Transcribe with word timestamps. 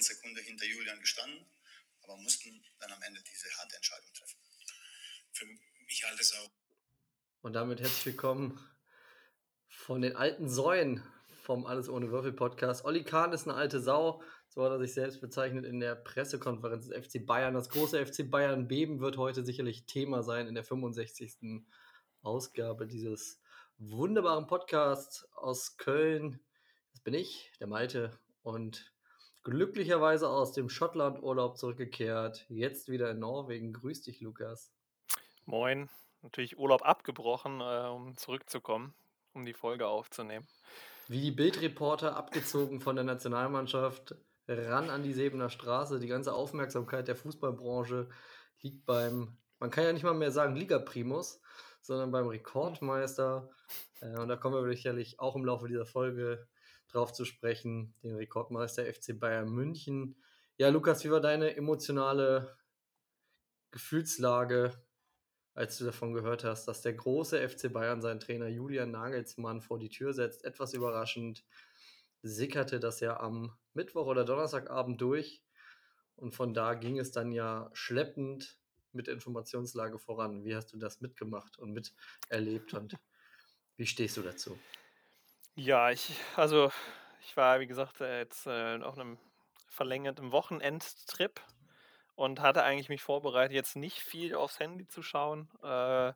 letzten 0.00 0.14
Sekunde 0.14 0.40
hinter 0.40 0.64
Julian 0.66 0.98
gestanden, 1.00 1.44
aber 2.02 2.16
mussten 2.16 2.64
dann 2.78 2.90
am 2.90 3.02
Ende 3.02 3.20
diese 3.22 3.48
harte 3.58 3.76
Entscheidung 3.76 4.10
treffen. 4.14 4.38
Für 5.32 5.46
mich 5.84 6.04
halt 6.04 6.18
es 6.18 6.32
auch. 6.34 6.50
Und 7.42 7.52
damit 7.52 7.80
herzlich 7.80 8.06
willkommen 8.06 8.58
von 9.68 10.00
den 10.00 10.16
alten 10.16 10.48
Säuen 10.48 11.02
vom 11.42 11.66
Alles 11.66 11.90
ohne 11.90 12.10
Würfel 12.10 12.32
Podcast. 12.32 12.84
Olli 12.84 13.04
Kahn 13.04 13.32
ist 13.32 13.46
eine 13.46 13.56
alte 13.56 13.80
Sau, 13.80 14.22
so 14.48 14.64
hat 14.64 14.70
er 14.70 14.78
sich 14.78 14.94
selbst 14.94 15.20
bezeichnet 15.20 15.66
in 15.66 15.80
der 15.80 15.96
Pressekonferenz 15.96 16.88
des 16.88 17.06
FC 17.06 17.26
Bayern. 17.26 17.52
Das 17.52 17.68
große 17.68 18.06
FC 18.06 18.30
Bayern 18.30 18.68
Beben 18.68 19.00
wird 19.00 19.18
heute 19.18 19.44
sicherlich 19.44 19.84
Thema 19.84 20.22
sein 20.22 20.46
in 20.46 20.54
der 20.54 20.64
65. 20.64 21.62
Ausgabe 22.22 22.86
dieses 22.86 23.38
wunderbaren 23.76 24.46
Podcasts 24.46 25.26
aus 25.34 25.76
Köln. 25.76 26.40
Das 26.92 27.00
bin 27.02 27.14
ich, 27.14 27.52
der 27.60 27.66
Malte, 27.66 28.18
und 28.42 28.92
glücklicherweise 29.42 30.28
aus 30.28 30.52
dem 30.52 30.68
Schottland-Urlaub 30.68 31.56
zurückgekehrt. 31.56 32.44
Jetzt 32.48 32.88
wieder 32.88 33.10
in 33.10 33.18
Norwegen. 33.18 33.72
Grüß 33.72 34.02
dich, 34.02 34.20
Lukas. 34.20 34.72
Moin. 35.44 35.88
Natürlich 36.22 36.58
Urlaub 36.58 36.82
abgebrochen, 36.82 37.60
äh, 37.60 37.88
um 37.88 38.16
zurückzukommen, 38.16 38.94
um 39.32 39.46
die 39.46 39.54
Folge 39.54 39.86
aufzunehmen. 39.86 40.46
Wie 41.08 41.20
die 41.20 41.30
Bildreporter 41.30 42.16
abgezogen 42.16 42.80
von 42.80 42.94
der 42.94 43.04
Nationalmannschaft 43.04 44.14
ran 44.46 44.90
an 44.90 45.02
die 45.02 45.12
Sebener 45.12 45.48
Straße. 45.48 45.98
Die 45.98 46.08
ganze 46.08 46.34
Aufmerksamkeit 46.34 47.08
der 47.08 47.16
Fußballbranche 47.16 48.08
liegt 48.60 48.84
beim, 48.84 49.36
man 49.58 49.70
kann 49.70 49.84
ja 49.84 49.92
nicht 49.92 50.02
mal 50.02 50.14
mehr 50.14 50.32
sagen 50.32 50.56
Liga 50.56 50.78
Primus, 50.78 51.40
sondern 51.80 52.10
beim 52.10 52.26
Rekordmeister. 52.26 53.48
Äh, 54.00 54.18
und 54.18 54.28
da 54.28 54.36
kommen 54.36 54.62
wir 54.62 54.70
sicherlich 54.70 55.18
auch 55.20 55.36
im 55.36 55.44
Laufe 55.44 55.68
dieser 55.68 55.86
Folge 55.86 56.46
drauf 56.92 57.12
zu 57.12 57.24
sprechen, 57.24 57.94
den 58.02 58.16
Rekordmeister 58.16 58.84
FC 58.84 59.18
Bayern 59.18 59.48
München. 59.48 60.16
Ja, 60.56 60.68
Lukas, 60.68 61.04
wie 61.04 61.10
war 61.10 61.20
deine 61.20 61.56
emotionale 61.56 62.56
Gefühlslage, 63.70 64.72
als 65.54 65.78
du 65.78 65.84
davon 65.84 66.12
gehört 66.12 66.44
hast, 66.44 66.66
dass 66.66 66.82
der 66.82 66.94
große 66.94 67.48
FC 67.48 67.72
Bayern 67.72 68.02
seinen 68.02 68.20
Trainer 68.20 68.48
Julian 68.48 68.90
Nagelsmann 68.90 69.60
vor 69.60 69.78
die 69.78 69.88
Tür 69.88 70.12
setzt? 70.12 70.44
Etwas 70.44 70.74
überraschend 70.74 71.44
sickerte 72.22 72.80
das 72.80 73.00
ja 73.00 73.18
am 73.18 73.56
Mittwoch 73.72 74.06
oder 74.06 74.24
Donnerstagabend 74.24 75.00
durch. 75.00 75.42
Und 76.16 76.34
von 76.34 76.52
da 76.52 76.74
ging 76.74 76.98
es 76.98 77.12
dann 77.12 77.32
ja 77.32 77.70
schleppend 77.72 78.58
mit 78.92 79.06
der 79.06 79.14
Informationslage 79.14 79.98
voran. 79.98 80.44
Wie 80.44 80.54
hast 80.54 80.72
du 80.72 80.76
das 80.76 81.00
mitgemacht 81.00 81.58
und 81.58 81.72
miterlebt 81.72 82.74
und 82.74 82.96
wie 83.76 83.86
stehst 83.86 84.16
du 84.16 84.22
dazu? 84.22 84.58
Ja, 85.62 85.90
ich, 85.90 86.12
also 86.36 86.70
ich 87.20 87.36
war, 87.36 87.60
wie 87.60 87.66
gesagt, 87.66 88.00
äh, 88.00 88.20
jetzt 88.20 88.46
äh, 88.46 88.78
auf 88.82 88.96
einem 88.98 89.18
verlängerten 89.68 90.32
Wochenendtrip 90.32 91.38
und 92.16 92.40
hatte 92.40 92.62
eigentlich 92.64 92.88
mich 92.88 93.02
vorbereitet, 93.02 93.54
jetzt 93.54 93.76
nicht 93.76 93.98
viel 94.00 94.34
aufs 94.34 94.58
Handy 94.58 94.86
zu 94.88 95.02
schauen. 95.02 95.50
Äh, 95.62 96.12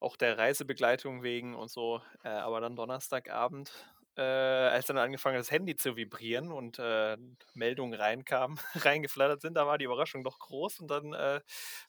auch 0.00 0.16
der 0.16 0.36
Reisebegleitung 0.36 1.22
wegen 1.22 1.54
und 1.54 1.70
so. 1.70 2.02
Äh, 2.22 2.28
aber 2.28 2.60
dann 2.60 2.76
Donnerstagabend, 2.76 3.72
äh, 4.16 4.20
als 4.22 4.86
dann 4.86 4.98
angefangen 4.98 5.36
hat, 5.36 5.40
das 5.44 5.50
Handy 5.50 5.76
zu 5.76 5.96
vibrieren 5.96 6.52
und 6.52 6.78
äh, 6.78 7.16
Meldungen 7.54 7.98
reinkamen, 7.98 8.58
reingeflattert 8.74 9.40
sind, 9.40 9.54
da 9.54 9.66
war 9.66 9.78
die 9.78 9.86
Überraschung 9.86 10.22
doch 10.22 10.38
groß 10.38 10.80
und 10.80 10.88
dann 10.90 11.14
äh, 11.14 11.40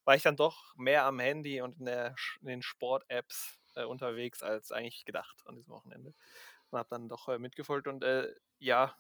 war 0.06 0.16
ich 0.16 0.24
dann 0.24 0.38
doch 0.38 0.74
mehr 0.78 1.06
am 1.06 1.20
Handy 1.20 1.62
und 1.62 1.80
in, 1.80 1.86
der, 1.86 2.16
in 2.42 2.48
den 2.48 2.62
Sport-Apps 2.62 3.60
äh, 3.76 3.84
unterwegs 3.84 4.44
als 4.44 4.72
eigentlich 4.72 5.06
gedacht 5.06 5.44
an 5.46 5.56
diesem 5.56 5.74
Wochenende. 5.74 6.14
Und 6.70 6.80
habe 6.80 6.90
dann 6.90 7.10
doch 7.10 7.28
äh, 7.30 7.40
mitgefolgt 7.40 7.88
und 7.88 8.04
äh, 8.04 8.34
ja, 8.60 8.96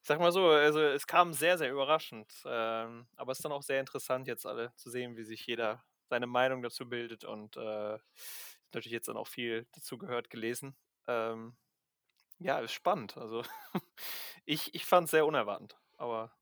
ich 0.00 0.06
sag 0.06 0.20
mal 0.20 0.32
so, 0.32 0.48
also 0.48 0.80
es 0.80 1.06
kam 1.06 1.32
sehr, 1.34 1.58
sehr 1.58 1.70
überraschend. 1.70 2.32
Ähm, 2.46 3.08
aber 3.16 3.32
es 3.32 3.38
ist 3.38 3.44
dann 3.44 3.52
auch 3.52 3.62
sehr 3.62 3.80
interessant, 3.80 4.26
jetzt 4.26 4.46
alle 4.46 4.72
zu 4.76 4.90
sehen, 4.90 5.16
wie 5.16 5.24
sich 5.24 5.46
jeder 5.46 5.84
seine 6.08 6.26
Meinung 6.26 6.62
dazu 6.62 6.88
bildet 6.88 7.24
und 7.24 7.56
äh, 7.56 7.98
natürlich 8.72 8.92
jetzt 8.92 9.08
dann 9.08 9.16
auch 9.16 9.28
viel 9.28 9.66
dazu 9.72 9.98
gehört, 9.98 10.30
gelesen. 10.30 10.76
Ähm, 11.06 11.56
ja, 12.38 12.58
ist 12.60 12.72
spannend. 12.72 13.16
Also 13.16 13.42
ich, 14.44 14.74
ich 14.74 14.86
fand 14.86 15.06
es 15.06 15.10
sehr 15.10 15.26
unerwartet. 15.26 15.76
Aber 15.96 16.32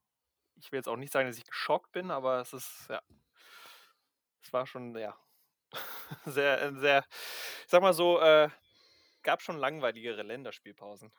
ich 0.56 0.70
will 0.70 0.78
jetzt 0.78 0.88
auch 0.88 0.96
nicht 0.96 1.12
sagen, 1.12 1.28
dass 1.28 1.38
ich 1.38 1.46
geschockt 1.46 1.92
bin, 1.92 2.10
aber 2.10 2.40
es 2.40 2.52
ist, 2.52 2.86
ja, 2.88 3.02
es 4.42 4.52
war 4.52 4.66
schon, 4.66 4.96
ja, 4.96 5.16
sehr, 6.26 6.62
äh, 6.62 6.72
sehr, 6.74 7.04
ich 7.64 7.70
sag 7.70 7.82
mal 7.82 7.94
so, 7.94 8.20
äh, 8.20 8.48
gab 9.22 9.42
schon 9.42 9.58
langweiligere 9.58 10.22
Länderspielpausen. 10.22 11.12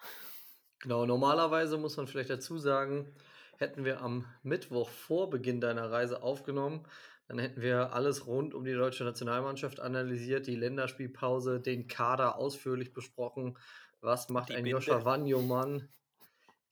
Genau, 0.79 1.05
normalerweise 1.05 1.77
muss 1.77 1.97
man 1.97 2.07
vielleicht 2.07 2.29
dazu 2.29 2.57
sagen, 2.57 3.13
hätten 3.57 3.83
wir 3.83 4.01
am 4.01 4.25
Mittwoch 4.43 4.89
vor 4.89 5.29
Beginn 5.29 5.59
deiner 5.59 5.91
Reise 5.91 6.21
aufgenommen, 6.21 6.87
dann 7.27 7.39
hätten 7.39 7.61
wir 7.61 7.93
alles 7.93 8.25
rund 8.25 8.53
um 8.53 8.63
die 8.63 8.73
deutsche 8.73 9.03
Nationalmannschaft 9.03 9.79
analysiert, 9.81 10.47
die 10.47 10.55
Länderspielpause, 10.55 11.59
den 11.59 11.87
Kader 11.87 12.37
ausführlich 12.37 12.93
besprochen. 12.93 13.57
Was 13.99 14.29
macht 14.29 14.49
die 14.49 14.53
ein 14.53 14.63
Binde. 14.63 14.77
Joscha 14.77 15.03
Wanjomann 15.03 15.89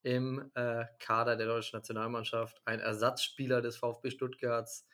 im 0.04 0.50
äh, 0.54 0.86
Kader 1.00 1.36
der 1.36 1.48
deutschen 1.48 1.76
Nationalmannschaft? 1.76 2.62
Ein 2.64 2.80
Ersatzspieler 2.80 3.62
des 3.62 3.76
VfB 3.78 4.12
Stuttgarts. 4.12 4.88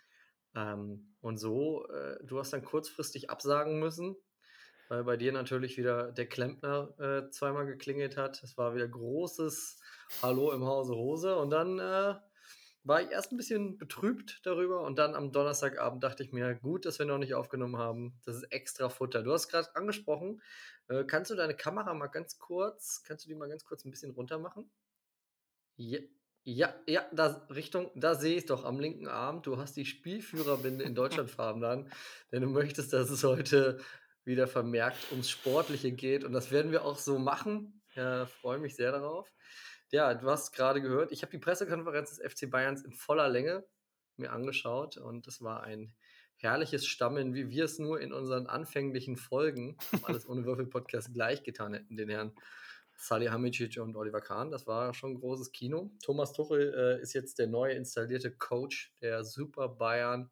Ähm, 0.56 1.16
und 1.22 1.38
so, 1.38 1.88
äh, 1.88 2.18
du 2.24 2.40
hast 2.40 2.52
dann 2.54 2.64
kurzfristig 2.64 3.30
absagen 3.30 3.80
müssen, 3.80 4.16
weil 4.90 5.04
bei 5.04 5.18
dir 5.18 5.32
natürlich 5.32 5.78
wieder 5.78 6.12
der 6.12 6.28
Klempner 6.28 6.94
äh, 7.00 7.30
zweimal 7.30 7.66
geklingelt 7.66 8.18
hat. 8.18 8.44
Es 8.44 8.58
war 8.58 8.76
wieder 8.76 8.88
großes 8.88 9.80
Hallo 10.22 10.52
im 10.52 10.66
Hause 10.66 10.96
Hose. 10.96 11.36
Und 11.38 11.52
dann 11.52 11.80
äh, 11.80 12.16
war 12.84 13.02
ich 13.02 13.12
erst 13.12 13.32
ein 13.32 13.38
bisschen 13.38 13.78
betrübt 13.78 14.42
darüber 14.44 14.82
und 14.82 14.98
dann 14.98 15.16
am 15.16 15.32
Donnerstagabend 15.32 16.04
dachte 16.04 16.24
ich 16.24 16.32
mir, 16.32 16.56
gut, 16.56 16.86
dass 16.86 16.98
wir 17.00 17.06
noch 17.06 17.20
nicht 17.20 17.36
aufgenommen 17.36 17.78
haben. 17.78 18.20
Das 18.26 18.36
ist 18.36 18.52
extra 18.52 18.90
Futter. 18.90 19.22
Du 19.24 19.32
hast 19.32 19.50
gerade 19.50 19.76
angesprochen, 19.76 20.42
äh, 20.88 21.04
kannst 21.06 21.30
du 21.30 21.36
deine 21.36 21.56
Kamera 21.56 21.94
mal 21.94 22.08
ganz 22.08 22.40
kurz, 22.40 23.04
kannst 23.04 23.26
du 23.26 23.30
die 23.30 23.36
mal 23.36 23.50
ganz 23.50 23.66
kurz 23.66 23.86
ein 23.86 23.92
bisschen 23.92 24.12
runter 24.12 24.40
machen? 24.40 24.72
Ja, 25.78 26.00
ja, 26.44 26.74
ja, 26.88 27.06
da, 27.12 27.46
Richtung, 27.50 27.92
da 27.96 28.16
sehe 28.16 28.38
ich 28.38 28.46
doch 28.46 28.66
am 28.66 28.80
linken 28.80 29.08
Arm. 29.08 29.42
Du 29.42 29.58
hast 29.58 29.76
die 29.78 29.86
Spielführerbinde 29.86 30.84
in 30.84 30.96
Deutschlandfarben 30.96 31.64
an, 31.64 31.92
denn 32.32 32.42
du 32.42 32.48
möchtest, 32.48 32.94
dass 32.94 33.10
es 33.10 33.24
heute 33.24 33.80
wieder 34.24 34.48
vermerkt 34.48 35.12
ums 35.12 35.30
Sportliche 35.30 35.92
geht. 35.92 36.24
Und 36.24 36.34
das 36.34 36.52
werden 36.52 36.72
wir 36.72 36.86
auch 36.86 36.98
so 36.98 37.20
machen. 37.20 37.82
Ja, 37.96 38.26
freue 38.26 38.60
mich 38.60 38.76
sehr 38.76 38.92
darauf. 38.92 39.32
Ja, 39.92 40.14
du 40.14 40.30
hast 40.30 40.54
gerade 40.54 40.82
gehört, 40.82 41.12
ich 41.12 41.22
habe 41.22 41.32
die 41.32 41.38
Pressekonferenz 41.38 42.16
des 42.16 42.34
FC 42.34 42.50
Bayerns 42.50 42.84
in 42.84 42.94
voller 42.94 43.28
Länge 43.28 43.66
mir 44.16 44.32
angeschaut 44.32 44.98
und 44.98 45.28
es 45.28 45.42
war 45.42 45.64
ein 45.64 45.94
herrliches 46.38 46.88
Stammeln, 46.88 47.34
wie 47.34 47.50
wir 47.50 47.66
es 47.66 47.78
nur 47.78 48.00
in 48.00 48.14
unseren 48.14 48.48
anfänglichen 48.48 49.18
Folgen, 49.18 49.78
alles 50.04 50.28
ohne 50.28 50.46
Würfel 50.46 50.66
Podcast, 50.66 51.14
gleich 51.14 51.44
getan 51.44 51.74
hätten, 51.74 51.98
den 51.98 52.10
Herrn 52.10 52.34
Salihamidzic 53.02 53.80
und 53.82 53.96
Oliver 53.96 54.22
Kahn. 54.22 54.52
Das 54.52 54.68
war 54.68 54.94
schon 54.94 55.12
ein 55.12 55.20
großes 55.20 55.52
Kino. 55.52 55.92
Thomas 56.04 56.34
Tuchel 56.34 56.74
äh, 56.74 57.02
ist 57.02 57.14
jetzt 57.14 57.40
der 57.40 57.48
neue 57.48 57.74
installierte 57.74 58.32
Coach 58.32 58.94
der 59.02 59.24
Super 59.24 59.70
Bayern. 59.70 60.30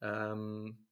Ähm, 0.00 0.86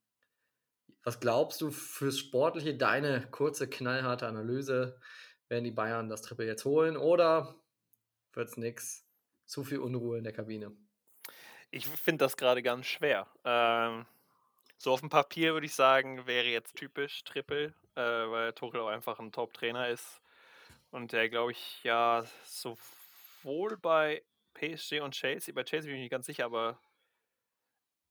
was 1.03 1.19
glaubst 1.19 1.63
du 1.63 1.71
fürs 1.71 2.19
Sportliche? 2.19 2.77
Deine 2.77 3.27
kurze, 3.31 3.69
knallharte 3.69 4.27
Analyse. 4.27 5.01
Werden 5.49 5.65
die 5.65 5.71
Bayern 5.71 6.11
das 6.11 6.21
Triple 6.21 6.47
jetzt 6.47 6.67
holen 6.67 6.99
oder 6.99 7.55
wird 8.35 8.51
es 8.51 8.57
nichts? 8.59 9.07
Zu 9.47 9.65
viel 9.65 9.79
Unruhe 9.79 10.19
in 10.19 10.25
der 10.25 10.35
Kabine. 10.35 10.77
Ich 11.71 11.87
finde 11.87 12.27
das 12.27 12.37
gerade 12.37 12.63
ganz 12.63 12.85
schwer. 12.85 13.27
Ähm, 13.45 14.05
so 14.77 14.93
auf 14.93 15.01
dem 15.01 15.09
Papier 15.09 15.55
würde 15.55 15.65
ich 15.65 15.75
sagen, 15.75 16.27
wäre 16.27 16.49
jetzt 16.49 16.77
typisch 16.77 17.25
Triple, 17.25 17.73
äh, 17.95 18.01
weil 18.01 18.53
Tuchel 18.53 18.81
auch 18.81 18.89
einfach 18.89 19.19
ein 19.19 19.33
Top-Trainer 19.33 19.89
ist 19.89 20.21
und 20.91 21.13
der, 21.13 21.29
glaube 21.29 21.53
ich, 21.53 21.83
ja 21.83 22.25
sowohl 22.45 23.77
bei 23.77 24.25
PSG 24.55 25.01
und 25.01 25.13
Chelsea, 25.13 25.55
bei 25.55 25.65
Chelsea 25.65 25.89
bin 25.89 25.97
ich 25.97 26.03
nicht 26.03 26.11
ganz 26.11 26.27
sicher, 26.27 26.45
aber 26.45 26.81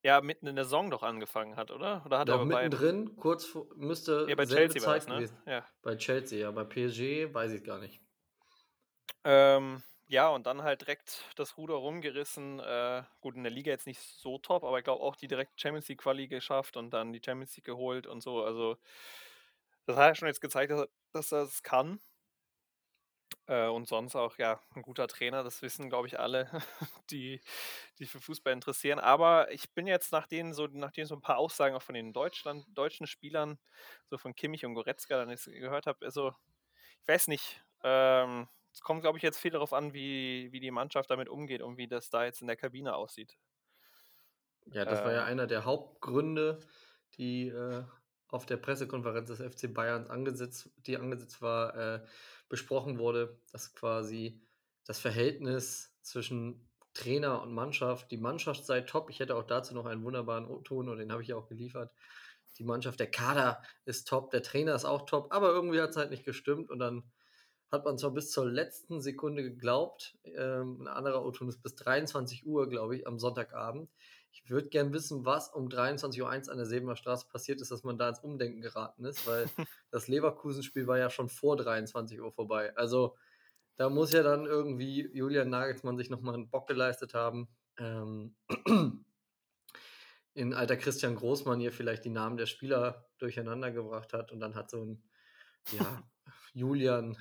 ja, 0.04 0.22
mitten 0.22 0.48
in 0.48 0.56
der 0.56 0.66
Saison 0.66 0.90
doch 0.90 1.04
angefangen 1.04 1.56
hat, 1.56 1.72
oder? 1.72 2.04
Oder 2.06 2.20
hat 2.20 2.30
doch 2.30 2.40
er 2.40 2.46
mittendrin, 2.46 3.16
kurz 3.18 3.46
vor, 3.46 3.68
müsste 3.76 4.26
ja, 4.30 4.36
bei 4.36 4.46
Chelsea 4.46 4.82
Zeit 4.82 5.02
es, 5.02 5.08
ne? 5.08 5.30
Ja. 5.46 5.66
Bei 5.82 5.96
Chelsea, 5.96 6.40
ja, 6.40 6.52
bei 6.52 6.64
PSG 6.64 7.34
weiß 7.34 7.52
ich 7.52 7.64
gar 7.64 7.80
nicht. 7.80 8.00
Ähm, 9.24 9.84
ja, 10.08 10.30
und 10.30 10.48
dann 10.48 10.64
halt 10.64 10.82
direkt 10.82 11.26
das 11.36 11.58
Ruder 11.58 11.74
rumgerissen. 11.76 12.60
Äh, 12.60 13.04
gut, 13.20 13.36
in 13.36 13.44
der 13.44 13.52
Liga 13.52 13.72
jetzt 13.72 13.88
nicht 13.88 14.00
so 14.00 14.38
top, 14.38 14.64
aber 14.64 14.78
ich 14.78 14.86
glaube 14.86 15.04
auch 15.04 15.18
die 15.18 15.28
direkt 15.28 15.60
Champions 15.60 15.90
League 15.90 16.02
Quali 16.02 16.28
geschafft 16.28 16.78
und 16.78 16.92
dann 16.92 17.12
die 17.12 17.22
Champions 17.24 17.56
League 17.58 17.66
geholt 17.66 18.08
und 18.08 18.22
so. 18.22 18.44
Also, 18.44 18.78
das 19.86 19.98
hat 19.98 20.08
ja 20.08 20.16
schon 20.16 20.28
jetzt 20.30 20.40
gezeigt, 20.40 20.72
dass 21.12 21.32
er 21.34 21.42
es 21.42 21.64
kann. 21.64 22.00
Äh, 23.48 23.68
und 23.68 23.88
sonst 23.88 24.16
auch, 24.16 24.38
ja, 24.38 24.62
ein 24.76 24.82
guter 24.82 25.08
Trainer, 25.08 25.44
das 25.44 25.62
wissen, 25.62 25.90
glaube 25.90 26.08
ich, 26.08 26.20
alle, 26.20 26.50
die, 27.12 27.42
die 27.98 28.06
für 28.06 28.20
Fußball 28.20 28.54
interessieren. 28.54 29.00
Aber 29.00 29.52
ich 29.52 29.74
bin 29.74 29.88
jetzt, 29.88 30.12
nachdem 30.12 30.54
so, 30.54 30.68
nachdem 30.68 31.06
so 31.06 31.16
ein 31.16 31.22
paar 31.22 31.38
Aussagen 31.38 31.76
auch 31.76 31.82
von 31.82 31.96
den 31.96 32.14
Deutschland, 32.14 32.66
deutschen 32.78 33.08
Spielern, 33.08 33.58
so 34.10 34.18
von 34.18 34.36
Kimmich 34.36 34.66
und 34.66 34.74
Goretzka, 34.74 35.18
dann 35.18 35.30
jetzt 35.30 35.46
gehört 35.46 35.88
habe, 35.88 36.06
also, 36.06 36.34
ich 37.02 37.08
weiß 37.08 37.30
nicht, 37.30 37.64
ähm, 37.84 38.48
es 38.74 38.82
kommt, 38.82 39.02
glaube 39.02 39.18
ich, 39.18 39.24
jetzt 39.24 39.40
viel 39.40 39.52
darauf 39.52 39.74
an, 39.74 39.94
wie, 39.94 40.52
wie 40.52 40.60
die 40.60 40.72
Mannschaft 40.72 41.10
damit 41.10 41.30
umgeht 41.30 41.62
und 41.62 41.78
wie 41.78 41.88
das 41.88 42.10
da 42.10 42.26
jetzt 42.26 42.42
in 42.42 42.48
der 42.48 42.58
Kabine 42.58 42.96
aussieht. 42.96 43.38
Ja, 44.66 44.86
das 44.86 45.04
war 45.04 45.14
ja 45.14 45.22
ähm. 45.22 45.28
einer 45.28 45.48
der 45.48 45.66
Hauptgründe, 45.66 46.60
die 47.18 47.48
äh, 47.48 47.84
auf 48.30 48.46
der 48.46 48.58
Pressekonferenz 48.58 49.30
des 49.30 49.40
FC 49.40 49.74
Bayerns 49.74 50.10
angesetzt, 50.10 50.70
die 50.86 50.98
angesetzt 50.98 51.42
war, 51.42 51.76
äh, 51.76 52.06
besprochen 52.50 53.00
wurde, 53.00 53.40
dass 53.52 53.74
quasi 53.76 54.42
das 54.86 55.00
Verhältnis 55.00 55.94
zwischen 56.02 56.68
Trainer 56.94 57.42
und 57.44 57.54
Mannschaft, 57.54 58.10
die 58.12 58.18
Mannschaft 58.18 58.66
sei 58.66 58.82
top. 58.82 59.10
Ich 59.10 59.20
hätte 59.20 59.36
auch 59.36 59.44
dazu 59.44 59.76
noch 59.76 59.86
einen 59.86 60.04
wunderbaren 60.04 60.48
O-Ton 60.48 60.90
und 60.90 60.98
den 60.98 61.12
habe 61.12 61.22
ich 61.22 61.34
auch 61.34 61.48
geliefert. 61.48 61.92
Die 62.58 62.64
Mannschaft, 62.64 63.00
der 63.00 63.12
Kader 63.12 63.62
ist 63.86 64.08
top, 64.08 64.32
der 64.32 64.42
Trainer 64.42 64.74
ist 64.74 64.86
auch 64.86 65.06
top, 65.06 65.32
aber 65.32 65.50
irgendwie 65.50 65.80
hat 65.80 65.92
es 65.92 65.98
halt 65.98 66.10
nicht 66.10 66.26
gestimmt 66.26 66.72
und 66.72 66.80
dann 66.80 67.04
hat 67.72 67.86
man 67.86 67.98
zwar 67.98 68.12
bis 68.12 68.32
zur 68.32 68.50
letzten 68.50 69.02
Sekunde 69.02 69.44
geglaubt, 69.44 70.18
ähm, 70.24 70.82
ein 70.82 70.88
anderer 70.88 71.26
O-Ton 71.26 71.50
ist 71.50 71.62
bis 71.62 71.76
23 71.76 72.48
Uhr, 72.48 72.70
glaube 72.70 72.96
ich, 72.96 73.06
am 73.06 73.20
Sonntagabend. 73.20 73.90
Ich 74.44 74.52
würde 74.52 74.70
gern 74.70 74.94
wissen, 74.94 75.26
was 75.26 75.50
um 75.50 75.68
23.01 75.68 76.22
Uhr 76.22 76.52
an 76.52 76.58
der 76.58 76.66
Sebener 76.66 76.96
Straße 76.96 77.28
passiert 77.28 77.62
ist, 77.62 77.72
dass 77.72 77.84
man 77.84 77.98
da 77.98 78.10
ins 78.10 78.20
Umdenken 78.20 78.62
geraten 78.62 79.06
ist, 79.06 79.28
weil 79.28 79.48
das 79.92 80.08
Leverkusen-Spiel 80.08 80.88
war 80.88 80.98
ja 80.98 81.10
schon 81.10 81.30
vor 81.30 81.58
23 81.58 82.22
Uhr 82.22 82.32
vorbei. 82.32 82.76
Also 82.76 83.16
da 83.76 83.90
muss 83.90 84.12
ja 84.12 84.24
dann 84.24 84.46
irgendwie 84.46 85.10
Julian 85.14 85.50
Nagelsmann 85.50 85.98
sich 85.98 86.10
nochmal 86.10 86.34
einen 86.34 86.50
Bock 86.50 86.68
geleistet 86.68 87.14
haben. 87.14 87.48
Ähm, 87.78 88.36
in 90.34 90.54
alter 90.54 90.78
Christian 90.78 91.16
Großmann 91.16 91.60
hier 91.60 91.72
vielleicht 91.72 92.06
die 92.06 92.10
Namen 92.10 92.38
der 92.38 92.46
Spieler 92.46 93.08
durcheinander 93.18 93.72
gebracht 93.72 94.14
hat 94.14 94.32
und 94.32 94.40
dann 94.40 94.56
hat 94.56 94.70
so 94.70 94.84
ein, 94.84 95.04
ja, 95.72 96.04
Julian 96.54 97.18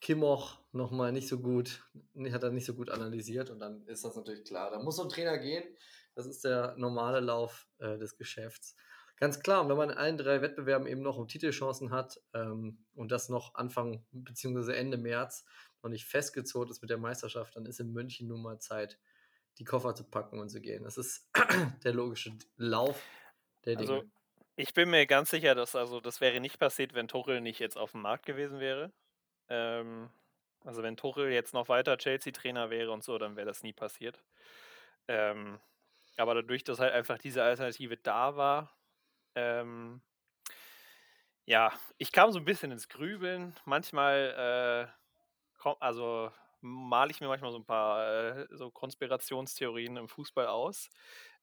Kimoch 0.00 0.58
nochmal 0.72 1.12
nicht 1.12 1.28
so 1.28 1.38
gut, 1.38 1.84
hat 2.32 2.42
er 2.42 2.50
nicht 2.50 2.66
so 2.66 2.74
gut 2.74 2.90
analysiert 2.90 3.50
und 3.50 3.60
dann 3.60 3.86
ist 3.86 4.04
das 4.04 4.16
natürlich 4.16 4.44
klar. 4.44 4.72
Da 4.72 4.82
muss 4.82 4.96
so 4.96 5.04
ein 5.04 5.08
Trainer 5.08 5.38
gehen, 5.38 5.62
das 6.14 6.26
ist 6.26 6.44
der 6.44 6.74
normale 6.76 7.20
Lauf 7.20 7.68
äh, 7.78 7.98
des 7.98 8.16
Geschäfts. 8.16 8.76
Ganz 9.16 9.40
klar, 9.40 9.68
wenn 9.68 9.76
man 9.76 9.90
in 9.90 9.96
allen 9.96 10.18
drei 10.18 10.42
Wettbewerben 10.42 10.86
eben 10.86 11.02
noch 11.02 11.16
um 11.16 11.28
Titelchancen 11.28 11.92
hat 11.92 12.20
ähm, 12.34 12.84
und 12.94 13.12
das 13.12 13.28
noch 13.28 13.54
Anfang 13.54 14.04
bzw. 14.10 14.74
Ende 14.74 14.96
März 14.96 15.44
noch 15.82 15.90
nicht 15.90 16.06
festgezurrt 16.06 16.70
ist 16.70 16.80
mit 16.80 16.90
der 16.90 16.98
Meisterschaft, 16.98 17.56
dann 17.56 17.66
ist 17.66 17.80
in 17.80 17.92
München 17.92 18.28
nun 18.28 18.42
mal 18.42 18.58
Zeit, 18.58 18.98
die 19.58 19.64
Koffer 19.64 19.94
zu 19.94 20.04
packen 20.04 20.40
und 20.40 20.48
zu 20.48 20.60
gehen. 20.60 20.84
Das 20.84 20.96
ist 20.96 21.30
der 21.84 21.92
logische 21.92 22.36
Lauf 22.56 23.00
der 23.64 23.76
Dinge. 23.76 23.92
Also, 23.92 24.10
ich 24.56 24.74
bin 24.74 24.90
mir 24.90 25.06
ganz 25.06 25.30
sicher, 25.30 25.54
dass 25.54 25.74
also 25.74 26.00
das 26.00 26.20
wäre 26.20 26.40
nicht 26.40 26.58
passiert, 26.58 26.94
wenn 26.94 27.08
Tuchel 27.08 27.40
nicht 27.40 27.58
jetzt 27.58 27.78
auf 27.78 27.92
dem 27.92 28.02
Markt 28.02 28.26
gewesen 28.26 28.60
wäre. 28.60 28.92
Ähm, 29.48 30.10
also 30.64 30.82
wenn 30.82 30.96
Tuchel 30.96 31.30
jetzt 31.30 31.54
noch 31.54 31.68
weiter 31.68 31.96
Chelsea-Trainer 31.96 32.70
wäre 32.70 32.92
und 32.92 33.02
so, 33.02 33.18
dann 33.18 33.36
wäre 33.36 33.46
das 33.46 33.62
nie 33.62 33.72
passiert. 33.72 34.22
Ähm, 35.08 35.58
aber 36.18 36.34
dadurch, 36.34 36.64
dass 36.64 36.78
halt 36.80 36.92
einfach 36.92 37.18
diese 37.18 37.42
Alternative 37.42 37.96
da 37.96 38.36
war, 38.36 38.76
ähm, 39.34 40.02
ja, 41.44 41.72
ich 41.98 42.12
kam 42.12 42.30
so 42.32 42.38
ein 42.38 42.44
bisschen 42.44 42.70
ins 42.70 42.88
Grübeln. 42.88 43.54
Manchmal, 43.64 44.88
äh, 45.64 45.68
also 45.80 46.30
male 46.60 47.10
ich 47.10 47.20
mir 47.20 47.28
manchmal 47.28 47.50
so 47.52 47.58
ein 47.58 47.64
paar 47.66 48.38
äh, 48.38 48.46
so 48.52 48.70
Konspirationstheorien 48.70 49.96
im 49.96 50.08
Fußball 50.08 50.46
aus. 50.46 50.90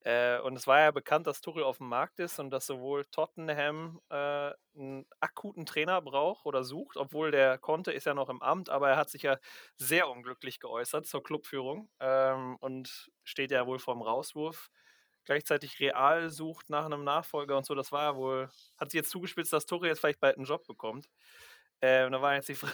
Äh, 0.02 0.40
und 0.40 0.56
es 0.56 0.66
war 0.66 0.80
ja 0.80 0.92
bekannt, 0.92 1.28
dass 1.28 1.42
Tuchel 1.42 1.64
auf 1.64 1.78
dem 1.78 1.90
Markt 1.90 2.20
ist 2.20 2.40
und 2.40 2.52
dass 2.52 2.66
sowohl 2.66 3.06
Tottenham 3.12 4.00
äh, 4.10 4.52
einen 4.76 5.06
akuten 5.20 5.66
Trainer 5.66 6.02
braucht 6.02 6.46
oder 6.46 6.64
sucht, 6.64 6.96
obwohl 6.98 7.32
der 7.32 7.58
Conte 7.58 7.92
ist 7.92 8.06
ja 8.06 8.14
noch 8.14 8.30
im 8.30 8.42
Amt, 8.42 8.70
aber 8.70 8.90
er 8.90 8.98
hat 8.98 9.10
sich 9.10 9.24
ja 9.24 9.38
sehr 9.78 10.10
unglücklich 10.10 10.60
geäußert 10.62 11.06
zur 11.06 11.22
Clubführung 11.24 11.90
ähm, 12.00 12.56
und 12.62 13.10
steht 13.26 13.52
ja 13.52 13.68
wohl 13.68 13.80
vorm 13.80 14.02
Rauswurf. 14.02 14.70
Gleichzeitig 15.26 15.80
Real 15.80 16.30
sucht 16.30 16.70
nach 16.70 16.86
einem 16.86 17.04
Nachfolger 17.04 17.58
und 17.58 17.66
so. 17.66 17.76
Das 17.76 17.92
war 17.92 18.04
ja 18.04 18.16
wohl, 18.16 18.50
hat 18.78 18.92
sich 18.92 19.00
jetzt 19.00 19.12
zugespitzt, 19.12 19.54
dass 19.54 19.66
Tuchel 19.66 19.90
jetzt 19.90 20.00
vielleicht 20.00 20.22
bald 20.22 20.38
einen 20.38 20.46
Job 20.46 20.66
bekommt. 20.66 21.10
Äh, 21.82 22.10
da 22.10 22.22
war 22.22 22.36
jetzt 22.36 22.50
die 22.50 22.56
so 22.56 22.68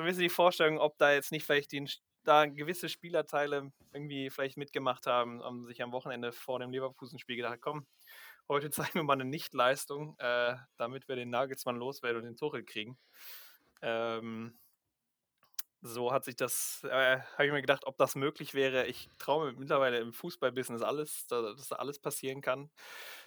ein 0.00 0.04
bisschen 0.04 0.22
die 0.22 0.28
Vorstellung, 0.28 0.78
ob 0.78 0.98
da 0.98 1.12
jetzt 1.12 1.32
nicht 1.32 1.44
vielleicht 1.46 1.72
die 1.72 1.88
da 2.28 2.46
gewisse 2.46 2.88
Spielerteile 2.88 3.72
irgendwie 3.92 4.30
vielleicht 4.30 4.56
mitgemacht 4.56 5.06
haben 5.06 5.40
und 5.40 5.66
sich 5.66 5.82
am 5.82 5.92
Wochenende 5.92 6.32
vor 6.32 6.58
dem 6.58 6.70
Leverkusen-Spiel 6.70 7.36
gedacht, 7.36 7.58
komm, 7.60 7.86
heute 8.48 8.70
zeigen 8.92 8.94
wir 8.94 9.02
mal 9.04 9.14
eine 9.14 9.24
Nichtleistung, 9.24 10.16
äh, 10.18 10.56
damit 10.76 11.08
wir 11.08 11.16
den 11.16 11.30
Nagelsmann 11.30 11.76
loswerden 11.76 12.20
und 12.20 12.26
den 12.26 12.36
Tuchel 12.36 12.64
kriegen. 12.64 12.98
Ähm, 13.82 14.58
so 15.80 16.12
hat 16.12 16.24
sich 16.24 16.36
das, 16.36 16.82
äh, 16.84 17.20
habe 17.20 17.46
ich 17.46 17.52
mir 17.52 17.60
gedacht, 17.60 17.86
ob 17.86 17.96
das 17.98 18.16
möglich 18.16 18.52
wäre. 18.52 18.86
Ich 18.86 19.08
traue 19.18 19.52
mir 19.52 19.58
mittlerweile 19.58 19.98
im 19.98 20.12
Fußballbusiness 20.12 20.82
alles, 20.82 21.26
dass 21.28 21.68
da 21.68 21.76
alles 21.76 21.98
passieren 22.00 22.40
kann, 22.40 22.70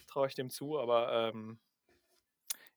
traue 0.07 0.27
ich 0.27 0.36
dem 0.36 0.50
zu, 0.50 0.77
aber 0.77 1.30
ähm, 1.30 1.59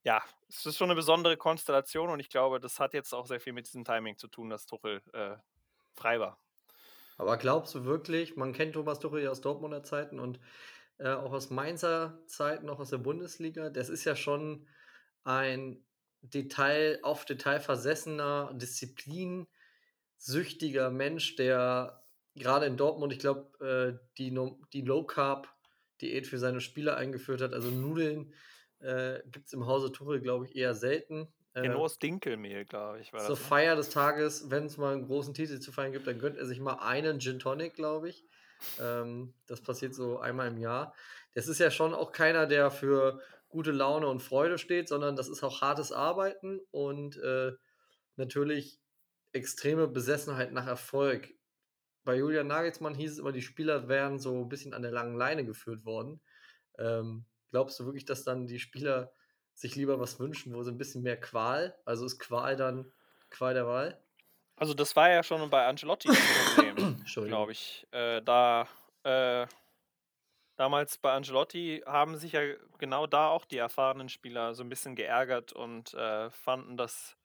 ja, 0.04 0.22
es 0.48 0.64
ist 0.66 0.76
schon 0.76 0.90
eine 0.90 0.94
besondere 0.96 1.36
Konstellation 1.36 2.10
und 2.10 2.20
ich 2.20 2.28
glaube, 2.28 2.60
das 2.60 2.78
hat 2.78 2.94
jetzt 2.94 3.12
auch 3.14 3.26
sehr 3.26 3.40
viel 3.40 3.52
mit 3.52 3.66
diesem 3.66 3.84
Timing 3.84 4.16
zu 4.16 4.28
tun, 4.28 4.50
dass 4.50 4.66
Tuchel 4.66 5.02
äh, 5.12 5.36
frei 5.94 6.20
war. 6.20 6.38
Aber 7.16 7.36
glaubst 7.36 7.74
du 7.74 7.84
wirklich, 7.84 8.36
man 8.36 8.52
kennt 8.52 8.74
Thomas 8.74 8.98
Tuchel 8.98 9.22
ja 9.22 9.30
aus 9.30 9.40
Dortmunder 9.40 9.82
Zeiten 9.82 10.18
und 10.18 10.40
äh, 10.98 11.10
auch 11.10 11.32
aus 11.32 11.50
Mainzer 11.50 12.20
Zeiten, 12.26 12.68
auch 12.68 12.80
aus 12.80 12.90
der 12.90 12.98
Bundesliga, 12.98 13.70
das 13.70 13.88
ist 13.88 14.04
ja 14.04 14.16
schon 14.16 14.66
ein 15.22 15.84
Detail, 16.22 16.98
auf 17.02 17.24
Detail 17.24 17.60
versessener, 17.60 18.52
disziplinsüchtiger 18.54 20.90
Mensch, 20.90 21.36
der 21.36 22.04
gerade 22.34 22.66
in 22.66 22.76
Dortmund, 22.76 23.12
ich 23.12 23.20
glaube, 23.20 23.48
äh, 23.64 23.96
die, 24.18 24.30
no 24.30 24.60
die 24.72 24.82
Low 24.82 25.04
Carb 25.04 25.48
Diät 26.00 26.26
für 26.26 26.38
seine 26.38 26.60
Spieler 26.60 26.96
eingeführt 26.96 27.40
hat. 27.40 27.52
Also 27.52 27.70
Nudeln 27.70 28.32
äh, 28.80 29.20
gibt 29.30 29.46
es 29.46 29.52
im 29.52 29.66
Hause 29.66 29.92
Tuchel, 29.92 30.20
glaube 30.20 30.46
ich, 30.46 30.56
eher 30.56 30.74
selten. 30.74 31.28
Genau 31.62 31.84
aus 31.84 31.98
Dinkelmehl, 31.98 32.64
glaube 32.64 33.00
ich. 33.00 33.12
War 33.12 33.20
zur 33.20 33.36
das, 33.36 33.40
ne? 33.40 33.48
Feier 33.48 33.76
des 33.76 33.90
Tages, 33.90 34.50
wenn 34.50 34.64
es 34.66 34.76
mal 34.76 34.92
einen 34.92 35.06
großen 35.06 35.34
Titel 35.34 35.60
zu 35.60 35.72
feiern 35.72 35.92
gibt, 35.92 36.06
dann 36.06 36.18
gönnt 36.18 36.36
er 36.36 36.46
sich 36.46 36.60
mal 36.60 36.74
einen 36.74 37.20
Gin 37.20 37.38
Tonic, 37.38 37.74
glaube 37.74 38.08
ich. 38.08 38.24
Ähm, 38.78 39.34
das 39.46 39.62
passiert 39.62 39.94
so 39.94 40.18
einmal 40.18 40.48
im 40.48 40.58
Jahr. 40.58 40.94
Das 41.34 41.48
ist 41.48 41.58
ja 41.58 41.70
schon 41.70 41.94
auch 41.94 42.12
keiner, 42.12 42.46
der 42.46 42.70
für 42.70 43.20
gute 43.48 43.70
Laune 43.72 44.08
und 44.08 44.20
Freude 44.20 44.58
steht, 44.58 44.88
sondern 44.88 45.16
das 45.16 45.28
ist 45.28 45.42
auch 45.44 45.60
hartes 45.60 45.92
Arbeiten 45.92 46.60
und 46.70 47.16
äh, 47.18 47.52
natürlich 48.16 48.80
extreme 49.32 49.88
Besessenheit 49.88 50.52
nach 50.52 50.66
Erfolg. 50.66 51.28
Bei 52.04 52.16
Julian 52.16 52.46
Nagelsmann 52.48 52.94
hieß 52.94 53.12
es 53.12 53.18
immer, 53.18 53.32
die 53.32 53.42
Spieler 53.42 53.88
wären 53.88 54.18
so 54.18 54.42
ein 54.42 54.48
bisschen 54.48 54.74
an 54.74 54.82
der 54.82 54.92
langen 54.92 55.16
Leine 55.16 55.44
geführt 55.44 55.84
worden. 55.84 56.20
Ähm, 56.78 57.26
glaubst 57.50 57.78
du 57.80 57.84
wirklich, 57.86 58.04
dass 58.04 58.24
dann 58.24 58.46
die 58.46 58.60
Spieler 58.60 59.12
sich 59.54 59.76
lieber 59.76 60.00
was 60.00 60.18
wünschen, 60.18 60.54
wo 60.54 60.62
sie 60.62 60.70
ein 60.70 60.78
bisschen 60.78 61.02
mehr 61.02 61.20
Qual, 61.20 61.76
also 61.84 62.04
ist 62.04 62.18
Qual 62.18 62.56
dann 62.56 62.92
Qual 63.30 63.54
der 63.54 63.66
Wahl? 63.66 64.00
Also 64.56 64.74
das 64.74 64.94
war 64.94 65.10
ja 65.10 65.22
schon 65.22 65.48
bei 65.50 65.66
Angelotti 65.66 66.08
ein 66.08 66.16
Problem, 66.54 67.04
glaube 67.26 67.52
ich. 67.52 67.86
Äh, 67.90 68.22
da 68.22 68.68
äh, 69.02 69.46
damals 70.56 70.98
bei 70.98 71.12
Angelotti 71.12 71.82
haben 71.86 72.16
sich 72.16 72.32
ja 72.32 72.40
genau 72.78 73.06
da 73.06 73.28
auch 73.28 73.44
die 73.44 73.58
erfahrenen 73.58 74.08
Spieler 74.08 74.54
so 74.54 74.62
ein 74.62 74.68
bisschen 74.68 74.94
geärgert 74.94 75.52
und 75.52 75.94
äh, 75.94 76.30
fanden, 76.30 76.76
dass 76.76 77.16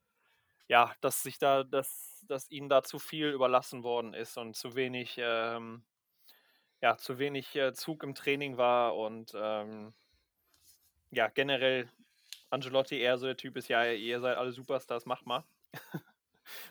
ja, 0.67 0.93
dass 1.01 1.23
sich 1.23 1.39
da, 1.39 1.63
dass, 1.63 2.23
dass 2.27 2.49
ihnen 2.51 2.69
da 2.69 2.83
zu 2.83 2.99
viel 2.99 3.29
überlassen 3.31 3.83
worden 3.83 4.13
ist 4.13 4.37
und 4.37 4.55
zu 4.55 4.75
wenig, 4.75 5.15
ähm, 5.17 5.83
ja, 6.81 6.95
zu 6.97 7.17
wenig 7.17 7.55
äh, 7.55 7.73
Zug 7.73 8.03
im 8.03 8.15
Training 8.15 8.57
war 8.57 8.95
und 8.95 9.33
ähm, 9.35 9.93
ja, 11.11 11.27
generell 11.27 11.89
Angelotti 12.49 12.99
eher 12.99 13.17
so 13.17 13.25
der 13.25 13.37
Typ 13.37 13.57
ist, 13.57 13.67
ja, 13.67 13.85
ihr 13.91 14.19
seid 14.19 14.37
alle 14.37 14.51
Superstars, 14.51 15.05
macht 15.05 15.25
mal. 15.25 15.43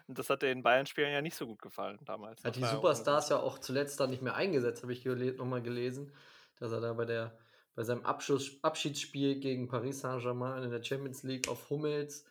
Und 0.09 0.19
das 0.19 0.29
hat 0.31 0.43
den 0.43 0.63
Bayern-Spielern 0.63 1.13
ja 1.13 1.23
nicht 1.23 1.37
so 1.37 1.47
gut 1.47 1.63
gefallen 1.63 1.99
damals. 2.05 2.43
Hat 2.45 2.57
die 2.57 2.65
Superstars 2.65 3.29
ja 3.29 3.39
auch 3.39 3.59
zuletzt 3.59 4.01
dann 4.01 4.11
nicht 4.11 4.23
mehr 4.23 4.35
eingesetzt, 4.35 4.83
habe 4.83 4.93
ich 4.93 5.05
nochmal 5.05 5.63
gelesen, 5.63 6.13
dass 6.59 6.73
er 6.73 6.81
da 6.81 6.93
bei, 6.93 7.05
der, 7.05 7.39
bei 7.75 7.85
seinem 7.85 8.05
Abschluss, 8.05 8.59
Abschiedsspiel 8.63 9.39
gegen 9.39 9.69
Paris 9.69 10.01
Saint-Germain 10.01 10.65
in 10.65 10.71
der 10.71 10.83
Champions 10.83 11.23
League 11.23 11.49
auf 11.49 11.71
Hummels, 11.71 12.25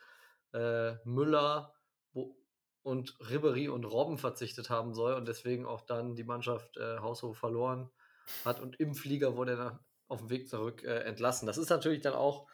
äh, 0.54 0.96
Müller 1.06 1.74
wo, 2.14 2.36
und 2.84 3.18
Ribery 3.30 3.70
und 3.70 3.86
Robben 3.86 4.18
verzichtet 4.18 4.70
haben 4.70 4.94
soll 4.94 5.14
und 5.14 5.28
deswegen 5.28 5.66
auch 5.66 5.82
dann 5.82 6.16
die 6.16 6.24
Mannschaft 6.24 6.78
äh, 6.78 7.00
haushoch 7.00 7.36
verloren 7.36 7.90
hat 8.44 8.60
und 8.60 8.80
im 8.80 8.94
Flieger 8.94 9.36
wurde 9.36 9.58
er 9.58 9.80
auf 10.08 10.20
dem 10.20 10.30
Weg 10.30 10.48
zurück 10.50 10.84
äh, 10.84 11.00
entlassen. 11.00 11.48
Das 11.48 11.58
ist 11.58 11.70
natürlich 11.70 12.02
dann 12.02 12.14
auch 12.14 12.48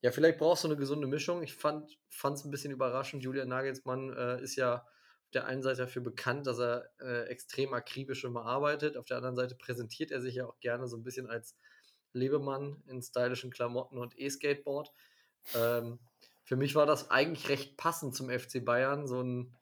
ja, 0.00 0.12
vielleicht 0.12 0.38
brauchst 0.38 0.64
du 0.64 0.68
eine 0.68 0.76
gesunde 0.76 1.06
Mischung. 1.06 1.42
Ich 1.42 1.54
fand 1.54 1.90
es 2.10 2.44
ein 2.44 2.50
bisschen 2.50 2.70
überraschend. 2.70 3.22
Julian 3.22 3.48
Nagelsmann 3.48 4.12
äh, 4.12 4.42
ist 4.42 4.56
ja 4.56 4.76
auf 4.76 5.30
der 5.32 5.46
einen 5.46 5.62
Seite 5.62 5.82
dafür 5.82 6.02
bekannt, 6.02 6.46
dass 6.46 6.58
er 6.60 6.88
äh, 7.00 7.24
extrem 7.24 7.74
akribisch 7.74 8.24
immer 8.24 8.44
arbeitet. 8.44 8.96
Auf 8.96 9.06
der 9.06 9.16
anderen 9.16 9.36
Seite 9.36 9.56
präsentiert 9.56 10.10
er 10.10 10.20
sich 10.20 10.36
ja 10.36 10.46
auch 10.46 10.58
gerne 10.60 10.86
so 10.86 10.96
ein 10.96 11.02
bisschen 11.02 11.28
als 11.28 11.56
Lebemann 12.12 12.82
in 12.86 13.02
stylischen 13.02 13.50
Klamotten 13.50 13.98
und 13.98 14.18
E-Skateboard. 14.18 14.92
Ähm, 15.54 15.98
für 16.44 16.56
mich 16.56 16.74
war 16.76 16.86
das 16.86 17.10
eigentlich 17.10 17.48
recht 17.48 17.76
passend 17.76 18.14
zum 18.14 18.30
FC 18.30 18.64
Bayern. 18.64 19.06
So 19.08 19.20
ein, 19.20 19.54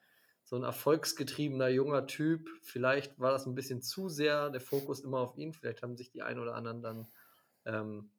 so 0.45 0.57
ein 0.57 0.63
erfolgsgetriebener 0.63 1.69
junger 1.69 2.07
Typ. 2.07 2.49
Vielleicht 2.63 3.19
war 3.19 3.33
das 3.33 3.47
ein 3.47 3.55
bisschen 3.55 3.81
zu 3.81 4.09
sehr 4.11 4.51
der 4.51 4.61
Fokus 4.61 5.01
immer 5.01 5.19
auf 5.19 5.37
ihn. 5.37 5.55
Vielleicht 5.55 5.83
haben 5.83 5.97
sich 5.97 6.11
die 6.11 6.23
ein 6.23 6.39
oder 6.39 6.55
anderen 6.55 6.83
dann 6.83 7.09
ähm, 7.65 8.11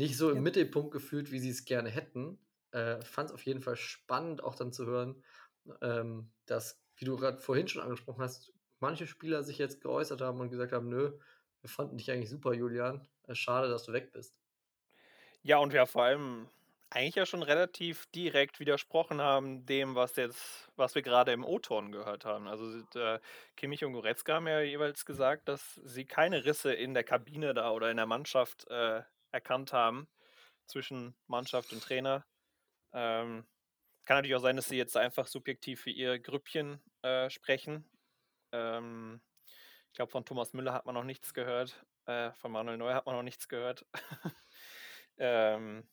nicht 0.00 0.16
so 0.16 0.30
im 0.30 0.36
ja. 0.36 0.42
Mittelpunkt 0.42 0.92
gefühlt, 0.92 1.30
wie 1.30 1.38
sie 1.38 1.50
es 1.50 1.66
gerne 1.66 1.90
hätten. 1.90 2.38
Äh, 2.70 3.02
Fand 3.02 3.28
es 3.28 3.34
auf 3.34 3.44
jeden 3.44 3.60
Fall 3.60 3.76
spannend, 3.76 4.42
auch 4.42 4.54
dann 4.54 4.72
zu 4.72 4.86
hören, 4.86 5.22
ähm, 5.82 6.32
dass, 6.46 6.82
wie 6.96 7.04
du 7.04 7.18
gerade 7.18 7.36
vorhin 7.36 7.68
schon 7.68 7.82
angesprochen 7.82 8.22
hast, 8.22 8.50
manche 8.78 9.06
Spieler 9.06 9.42
sich 9.42 9.58
jetzt 9.58 9.82
geäußert 9.82 10.22
haben 10.22 10.40
und 10.40 10.48
gesagt 10.48 10.72
haben, 10.72 10.88
nö, 10.88 11.18
wir 11.60 11.68
fanden 11.68 11.98
dich 11.98 12.10
eigentlich 12.10 12.30
super, 12.30 12.54
Julian. 12.54 13.06
Äh, 13.26 13.34
schade, 13.34 13.68
dass 13.68 13.84
du 13.84 13.92
weg 13.92 14.10
bist. 14.12 14.34
Ja, 15.42 15.58
und 15.58 15.74
wir 15.74 15.84
vor 15.84 16.04
allem 16.04 16.48
eigentlich 16.88 17.16
ja 17.16 17.26
schon 17.26 17.42
relativ 17.42 18.06
direkt 18.06 18.58
widersprochen 18.58 19.20
haben 19.20 19.66
dem, 19.66 19.96
was 19.96 20.16
jetzt, 20.16 20.70
was 20.76 20.94
wir 20.94 21.02
gerade 21.02 21.32
im 21.32 21.44
O-Ton 21.44 21.92
gehört 21.92 22.24
haben. 22.24 22.48
Also 22.48 22.78
äh, 22.98 23.20
Kimmich 23.54 23.84
und 23.84 23.92
Goretzka 23.92 24.36
haben 24.36 24.48
ja 24.48 24.62
jeweils 24.62 25.04
gesagt, 25.04 25.46
dass 25.48 25.74
sie 25.84 26.06
keine 26.06 26.46
Risse 26.46 26.72
in 26.72 26.94
der 26.94 27.04
Kabine 27.04 27.52
da 27.52 27.70
oder 27.70 27.90
in 27.90 27.98
der 27.98 28.06
Mannschaft 28.06 28.66
äh, 28.70 29.02
erkannt 29.32 29.72
haben 29.72 30.08
zwischen 30.66 31.14
Mannschaft 31.26 31.72
und 31.72 31.82
Trainer. 31.82 32.24
Ähm, 32.92 33.46
kann 34.04 34.16
natürlich 34.16 34.36
auch 34.36 34.40
sein, 34.40 34.56
dass 34.56 34.68
sie 34.68 34.76
jetzt 34.76 34.96
einfach 34.96 35.26
subjektiv 35.26 35.82
für 35.82 35.90
ihr 35.90 36.18
Grüppchen 36.18 36.80
äh, 37.02 37.30
sprechen. 37.30 37.88
Ähm, 38.52 39.20
ich 39.88 39.94
glaube, 39.94 40.10
von 40.10 40.24
Thomas 40.24 40.52
Müller 40.52 40.72
hat 40.72 40.86
man 40.86 40.94
noch 40.94 41.04
nichts 41.04 41.34
gehört. 41.34 41.84
Äh, 42.06 42.32
von 42.32 42.52
Manuel 42.52 42.78
Neuer 42.78 42.94
hat 42.94 43.06
man 43.06 43.16
noch 43.16 43.22
nichts 43.22 43.48
gehört. 43.48 43.86
ähm, 45.18 45.88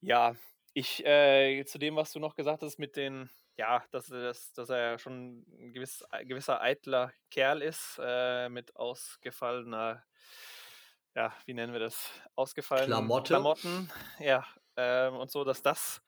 ja, 0.00 0.34
ich 0.74 1.04
äh, 1.04 1.64
zu 1.64 1.78
dem, 1.78 1.96
was 1.96 2.12
du 2.12 2.20
noch 2.20 2.36
gesagt 2.36 2.62
hast 2.62 2.78
mit 2.78 2.96
den, 2.96 3.30
ja, 3.56 3.84
dass, 3.90 4.06
dass, 4.06 4.52
dass 4.52 4.70
er 4.70 4.98
schon 4.98 5.44
ein 5.48 5.72
gewiss, 5.72 6.04
gewisser 6.22 6.60
eitler 6.60 7.12
Kerl 7.30 7.62
ist, 7.62 8.00
äh, 8.02 8.48
mit 8.48 8.76
ausgefallener, 8.76 10.04
ja, 11.14 11.32
wie 11.46 11.54
nennen 11.54 11.72
wir 11.72 11.80
das? 11.80 12.10
Ausgefallenen 12.36 12.90
Klamotte. 12.90 13.34
Klamotten. 13.34 13.90
Ja, 14.18 14.46
ähm, 14.76 15.16
und 15.16 15.30
so, 15.30 15.44
dass 15.44 15.62
das, 15.62 16.02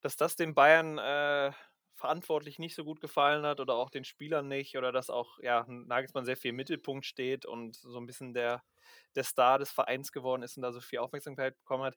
dass 0.00 0.16
das 0.16 0.36
den 0.36 0.54
Bayern 0.54 0.98
äh, 0.98 1.52
verantwortlich 1.94 2.58
nicht 2.58 2.74
so 2.74 2.84
gut 2.84 3.00
gefallen 3.00 3.44
hat 3.44 3.60
oder 3.60 3.74
auch 3.74 3.90
den 3.90 4.04
Spielern 4.04 4.46
nicht 4.48 4.78
oder 4.78 4.92
dass 4.92 5.10
auch 5.10 5.38
ja, 5.40 5.66
Nagelsmann 5.68 6.24
sehr 6.24 6.36
viel 6.36 6.50
im 6.50 6.56
Mittelpunkt 6.56 7.04
steht 7.04 7.44
und 7.44 7.76
so 7.76 7.98
ein 7.98 8.06
bisschen 8.06 8.32
der, 8.34 8.62
der 9.16 9.24
Star 9.24 9.58
des 9.58 9.72
Vereins 9.72 10.12
geworden 10.12 10.42
ist 10.42 10.56
und 10.56 10.62
da 10.62 10.72
so 10.72 10.80
viel 10.80 11.00
Aufmerksamkeit 11.00 11.58
bekommen 11.58 11.84
hat. 11.84 11.96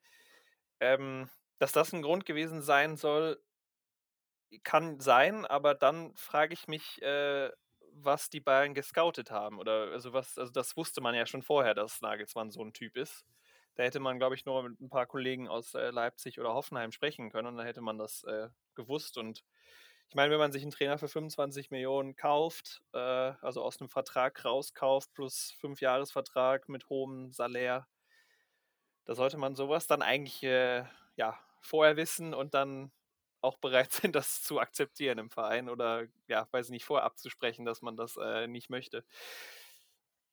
Ähm, 0.79 1.29
dass 1.59 1.71
das 1.71 1.93
ein 1.93 2.01
Grund 2.01 2.25
gewesen 2.25 2.63
sein 2.63 2.97
soll, 2.97 3.39
kann 4.63 4.99
sein, 4.99 5.45
aber 5.45 5.75
dann 5.75 6.13
frage 6.15 6.53
ich 6.55 6.67
mich, 6.67 7.01
äh, 7.03 7.51
was 7.93 8.29
die 8.29 8.39
Bayern 8.39 8.73
gescoutet 8.73 9.31
haben. 9.31 9.59
Oder 9.59 9.91
also 9.91 10.13
was, 10.13 10.37
also 10.37 10.51
das 10.51 10.75
wusste 10.77 11.01
man 11.01 11.15
ja 11.15 11.25
schon 11.25 11.41
vorher, 11.41 11.73
dass 11.73 12.01
Nagelsmann 12.01 12.51
so 12.51 12.63
ein 12.63 12.73
Typ 12.73 12.97
ist. 12.97 13.25
Da 13.75 13.83
hätte 13.83 13.99
man, 13.99 14.17
glaube 14.17 14.35
ich, 14.35 14.45
nur 14.45 14.63
mit 14.63 14.79
ein 14.81 14.89
paar 14.89 15.05
Kollegen 15.05 15.47
aus 15.47 15.73
äh, 15.73 15.91
Leipzig 15.91 16.39
oder 16.39 16.53
Hoffenheim 16.53 16.91
sprechen 16.91 17.31
können 17.31 17.47
und 17.47 17.57
dann 17.57 17.65
hätte 17.65 17.81
man 17.81 17.97
das 17.97 18.23
äh, 18.25 18.49
gewusst. 18.75 19.17
Und 19.17 19.43
ich 20.09 20.15
meine, 20.15 20.31
wenn 20.31 20.39
man 20.39 20.51
sich 20.51 20.61
einen 20.61 20.71
Trainer 20.71 20.97
für 20.97 21.07
25 21.07 21.71
Millionen 21.71 22.15
kauft, 22.15 22.81
äh, 22.93 22.97
also 22.97 23.63
aus 23.63 23.79
einem 23.79 23.89
Vertrag 23.89 24.43
rauskauft, 24.43 25.13
plus 25.13 25.51
fünf 25.59 25.79
Jahresvertrag 25.79 26.67
mit 26.67 26.89
hohem 26.89 27.31
Salär, 27.31 27.87
da 29.05 29.15
sollte 29.15 29.37
man 29.37 29.55
sowas 29.55 29.87
dann 29.87 30.01
eigentlich 30.01 30.43
äh, 30.43 30.83
ja, 31.15 31.39
vorher 31.61 31.95
wissen 31.95 32.33
und 32.33 32.53
dann 32.53 32.91
auch 33.41 33.57
bereit 33.57 33.91
sind, 33.91 34.15
das 34.15 34.41
zu 34.43 34.59
akzeptieren 34.59 35.17
im 35.17 35.29
Verein 35.29 35.69
oder 35.69 36.07
ja, 36.27 36.47
weiß 36.51 36.69
nicht, 36.69 36.85
vorher 36.85 37.05
abzusprechen, 37.05 37.65
dass 37.65 37.81
man 37.81 37.97
das 37.97 38.17
äh, 38.17 38.47
nicht 38.47 38.69
möchte. 38.69 39.03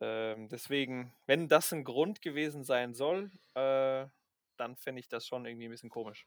Ähm, 0.01 0.49
deswegen, 0.49 1.13
wenn 1.27 1.49
das 1.49 1.73
ein 1.73 1.85
Grund 1.85 2.23
gewesen 2.23 2.63
sein 2.65 2.95
soll, 2.95 3.31
äh, 3.55 4.07
dann 4.57 4.77
fände 4.77 5.01
ich 5.01 5.09
das 5.09 5.27
schon 5.27 5.45
irgendwie 5.45 5.67
ein 5.67 5.71
bisschen 5.71 5.91
komisch. 5.91 6.27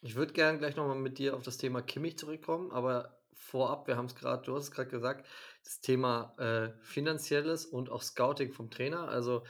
Ich 0.00 0.14
würde 0.14 0.32
gerne 0.32 0.58
gleich 0.58 0.76
nochmal 0.76 0.96
mit 0.96 1.18
dir 1.18 1.34
auf 1.34 1.42
das 1.42 1.56
Thema 1.56 1.82
Kimmich 1.82 2.18
zurückkommen, 2.18 2.70
aber 2.70 3.18
vorab, 3.32 3.88
wir 3.88 3.96
haben 3.96 4.06
es 4.06 4.14
gerade, 4.14 4.44
du 4.44 4.54
hast 4.54 4.64
es 4.64 4.70
gerade 4.70 4.88
gesagt, 4.88 5.26
das 5.64 5.80
Thema 5.80 6.34
äh, 6.38 6.72
finanzielles 6.82 7.66
und 7.66 7.90
auch 7.90 8.02
Scouting 8.02 8.52
vom 8.52 8.70
Trainer. 8.70 9.08
Also 9.08 9.44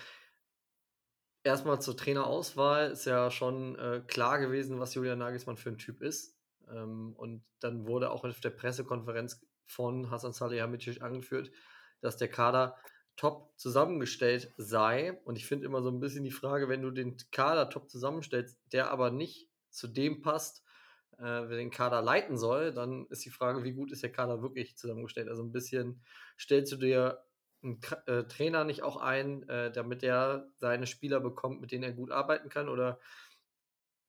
erstmal 1.43 1.81
zur 1.81 1.97
Trainerauswahl 1.97 2.91
ist 2.91 3.05
ja 3.05 3.31
schon 3.31 3.79
äh, 3.79 4.03
klar 4.07 4.39
gewesen, 4.39 4.81
was 4.81 4.95
Julian 4.95 5.19
Nagelsmann 5.19 5.57
für 5.57 5.71
ein 5.71 5.79
Typ 5.79 6.03
ist. 6.03 6.37
Ähm, 6.71 7.15
und 7.17 7.45
dann 7.61 7.87
wurde 7.87 8.11
auch 8.11 8.25
auf 8.25 8.41
der 8.41 8.51
Pressekonferenz 8.51 9.41
von 9.67 10.11
Hasan 10.11 10.33
Salihamidzic 10.33 11.03
angeführt, 11.03 11.51
dass 12.01 12.17
der 12.17 12.29
Kader 12.29 12.77
top 13.17 13.53
zusammengestellt 13.57 14.53
sei. 14.57 15.21
Und 15.25 15.37
ich 15.37 15.47
finde 15.47 15.67
immer 15.67 15.83
so 15.83 15.91
ein 15.91 16.01
bisschen 16.01 16.25
die 16.25 16.31
Frage, 16.31 16.69
wenn 16.69 16.83
du 16.83 16.91
den 16.91 17.17
Kader 17.33 17.69
top 17.69 17.91
zusammenstellst, 17.91 18.59
der 18.73 18.91
aber 18.91 19.11
nicht 19.11 19.49
zu 19.71 19.89
dem 19.89 20.23
passt, 20.23 20.63
äh, 21.19 21.23
wer 21.25 21.57
den 21.57 21.71
Kader 21.71 22.01
leiten 22.01 22.39
soll, 22.39 22.73
dann 22.73 23.07
ist 23.11 23.25
die 23.25 23.31
Frage, 23.31 23.65
wie 23.65 23.73
gut 23.73 23.91
ist 23.91 24.03
der 24.03 24.13
Kader 24.13 24.41
wirklich 24.41 24.77
zusammengestellt? 24.77 25.29
Also 25.29 25.43
ein 25.43 25.53
bisschen 25.53 26.01
stellst 26.39 26.73
du 26.73 26.77
dir 26.77 27.25
einen 27.63 27.81
äh, 28.07 28.25
Trainer 28.25 28.65
nicht 28.65 28.83
auch 28.83 28.97
ein, 28.97 29.49
äh, 29.49 29.71
damit 29.73 30.03
er 30.03 30.49
seine 30.57 30.87
Spieler 30.87 31.21
bekommt, 31.21 31.61
mit 31.61 31.73
denen 31.73 31.85
er 31.85 31.93
gut 31.93 32.11
arbeiten 32.11 32.49
kann? 32.49 32.69
Oder 32.69 33.01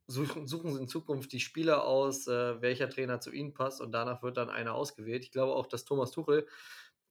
suchen, 0.08 0.48
suchen 0.48 0.74
sie 0.74 0.82
in 0.82 0.88
Zukunft 0.88 1.32
die 1.32 1.40
Spieler 1.40 1.84
aus, 1.84 2.28
äh, 2.28 2.62
welcher 2.62 2.90
Trainer 2.90 3.20
zu 3.20 3.32
ihnen 3.32 3.54
passt 3.54 3.82
und 3.82 3.92
danach 3.92 4.24
wird 4.24 4.38
dann 4.38 4.50
einer 4.50 4.74
ausgewählt? 4.74 5.24
Ich 5.24 5.32
glaube 5.32 5.54
auch, 5.54 5.68
dass 5.68 5.86
Thomas 5.86 6.12
Tuchel 6.12 6.48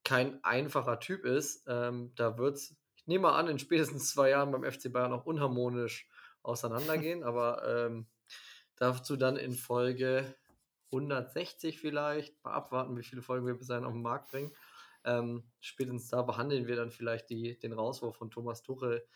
kein 0.04 0.42
einfacher 0.44 1.00
Typ 1.00 1.24
ist. 1.24 1.64
Ähm, 1.68 2.12
da 2.14 2.38
wird 2.38 2.56
es, 2.56 2.76
ich 2.96 3.06
nehme 3.06 3.22
mal 3.22 3.38
an, 3.38 3.48
in 3.48 3.58
spätestens 3.58 4.10
zwei 4.10 4.30
Jahren 4.30 4.50
beim 4.50 4.64
FC 4.64 4.92
Bayern 4.92 5.12
auch 5.12 5.26
unharmonisch 5.26 6.08
auseinandergehen, 6.42 7.24
aber 7.24 7.62
ähm, 7.66 8.06
dazu 8.76 9.16
dann 9.16 9.36
in 9.36 9.54
Folge 9.54 10.34
160 10.92 11.78
vielleicht. 11.78 12.42
Mal 12.44 12.52
abwarten, 12.52 12.96
wie 12.96 13.02
viele 13.02 13.22
Folgen 13.22 13.46
wir 13.46 13.54
bis 13.54 13.68
dahin 13.68 13.84
auf 13.84 13.92
den 13.92 14.02
Markt 14.02 14.30
bringen. 14.30 14.52
Ähm, 15.08 15.44
spätestens 15.60 16.08
da 16.08 16.22
behandeln 16.22 16.66
wir 16.66 16.76
dann 16.76 16.90
vielleicht 16.90 17.30
die, 17.30 17.58
den 17.58 17.72
Rauswurf 17.72 18.16
von 18.16 18.30
Thomas 18.30 18.62
Tuchel, 18.62 19.06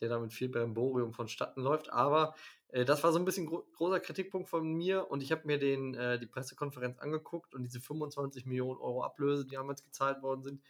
der 0.00 0.10
da 0.10 0.18
mit 0.18 0.32
viel 0.32 0.48
Bremborium 0.48 1.12
vonstatten 1.14 1.62
läuft. 1.62 1.90
Aber 1.90 2.34
äh, 2.68 2.84
das 2.84 3.02
war 3.02 3.12
so 3.12 3.18
ein 3.18 3.24
bisschen 3.24 3.46
gro 3.46 3.64
großer 3.72 4.00
Kritikpunkt 4.00 4.48
von 4.48 4.64
mir 4.64 5.10
und 5.10 5.22
ich 5.22 5.32
habe 5.32 5.46
mir 5.46 5.58
den, 5.58 5.94
äh, 5.94 6.18
die 6.18 6.26
Pressekonferenz 6.26 6.98
angeguckt 6.98 7.54
und 7.54 7.64
diese 7.64 7.80
25 7.80 8.44
Millionen 8.46 8.78
Euro 8.78 9.02
Ablöse, 9.02 9.46
die 9.46 9.54
damals 9.54 9.82
gezahlt 9.82 10.22
worden 10.22 10.42
sind, 10.42 10.62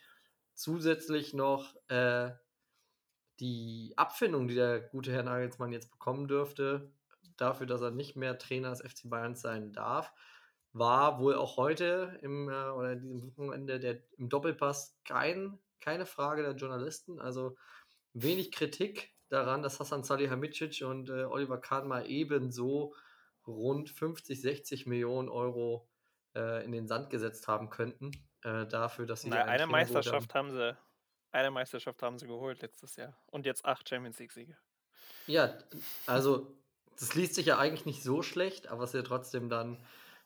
zusätzlich 0.54 1.34
noch 1.34 1.74
äh, 1.88 2.30
die 3.40 3.94
Abfindung, 3.96 4.48
die 4.48 4.54
der 4.54 4.80
gute 4.80 5.12
Herr 5.12 5.22
Nagelsmann 5.24 5.72
jetzt 5.72 5.90
bekommen 5.90 6.28
dürfte, 6.28 6.92
dafür, 7.36 7.66
dass 7.66 7.80
er 7.80 7.90
nicht 7.90 8.16
mehr 8.16 8.38
Trainer 8.38 8.70
des 8.70 8.80
FC 8.80 9.08
Bayern 9.10 9.34
sein 9.34 9.72
darf 9.72 10.12
war 10.72 11.18
wohl 11.18 11.34
auch 11.34 11.56
heute 11.56 12.18
im, 12.22 12.48
äh, 12.48 12.68
oder 12.70 12.92
in 12.92 13.08
diesem 13.08 13.36
Wochenende 13.36 13.80
der, 13.80 14.02
im 14.18 14.28
Doppelpass 14.28 14.98
kein, 15.04 15.58
keine 15.80 16.06
Frage 16.06 16.42
der 16.42 16.52
Journalisten. 16.52 17.20
Also 17.20 17.56
wenig 18.12 18.52
Kritik 18.52 19.14
daran, 19.28 19.62
dass 19.62 19.80
Hassan 19.80 20.04
Salihamidzic 20.04 20.82
und 20.82 21.10
äh, 21.10 21.24
Oliver 21.24 21.58
Kahn 21.58 21.88
mal 21.88 22.08
ebenso 22.08 22.94
rund 23.46 23.90
50, 23.90 24.40
60 24.40 24.86
Millionen 24.86 25.28
Euro 25.28 25.88
äh, 26.34 26.64
in 26.64 26.72
den 26.72 26.86
Sand 26.86 27.10
gesetzt 27.10 27.48
haben 27.48 27.70
könnten, 27.70 28.10
äh, 28.42 28.66
dafür, 28.66 29.06
dass 29.06 29.22
sie. 29.22 29.30
Na, 29.30 29.44
eine 29.44 29.66
Meisterschaft 29.66 30.34
haben. 30.34 30.48
haben 30.48 30.56
sie. 30.56 30.78
Eine 31.30 31.50
Meisterschaft 31.50 32.02
haben 32.02 32.18
sie 32.18 32.26
geholt 32.26 32.62
letztes 32.62 32.96
Jahr. 32.96 33.16
Und 33.26 33.44
jetzt 33.44 33.64
acht 33.64 33.88
Champions 33.88 34.18
League-Siege. 34.18 34.56
Ja, 35.26 35.58
also 36.06 36.56
das 36.98 37.14
liest 37.14 37.34
sich 37.34 37.46
ja 37.46 37.58
eigentlich 37.58 37.84
nicht 37.84 38.02
so 38.02 38.22
schlecht, 38.22 38.68
aber 38.68 38.84
es 38.84 38.90
ist 38.90 38.94
ja 38.94 39.02
trotzdem 39.02 39.50
dann 39.50 39.78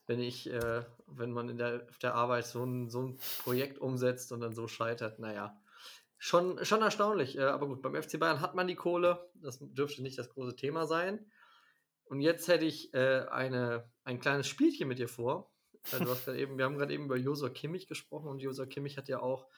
wenn 0.07 0.21
ich, 0.21 0.51
äh, 0.51 0.85
wenn 1.07 1.33
man 1.33 1.49
in 1.49 1.59
der, 1.59 1.87
auf 1.89 1.99
der 1.99 2.15
Arbeit 2.15 2.47
so 2.47 2.65
ein, 2.65 2.91
so 2.91 3.03
ein 3.03 3.19
Projekt 3.43 3.79
umsetzt 3.79 4.33
und 4.33 4.41
dann 4.41 4.55
so 4.55 4.69
scheitert, 4.69 5.19
naja. 5.19 5.59
Schon, 6.19 6.65
schon 6.65 6.83
erstaunlich. 6.83 7.37
Äh, 7.37 7.43
aber 7.43 7.67
gut, 7.67 7.83
beim 7.83 8.01
FC 8.01 8.19
Bayern 8.19 8.41
hat 8.41 8.55
man 8.55 8.69
die 8.69 8.77
Kohle. 8.77 9.31
Das 9.35 9.59
dürfte 9.61 10.03
nicht 10.03 10.19
das 10.19 10.31
große 10.31 10.57
Thema 10.57 10.87
sein. 10.87 11.27
Und 12.05 12.21
jetzt 12.21 12.49
hätte 12.49 12.65
ich 12.65 12.95
äh, 12.95 13.27
eine, 13.31 13.91
ein 14.05 14.21
kleines 14.21 14.47
Spielchen 14.47 14.89
mit 14.89 14.99
dir 14.99 15.09
vor. 15.09 15.53
Äh, 15.93 16.05
du 16.05 16.11
hast 16.11 16.29
eben, 16.29 16.59
wir 16.59 16.65
haben 16.65 16.77
gerade 16.77 16.95
eben 16.95 17.07
über 17.07 17.17
Josua 17.17 17.49
Kimmich 17.49 17.87
gesprochen 17.87 18.29
und 18.29 18.41
Josua 18.41 18.67
Kimmich 18.67 18.99
hat 18.99 19.09
ja 19.09 19.21
auch 19.21 19.49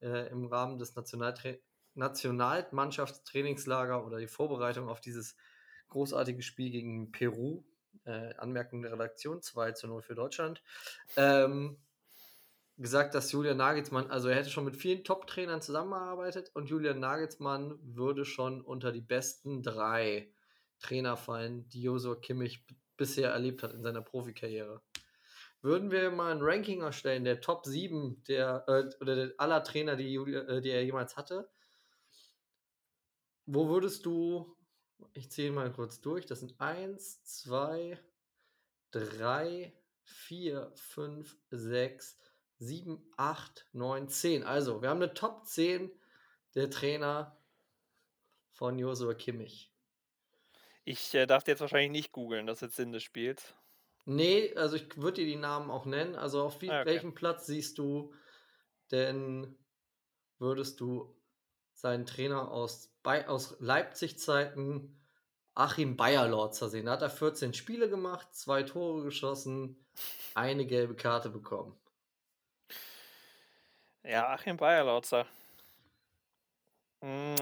äh, 0.00 0.30
im 0.30 0.46
Rahmen 0.46 0.78
des 0.78 0.96
Nationaltra 0.96 1.50
Nationalmannschaftstrainingslager 1.94 4.06
oder 4.06 4.18
die 4.18 4.28
Vorbereitung 4.28 4.88
auf 4.88 5.00
dieses 5.00 5.36
Großartiges 5.88 6.44
Spiel 6.44 6.70
gegen 6.70 7.10
Peru. 7.10 7.64
Äh, 8.04 8.34
Anmerkung 8.36 8.82
der 8.82 8.92
Redaktion, 8.92 9.42
2 9.42 9.72
zu 9.72 9.86
0 9.86 10.02
für 10.02 10.14
Deutschland. 10.14 10.62
Ähm, 11.16 11.78
gesagt, 12.78 13.14
dass 13.14 13.32
Julian 13.32 13.56
Nagelsmann, 13.56 14.10
also 14.10 14.28
er 14.28 14.36
hätte 14.36 14.50
schon 14.50 14.64
mit 14.64 14.76
vielen 14.76 15.04
Top-Trainern 15.04 15.60
zusammengearbeitet 15.60 16.50
und 16.54 16.70
Julian 16.70 17.00
Nagelsmann 17.00 17.78
würde 17.82 18.24
schon 18.24 18.62
unter 18.62 18.92
die 18.92 19.00
besten 19.00 19.62
drei 19.62 20.32
Trainer 20.78 21.16
fallen, 21.16 21.68
die 21.68 21.82
Josua 21.82 22.14
Kimmich 22.14 22.64
bisher 22.96 23.30
erlebt 23.30 23.62
hat 23.62 23.74
in 23.74 23.82
seiner 23.82 24.02
Profikarriere. 24.02 24.80
Würden 25.60 25.90
wir 25.90 26.10
mal 26.12 26.32
ein 26.32 26.40
Ranking 26.40 26.82
erstellen, 26.82 27.24
der 27.24 27.40
Top 27.40 27.66
7 27.66 28.22
der, 28.28 28.64
äh, 28.68 29.02
oder 29.02 29.16
der, 29.16 29.32
aller 29.38 29.64
Trainer, 29.64 29.96
die, 29.96 30.12
Julia, 30.12 30.42
äh, 30.42 30.60
die 30.60 30.70
er 30.70 30.84
jemals 30.84 31.16
hatte, 31.16 31.50
wo 33.44 33.68
würdest 33.68 34.06
du, 34.06 34.56
ich 35.14 35.30
zähle 35.30 35.52
mal 35.52 35.72
kurz 35.72 36.00
durch, 36.00 36.26
das 36.26 36.40
sind 36.40 36.60
1, 36.60 37.22
2, 37.24 37.98
3, 38.90 39.72
4, 40.04 40.72
5, 40.74 41.36
6, 41.50 42.18
7, 42.58 43.12
8, 43.16 43.66
9, 43.72 44.08
10. 44.08 44.44
Also, 44.44 44.82
wir 44.82 44.88
haben 44.90 45.02
eine 45.02 45.14
Top 45.14 45.46
10 45.46 45.90
der 46.54 46.70
Trainer 46.70 47.38
von 48.52 48.78
Josua 48.78 49.14
Kimmich. 49.14 49.72
Ich 50.84 51.14
äh, 51.14 51.26
darf 51.26 51.46
jetzt 51.46 51.60
wahrscheinlich 51.60 51.92
nicht 51.92 52.10
googeln, 52.12 52.46
das 52.48 52.58
ist 52.58 52.62
jetzt 52.62 52.76
Sinn 52.76 52.90
des 52.90 53.04
Spiels. 53.04 53.54
Nee, 54.06 54.54
also 54.56 54.76
ich 54.76 54.96
würde 54.96 55.20
dir 55.22 55.26
die 55.26 55.36
Namen 55.36 55.70
auch 55.70 55.84
nennen. 55.84 56.14
Also 56.16 56.42
auf 56.42 56.62
wie, 56.62 56.70
Ah, 56.70 56.82
okay. 56.82 56.86
welchem 56.86 57.14
Platz 57.14 57.46
siehst 57.46 57.78
du 57.78 58.14
denn, 58.90 59.56
würdest 60.38 60.80
du 60.80 61.17
seinen 61.80 62.06
Trainer 62.06 62.50
aus, 62.50 62.90
aus 63.04 63.56
Leipzig-Zeiten 63.60 65.00
Achim 65.54 65.96
Bayerlorzer 65.96 66.68
sehen? 66.68 66.86
Da 66.86 66.92
hat 66.92 67.02
er 67.02 67.10
14 67.10 67.54
Spiele 67.54 67.88
gemacht, 67.88 68.34
zwei 68.34 68.62
Tore 68.62 69.04
geschossen, 69.04 69.84
eine 70.34 70.66
gelbe 70.66 70.94
Karte 70.94 71.30
bekommen. 71.30 71.78
Ja, 74.04 74.28
Achim 74.32 74.56
Bayerlautzer. 74.56 75.26
Hm, 77.02 77.34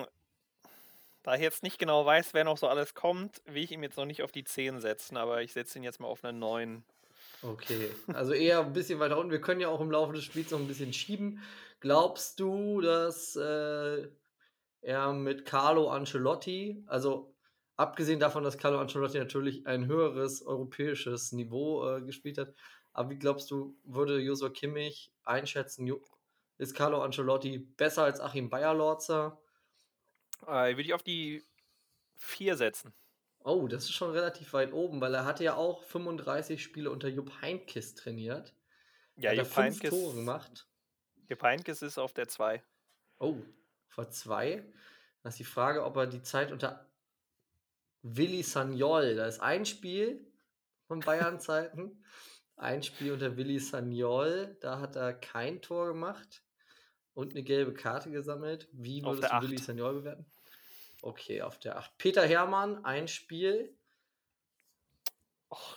Da 1.23 1.35
ich 1.35 1.41
jetzt 1.41 1.63
nicht 1.63 1.79
genau 1.79 2.05
weiß, 2.07 2.35
wer 2.35 2.45
noch 2.45 2.57
so 2.59 2.69
alles 2.69 2.95
kommt, 2.95 3.43
will 3.47 3.65
ich 3.65 3.73
ihm 3.73 3.83
jetzt 3.83 3.97
noch 3.97 4.05
nicht 4.05 4.23
auf 4.23 4.33
die 4.33 4.45
10 4.45 4.81
setzen, 4.81 5.17
aber 5.17 5.43
ich 5.43 5.53
setze 5.53 5.79
ihn 5.79 5.83
jetzt 5.85 5.99
mal 5.99 6.09
auf 6.09 6.25
eine 6.25 6.39
9. 6.39 6.85
Okay, 7.43 7.91
also 8.13 8.33
eher 8.33 8.61
ein 8.61 8.73
bisschen 8.73 8.99
weiter 8.99 9.19
unten. 9.19 9.31
Wir 9.31 9.41
können 9.41 9.61
ja 9.61 9.69
auch 9.69 9.81
im 9.81 9.91
Laufe 9.91 10.13
des 10.13 10.25
Spiels 10.25 10.51
noch 10.51 10.59
ein 10.59 10.69
bisschen 10.69 10.93
schieben. 10.93 11.43
Glaubst 11.81 12.41
du, 12.41 12.81
dass 12.81 13.37
äh, 13.37 14.09
er 14.87 15.13
mit 15.13 15.45
Carlo 15.45 15.91
Ancelotti, 15.91 16.85
also 16.87 17.35
abgesehen 17.77 18.21
davon, 18.21 18.45
dass 18.45 18.57
Carlo 18.57 18.79
Ancelotti 18.79 19.19
natürlich 19.19 19.67
ein 19.67 19.87
höheres 19.87 20.47
europäisches 20.47 21.33
Niveau 21.33 21.97
äh, 21.97 22.03
gespielt 22.03 22.39
hat, 22.39 22.55
aber 22.93 23.11
wie 23.11 23.19
glaubst 23.19 23.51
du, 23.51 23.77
würde 23.83 24.21
Josua 24.21 24.49
Kimmich 24.49 25.13
einschätzen, 25.25 25.93
ist 26.59 26.75
Carlo 26.77 27.03
Ancelotti 27.03 27.59
besser 27.59 28.05
als 28.05 28.21
Achim 28.21 28.49
Bayerlorzer? 28.49 29.41
Äh, 30.47 30.71
würde 30.77 30.83
ich 30.83 30.95
auf 30.95 31.03
die 31.03 31.45
4 32.15 32.57
setzen. 32.57 32.95
Oh, 33.41 33.67
das 33.67 33.85
ist 33.85 33.93
schon 33.93 34.13
relativ 34.13 34.53
weit 34.53 34.73
oben, 34.73 35.01
weil 35.01 35.15
er 35.15 35.25
hatte 35.25 35.43
ja 35.43 35.57
auch 35.57 35.83
35 35.83 36.63
Spiele 36.63 36.91
unter 36.91 37.09
Jupp 37.09 37.43
Heynckes 37.43 37.97
trainiert. 37.97 38.55
Ja, 39.17 39.31
hat 39.31 39.39
er 39.39 39.43
Jupp 39.43 39.53
fünf 39.53 39.67
Heynckes, 39.67 39.91
Tore 39.91 40.15
gemacht. 40.15 40.69
Jupp 41.29 41.43
Heynckes 41.43 41.83
ist 41.83 41.99
auf 41.99 42.13
der 42.13 42.29
2. 42.29 42.63
Oh, 43.19 43.37
vor 43.97 44.11
zwei. 44.11 44.63
Da 45.23 45.31
ist 45.31 45.39
die 45.39 45.45
Frage, 45.45 45.85
ob 45.85 45.97
er 45.97 46.07
die 46.07 46.23
Zeit 46.23 46.53
unter 46.53 46.87
Willi 48.03 48.43
Sagnol, 48.43 49.17
da 49.17 49.27
ist 49.27 49.41
ein 49.41 49.67
Spiel 49.67 50.25
von 50.87 51.01
Bayern-Zeiten, 51.01 52.05
ein 52.57 52.83
Spiel 52.83 53.13
unter 53.13 53.37
Willi 53.37 53.59
Sagnol, 53.59 54.57
da 54.61 54.79
hat 54.79 54.95
er 54.95 55.15
kein 55.15 55.61
Tor 55.63 55.89
gemacht 55.89 56.45
und 57.15 57.33
eine 57.33 57.43
gelbe 57.43 57.73
Karte 57.73 58.11
gesammelt. 58.11 58.69
Wie 58.71 59.03
würdest 59.03 59.33
du 59.33 59.43
Willi. 59.43 59.59
Sagnol 59.59 59.95
bewerten? 59.95 60.27
Okay, 61.03 61.43
auf 61.43 61.59
der 61.59 61.79
8. 61.79 61.99
Peter 61.99 62.25
Hermann, 62.25 62.85
ein 62.85 63.09
Spiel, 63.09 63.75
Och, 65.49 65.77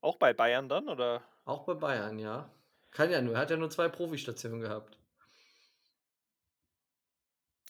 auch 0.00 0.16
bei 0.16 0.34
Bayern 0.34 0.68
dann, 0.68 0.88
oder? 0.88 1.22
auch 1.44 1.64
bei 1.64 1.74
Bayern, 1.74 2.18
ja. 2.18 2.50
Kann 2.90 3.10
ja 3.10 3.22
nur, 3.22 3.34
er 3.34 3.40
hat 3.40 3.50
ja 3.50 3.56
nur 3.56 3.70
zwei 3.70 3.88
Profistationen 3.88 4.60
gehabt. 4.60 4.98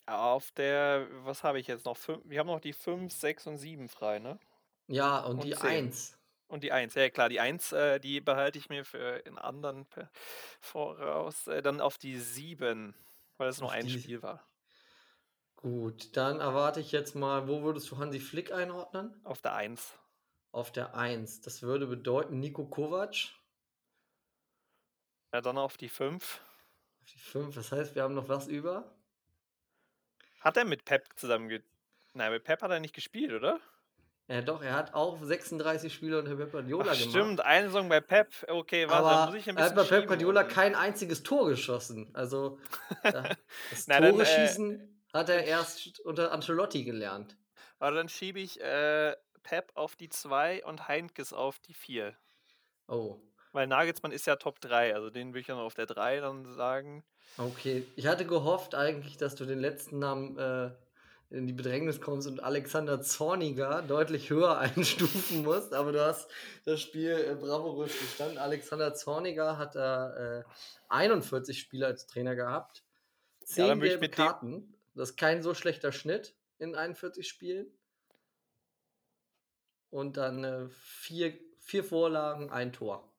Auf 0.09 0.51
der, 0.53 1.07
was 1.25 1.45
habe 1.45 1.61
ich 1.61 1.67
jetzt 1.67 1.85
noch? 1.85 1.97
Fünf, 1.97 2.23
wir 2.25 2.39
haben 2.41 2.47
noch 2.47 2.61
die 2.61 2.73
5, 2.73 3.13
6 3.13 3.47
und 3.47 3.59
7 3.59 3.89
frei, 3.89 4.19
ne? 4.19 4.39
Ja, 4.87 5.21
und, 5.21 5.41
Und 5.41 5.45
die 5.45 5.53
zehn. 5.55 5.87
1. 5.87 6.19
Und 6.47 6.63
die 6.63 6.73
1, 6.73 6.95
ja 6.95 7.11
klar, 7.11 7.29
die 7.29 7.41
1, 7.41 7.73
äh, 7.73 8.01
die 8.01 8.23
behalte 8.23 8.59
ich 8.59 8.71
mir 8.71 8.87
für 8.87 9.19
in 9.27 9.37
anderen 9.37 9.85
per- 9.85 10.11
voraus. 10.63 11.47
Äh, 11.47 11.61
dann 11.61 11.83
auf 11.83 11.99
die 11.99 12.19
7, 12.19 12.95
weil 13.37 13.49
es 13.49 13.61
nur 13.61 13.69
Auf 13.69 13.75
ein 13.75 13.87
die- 13.87 14.01
Spiel 14.01 14.23
war. 14.23 14.43
Gut, 15.57 16.17
dann 16.17 16.41
erwarte 16.41 16.81
ich 16.81 16.91
jetzt 16.93 17.15
mal, 17.15 17.49
wo 17.49 17.63
würdest 17.63 17.91
du 17.91 17.99
Hansi 17.99 18.21
Flick 18.21 18.51
einordnen? 18.53 19.21
Auf 19.25 19.43
der 19.43 19.55
1. 19.55 19.93
Auf 20.53 20.73
der 20.73 20.95
1. 20.95 21.43
Das 21.43 21.61
würde 21.63 21.87
bedeuten 21.87 22.39
Nico 22.41 22.65
Kovac. 22.65 23.15
Ja, 25.35 25.41
dann 25.43 25.59
auf 25.59 25.77
die 25.77 25.89
5. 25.91 26.41
Auf 27.01 27.07
die 27.13 27.19
5. 27.19 27.55
Das 27.57 27.73
heißt, 27.73 27.95
wir 27.95 28.03
haben 28.05 28.15
noch 28.15 28.29
was 28.31 28.47
über. 28.47 28.95
Hat 30.41 30.57
er 30.57 30.65
mit 30.65 30.85
Pep 30.85 31.07
zusammen 31.17 31.63
Nein, 32.15 32.33
mit 32.33 32.45
Pep 32.45 32.63
hat 32.63 32.71
er 32.73 32.81
nicht 32.81 32.95
gespielt, 32.95 33.33
oder? 33.33 33.61
Ja, 34.27 34.41
doch, 34.43 34.63
er 34.63 34.75
hat 34.75 34.95
auch 34.95 35.23
36 35.23 35.93
Spiele 35.93 36.19
unter 36.19 36.37
Pep 36.37 36.53
Guardiola 36.53 36.93
Ach, 36.93 36.95
gemacht. 36.95 37.35
stimmt, 37.35 37.41
eine 37.41 37.67
Saison 37.67 37.89
bei 37.89 38.01
Pep. 38.01 38.45
Okay, 38.49 38.89
warte, 38.89 39.19
Aber 39.19 39.19
muss 39.19 39.35
ich 39.35 39.49
ein 39.49 39.57
er 39.57 39.65
hat 39.65 39.75
bisschen 39.75 39.77
bei 39.77 39.85
Pep 39.85 40.07
Guardiola 40.07 40.45
kein 40.45 40.75
einziges 40.75 41.23
Tor 41.23 41.49
geschossen. 41.49 42.11
Also 42.15 42.59
da- 43.11 43.37
das 43.71 43.89
Na, 43.89 44.01
dann, 44.01 44.19
Tore 44.19 44.25
äh, 44.25 44.25
schießen 44.25 45.05
hat 45.13 45.29
er 45.29 45.45
erst 45.45 46.01
unter 46.01 46.33
Ancelotti 46.33 46.85
gelernt. 46.85 47.37
Aber 47.81 47.91
dann 47.97 48.09
schiebe 48.09 48.39
ich 48.41 48.61
äh, 48.61 49.17
Pep 49.43 49.73
auf 49.75 49.97
die 49.97 50.09
2 50.09 50.65
und 50.65 50.87
Heinkes 50.89 51.33
auf 51.33 51.59
die 51.59 51.75
4. 51.75 52.17
Oh, 52.89 53.23
Weil 53.53 53.67
Nagelsmann 53.67 54.13
ist 54.13 54.27
ja 54.27 54.37
Top 54.37 54.59
3, 54.61 54.95
also 54.95 55.11
den 55.11 55.29
würde 55.29 55.41
ich 55.41 55.47
dann 55.49 55.59
auf 55.59 55.75
der 55.75 55.85
3 55.87 56.21
dann 56.21 56.51
sagen. 56.55 57.05
Okay. 57.37 57.87
Ich 57.97 58.07
hatte 58.07 58.27
gehofft 58.27 58.75
eigentlich, 58.75 59.17
dass 59.17 59.35
du 59.35 59.45
den 59.45 59.61
letzten 59.61 59.99
Namen 59.99 60.39
äh, 60.39 60.71
in 61.31 61.47
die 61.47 61.53
Bedrängnis 61.53 62.01
kommst 62.01 62.27
und 62.27 62.43
Alexander 62.43 63.03
Zorniger 63.03 63.83
deutlich 63.83 64.31
höher 64.31 64.59
einstufen 64.59 65.43
musst, 65.45 65.75
aber 65.75 65.93
du 65.93 66.05
hast 66.05 66.31
das 66.65 66.81
Spiel 66.81 67.13
äh, 67.13 67.35
bravourös 67.35 67.93
bestanden. 67.99 68.39
Alexander 68.39 68.95
Zorniger 68.95 69.59
hat 69.59 69.75
da 69.75 70.39
äh, 70.39 70.45
41 70.89 71.59
Spiele 71.59 71.87
als 71.87 72.07
Trainer 72.07 72.35
gehabt. 72.35 72.83
Ja, 73.41 73.47
10 73.47 73.69
dann 73.69 73.79
würde 73.81 73.95
ich 73.95 74.01
gelbe 74.01 74.15
Karten. 74.15 74.75
Das 74.95 75.11
ist 75.11 75.17
kein 75.17 75.43
so 75.43 75.55
schlechter 75.55 75.93
Schnitt 75.93 76.35
in 76.59 76.75
41 76.75 77.29
Spielen. 77.29 77.67
Und 79.91 80.17
dann 80.17 80.45
äh, 80.45 80.69
vier, 80.69 81.39
vier 81.61 81.85
Vorlagen, 81.85 82.51
ein 82.51 82.73
Tor. 82.73 83.11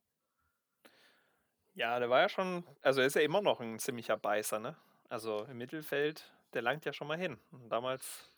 Ja, 1.80 1.98
der 1.98 2.10
war 2.10 2.20
ja 2.20 2.28
schon, 2.28 2.66
also 2.82 3.00
er 3.00 3.08
ist 3.08 3.16
ja 3.16 3.22
immer 3.22 3.42
noch 3.42 3.62
ein 3.62 3.80
ziemlicher 3.80 4.18
Beißer, 4.18 4.60
ne? 4.60 4.76
Also 5.08 5.46
im 5.50 5.60
Mittelfeld, 5.60 6.30
der 6.54 6.62
langt 6.62 6.84
ja 6.84 6.92
schon 6.92 7.08
mal 7.08 7.18
hin. 7.18 7.38
Und 7.54 7.70
damals, 7.70 8.30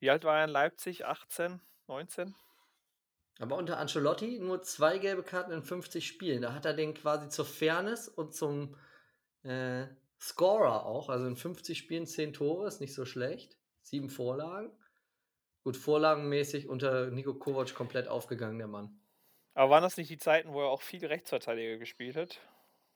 wie 0.00 0.10
alt 0.10 0.22
war 0.24 0.40
er 0.40 0.44
in 0.44 0.50
Leipzig? 0.50 1.06
18, 1.06 1.62
19? 1.86 2.34
Aber 3.38 3.56
unter 3.56 3.78
Ancelotti 3.78 4.38
nur 4.38 4.60
zwei 4.60 4.98
gelbe 4.98 5.22
Karten 5.22 5.50
in 5.50 5.62
50 5.62 6.06
Spielen. 6.06 6.42
Da 6.42 6.52
hat 6.52 6.66
er 6.66 6.74
den 6.74 6.92
quasi 6.92 7.30
zur 7.30 7.46
Fairness 7.46 8.06
und 8.06 8.34
zum 8.34 8.76
äh, 9.42 9.86
Scorer 10.20 10.84
auch. 10.84 11.08
Also 11.08 11.26
in 11.26 11.36
50 11.36 11.78
Spielen 11.78 12.06
10 12.06 12.34
Tore, 12.34 12.68
ist 12.68 12.82
nicht 12.82 12.92
so 12.92 13.06
schlecht. 13.06 13.56
Sieben 13.80 14.10
Vorlagen. 14.10 14.72
Gut, 15.64 15.78
vorlagenmäßig 15.78 16.68
unter 16.68 17.06
Nico 17.06 17.32
Kovac 17.32 17.74
komplett 17.74 18.08
aufgegangen, 18.08 18.58
der 18.58 18.68
Mann. 18.68 19.00
Aber 19.56 19.70
waren 19.70 19.82
das 19.82 19.96
nicht 19.96 20.10
die 20.10 20.18
Zeiten, 20.18 20.52
wo 20.52 20.60
er 20.60 20.68
auch 20.68 20.82
viel 20.82 21.04
Rechtsverteidiger 21.04 21.78
gespielt 21.78 22.14
hat? 22.14 22.40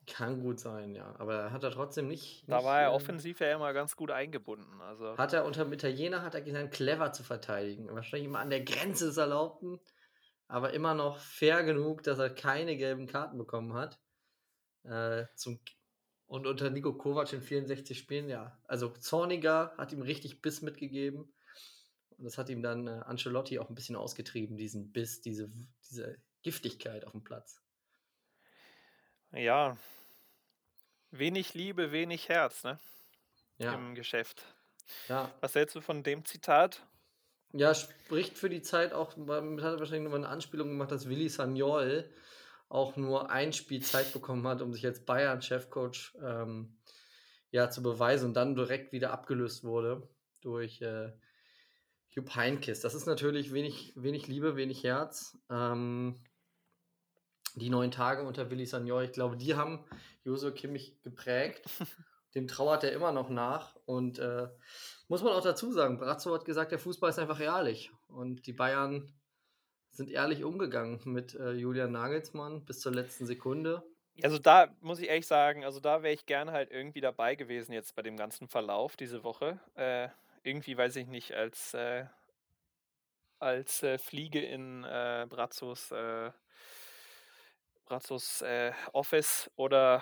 Kann 0.06 0.42
gut 0.42 0.60
sein, 0.60 0.94
ja. 0.94 1.14
Aber 1.18 1.34
er 1.34 1.52
hat 1.52 1.64
er 1.64 1.70
trotzdem 1.70 2.06
nicht. 2.06 2.44
Da 2.46 2.56
nicht, 2.56 2.66
war 2.66 2.82
er 2.82 2.90
äh, 2.90 2.94
offensiv 2.94 3.40
ja 3.40 3.54
immer 3.54 3.72
ganz 3.72 3.96
gut 3.96 4.10
eingebunden. 4.10 4.78
Also 4.82 5.16
Hat 5.16 5.32
er 5.32 5.46
unter 5.46 5.64
dem 5.64 5.72
Italiener 5.72 6.20
hat 6.20 6.34
er 6.34 6.42
gelernt, 6.42 6.70
clever 6.70 7.12
zu 7.12 7.22
verteidigen. 7.22 7.88
Wahrscheinlich 7.90 8.28
immer 8.28 8.40
an 8.40 8.50
der 8.50 8.62
Grenze 8.62 9.06
des 9.06 9.16
Erlaubten, 9.16 9.80
aber 10.48 10.74
immer 10.74 10.92
noch 10.92 11.16
fair 11.16 11.64
genug, 11.64 12.02
dass 12.02 12.18
er 12.18 12.28
keine 12.28 12.76
gelben 12.76 13.06
Karten 13.06 13.38
bekommen 13.38 13.72
hat. 13.72 13.98
Äh, 14.84 15.24
zum, 15.36 15.60
und 16.26 16.46
unter 16.46 16.68
Nico 16.68 16.92
Kovac 16.92 17.32
in 17.32 17.40
64 17.40 17.98
Spielen, 17.98 18.28
ja. 18.28 18.60
Also 18.64 18.90
Zorniger 18.90 19.72
hat 19.78 19.94
ihm 19.94 20.02
richtig 20.02 20.42
Biss 20.42 20.60
mitgegeben. 20.60 21.32
Und 22.18 22.24
das 22.24 22.36
hat 22.36 22.50
ihm 22.50 22.62
dann 22.62 22.86
äh, 22.86 23.00
Ancelotti 23.06 23.58
auch 23.58 23.70
ein 23.70 23.74
bisschen 23.74 23.96
ausgetrieben, 23.96 24.58
diesen 24.58 24.92
Biss, 24.92 25.22
diese, 25.22 25.50
diese 25.88 26.18
Giftigkeit 26.42 27.04
auf 27.04 27.12
dem 27.12 27.24
Platz. 27.24 27.60
ja, 29.32 29.76
wenig 31.10 31.54
Liebe, 31.54 31.92
wenig 31.92 32.28
Herz, 32.28 32.64
ne? 32.64 32.78
Ja, 33.58 33.74
Im 33.74 33.94
Geschäft. 33.94 34.42
ja. 35.08 35.30
Was 35.40 35.54
hältst 35.54 35.76
du 35.76 35.80
von 35.80 36.02
dem 36.02 36.24
Zitat? 36.24 36.82
Ja, 37.52 37.74
spricht 37.74 38.38
für 38.38 38.48
die 38.48 38.62
Zeit 38.62 38.92
auch, 38.92 39.12
damit 39.14 39.62
hat 39.62 39.74
er 39.74 39.78
wahrscheinlich 39.80 40.04
nochmal 40.04 40.20
eine 40.20 40.28
Anspielung 40.28 40.68
gemacht, 40.68 40.90
dass 40.92 41.08
Willi 41.08 41.28
Sagnol 41.28 42.08
auch 42.68 42.96
nur 42.96 43.30
ein 43.30 43.52
Spiel 43.52 43.82
Zeit 43.82 44.12
bekommen 44.12 44.46
hat, 44.46 44.62
um 44.62 44.72
sich 44.72 44.86
als 44.86 45.04
Bayern-Chefcoach 45.04 46.14
ähm, 46.22 46.78
ja, 47.50 47.68
zu 47.68 47.82
beweisen 47.82 48.26
und 48.28 48.34
dann 48.34 48.54
direkt 48.54 48.92
wieder 48.92 49.12
abgelöst 49.12 49.64
wurde 49.64 50.08
durch 50.40 50.80
äh, 50.80 51.12
Jupp 52.10 52.34
Heynckes. 52.36 52.80
Das 52.80 52.94
ist 52.94 53.06
natürlich 53.06 53.52
wenig, 53.52 53.92
wenig 53.96 54.28
Liebe, 54.28 54.54
wenig 54.56 54.84
Herz. 54.84 55.36
Ähm, 55.50 56.14
die 57.54 57.70
neun 57.70 57.90
Tage 57.90 58.22
unter 58.22 58.50
Willi 58.50 58.66
Sagnol, 58.66 59.04
ich 59.04 59.12
glaube, 59.12 59.36
die 59.36 59.54
haben 59.54 59.84
Josua 60.24 60.50
Kimmich 60.50 61.00
geprägt. 61.02 61.62
Dem 62.34 62.46
trauert 62.46 62.84
er 62.84 62.92
immer 62.92 63.10
noch 63.10 63.28
nach. 63.28 63.74
Und 63.86 64.18
äh, 64.20 64.48
muss 65.08 65.22
man 65.22 65.32
auch 65.32 65.42
dazu 65.42 65.72
sagen, 65.72 65.98
Brazzo 65.98 66.32
hat 66.32 66.44
gesagt, 66.44 66.70
der 66.70 66.78
Fußball 66.78 67.10
ist 67.10 67.18
einfach 67.18 67.40
ehrlich. 67.40 67.90
Und 68.06 68.46
die 68.46 68.52
Bayern 68.52 69.12
sind 69.90 70.10
ehrlich 70.10 70.44
umgegangen 70.44 71.00
mit 71.04 71.34
äh, 71.34 71.52
Julian 71.52 71.92
Nagelsmann 71.92 72.64
bis 72.64 72.80
zur 72.80 72.92
letzten 72.92 73.26
Sekunde. 73.26 73.82
Also 74.22 74.38
da 74.38 74.68
muss 74.80 75.00
ich 75.00 75.08
ehrlich 75.08 75.26
sagen, 75.26 75.64
also 75.64 75.80
da 75.80 76.02
wäre 76.02 76.14
ich 76.14 76.26
gerne 76.26 76.52
halt 76.52 76.70
irgendwie 76.70 77.00
dabei 77.00 77.34
gewesen 77.34 77.72
jetzt 77.72 77.96
bei 77.96 78.02
dem 78.02 78.16
ganzen 78.16 78.48
Verlauf 78.48 78.96
diese 78.96 79.24
Woche. 79.24 79.58
Äh, 79.74 80.08
irgendwie 80.42 80.76
weiß 80.76 80.96
ich 80.96 81.06
nicht, 81.06 81.32
als, 81.32 81.74
äh, 81.74 82.04
als 83.38 83.82
äh, 83.82 83.98
Fliege 83.98 84.40
in 84.40 84.84
äh, 84.84 85.26
Brazzos, 85.28 85.92
Brazzos 87.90 88.40
äh, 88.42 88.70
Office 88.92 89.50
oder 89.56 90.00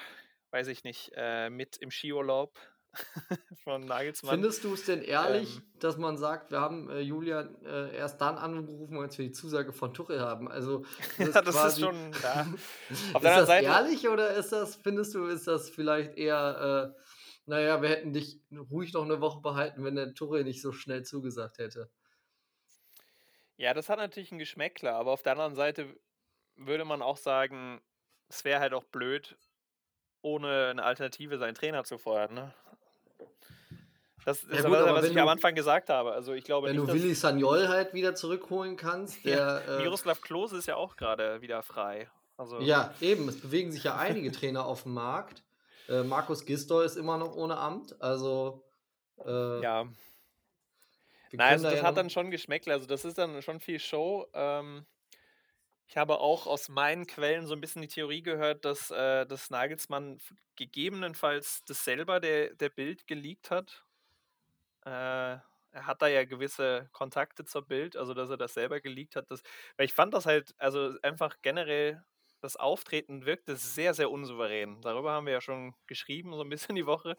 weiß 0.50 0.68
ich 0.68 0.84
nicht, 0.84 1.10
äh, 1.16 1.48
mit 1.48 1.78
im 1.78 1.90
Skiurlaub 1.90 2.54
von 3.64 3.86
Nagelsmann. 3.86 4.34
Findest 4.34 4.62
du 4.62 4.74
es 4.74 4.84
denn 4.84 5.00
ehrlich, 5.00 5.56
ähm, 5.56 5.62
dass 5.78 5.96
man 5.96 6.18
sagt, 6.18 6.50
wir 6.50 6.60
haben 6.60 6.90
äh, 6.90 7.00
Julian 7.00 7.56
äh, 7.64 7.96
erst 7.96 8.20
dann 8.20 8.36
angerufen, 8.36 8.98
als 8.98 9.16
wir 9.16 9.24
die 9.24 9.32
Zusage 9.32 9.72
von 9.72 9.94
Tuchel 9.94 10.20
haben? 10.20 10.50
Also 10.50 10.84
das, 11.18 11.34
ja, 11.34 11.40
das 11.40 11.64
ist 11.64 11.80
schon. 11.80 12.12
Ja. 12.22 12.42
Auf 13.14 13.22
ist 13.22 13.24
das 13.24 13.46
Seite, 13.46 13.64
ehrlich 13.64 14.06
oder 14.06 14.34
ist 14.34 14.52
das, 14.52 14.76
findest 14.76 15.14
du, 15.14 15.24
ist 15.24 15.46
das 15.46 15.70
vielleicht 15.70 16.18
eher, 16.18 16.94
äh, 16.94 17.02
naja, 17.46 17.80
wir 17.80 17.88
hätten 17.88 18.12
dich 18.12 18.42
ruhig 18.70 18.92
noch 18.92 19.04
eine 19.04 19.22
Woche 19.22 19.40
behalten, 19.40 19.82
wenn 19.82 19.94
der 19.94 20.12
Tuchel 20.12 20.44
nicht 20.44 20.60
so 20.60 20.72
schnell 20.72 21.04
zugesagt 21.04 21.56
hätte? 21.56 21.90
Ja, 23.56 23.72
das 23.72 23.88
hat 23.88 23.98
natürlich 23.98 24.30
ein 24.30 24.38
Geschmäckler, 24.38 24.94
aber 24.94 25.12
auf 25.12 25.22
der 25.22 25.32
anderen 25.32 25.54
Seite 25.54 25.96
würde 26.58 26.84
man 26.84 27.02
auch 27.02 27.16
sagen, 27.16 27.80
es 28.28 28.44
wäre 28.44 28.60
halt 28.60 28.74
auch 28.74 28.84
blöd, 28.84 29.36
ohne 30.22 30.68
eine 30.70 30.82
Alternative 30.82 31.38
seinen 31.38 31.54
Trainer 31.54 31.84
zu 31.84 31.98
feuern. 31.98 32.34
Ne? 32.34 32.54
Das 34.24 34.42
ist 34.42 34.62
ja, 34.62 34.62
gut, 34.62 34.72
was, 34.72 34.94
was 34.94 35.04
ich 35.06 35.14
du, 35.14 35.22
am 35.22 35.28
Anfang 35.28 35.54
gesagt 35.54 35.88
habe. 35.88 36.12
Also 36.12 36.34
ich 36.34 36.44
glaube 36.44 36.68
wenn 36.68 36.76
nicht, 36.76 36.88
du 36.88 36.92
Willi 36.92 37.14
Sagnol 37.14 37.68
halt 37.68 37.94
wieder 37.94 38.14
zurückholen 38.14 38.76
kannst, 38.76 39.24
der. 39.24 39.62
Ja, 39.66 39.76
äh, 39.76 39.82
Miroslav 39.82 40.20
Klose 40.20 40.58
ist 40.58 40.66
ja 40.66 40.76
auch 40.76 40.96
gerade 40.96 41.40
wieder 41.40 41.62
frei. 41.62 42.10
Also, 42.36 42.60
ja, 42.60 42.94
eben. 43.00 43.28
Es 43.28 43.40
bewegen 43.40 43.72
sich 43.72 43.84
ja 43.84 43.96
einige 43.96 44.30
Trainer 44.30 44.64
auf 44.66 44.82
dem 44.82 44.94
Markt. 44.94 45.42
Äh, 45.88 46.02
Markus 46.02 46.44
Gisdol 46.44 46.84
ist 46.84 46.96
immer 46.96 47.16
noch 47.16 47.34
ohne 47.34 47.56
Amt. 47.56 48.00
Also. 48.02 48.64
Äh, 49.24 49.62
ja. 49.62 49.88
Nein, 51.32 51.52
also 51.52 51.64
das 51.64 51.80
ja 51.80 51.82
hat 51.82 51.96
dann 51.96 52.10
schon 52.10 52.30
Geschmäckle. 52.30 52.72
Also 52.72 52.86
das 52.86 53.04
ist 53.04 53.18
dann 53.18 53.42
schon 53.42 53.60
viel 53.60 53.80
Show. 53.80 54.26
Ähm, 54.34 54.86
ich 55.88 55.96
habe 55.96 56.20
auch 56.20 56.46
aus 56.46 56.68
meinen 56.68 57.06
Quellen 57.06 57.46
so 57.46 57.54
ein 57.54 57.60
bisschen 57.62 57.82
die 57.82 57.88
Theorie 57.88 58.22
gehört, 58.22 58.64
dass, 58.64 58.90
äh, 58.90 59.26
dass 59.26 59.50
Nagelsmann 59.50 60.18
gegebenenfalls 60.56 61.64
das 61.64 61.82
selber 61.84 62.20
der, 62.20 62.54
der 62.54 62.68
Bild 62.68 63.06
geleakt 63.06 63.50
hat. 63.50 63.84
Äh, 64.84 64.90
er 65.70 65.86
hat 65.86 66.02
da 66.02 66.08
ja 66.08 66.24
gewisse 66.24 66.88
Kontakte 66.92 67.44
zur 67.44 67.66
Bild, 67.66 67.96
also 67.96 68.14
dass 68.14 68.30
er 68.30 68.36
das 68.36 68.54
selber 68.54 68.80
geleakt 68.80 69.16
hat. 69.16 69.30
Das, 69.30 69.42
weil 69.76 69.86
ich 69.86 69.94
fand 69.94 70.12
das 70.14 70.26
halt, 70.26 70.54
also 70.58 70.94
einfach 71.02 71.36
generell, 71.42 72.02
das 72.40 72.56
Auftreten 72.56 73.24
wirkte 73.26 73.56
sehr, 73.56 73.94
sehr 73.94 74.10
unsouverän. 74.10 74.80
Darüber 74.82 75.12
haben 75.12 75.26
wir 75.26 75.32
ja 75.32 75.40
schon 75.40 75.74
geschrieben, 75.86 76.32
so 76.32 76.42
ein 76.42 76.48
bisschen 76.50 76.76
die 76.76 76.86
Woche, 76.86 77.16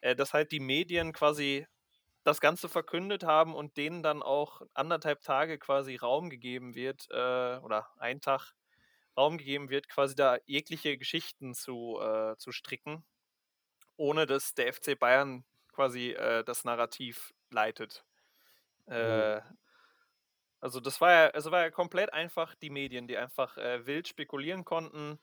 äh, 0.00 0.14
dass 0.16 0.34
halt 0.34 0.52
die 0.52 0.60
Medien 0.60 1.12
quasi 1.12 1.66
das 2.24 2.40
Ganze 2.40 2.68
verkündet 2.68 3.24
haben 3.24 3.54
und 3.54 3.76
denen 3.76 4.02
dann 4.02 4.22
auch 4.22 4.62
anderthalb 4.74 5.22
Tage 5.22 5.58
quasi 5.58 5.96
Raum 5.96 6.30
gegeben 6.30 6.74
wird, 6.74 7.08
äh, 7.10 7.58
oder 7.58 7.88
ein 7.98 8.20
Tag 8.20 8.52
Raum 9.16 9.38
gegeben 9.38 9.68
wird, 9.70 9.88
quasi 9.88 10.14
da 10.14 10.38
jegliche 10.46 10.96
Geschichten 10.96 11.54
zu, 11.54 11.98
äh, 12.00 12.36
zu 12.38 12.52
stricken, 12.52 13.04
ohne 13.96 14.26
dass 14.26 14.54
der 14.54 14.72
FC 14.72 14.98
Bayern 14.98 15.44
quasi 15.72 16.10
äh, 16.12 16.44
das 16.44 16.64
Narrativ 16.64 17.34
leitet. 17.50 18.04
Mhm. 18.86 19.40
Also 20.60 20.78
das 20.80 21.00
war 21.00 21.10
ja, 21.12 21.26
also 21.30 21.50
war 21.50 21.60
ja 21.62 21.70
komplett 21.70 22.12
einfach 22.12 22.54
die 22.54 22.70
Medien, 22.70 23.08
die 23.08 23.16
einfach 23.16 23.56
äh, 23.58 23.84
wild 23.86 24.06
spekulieren 24.08 24.64
konnten 24.64 25.18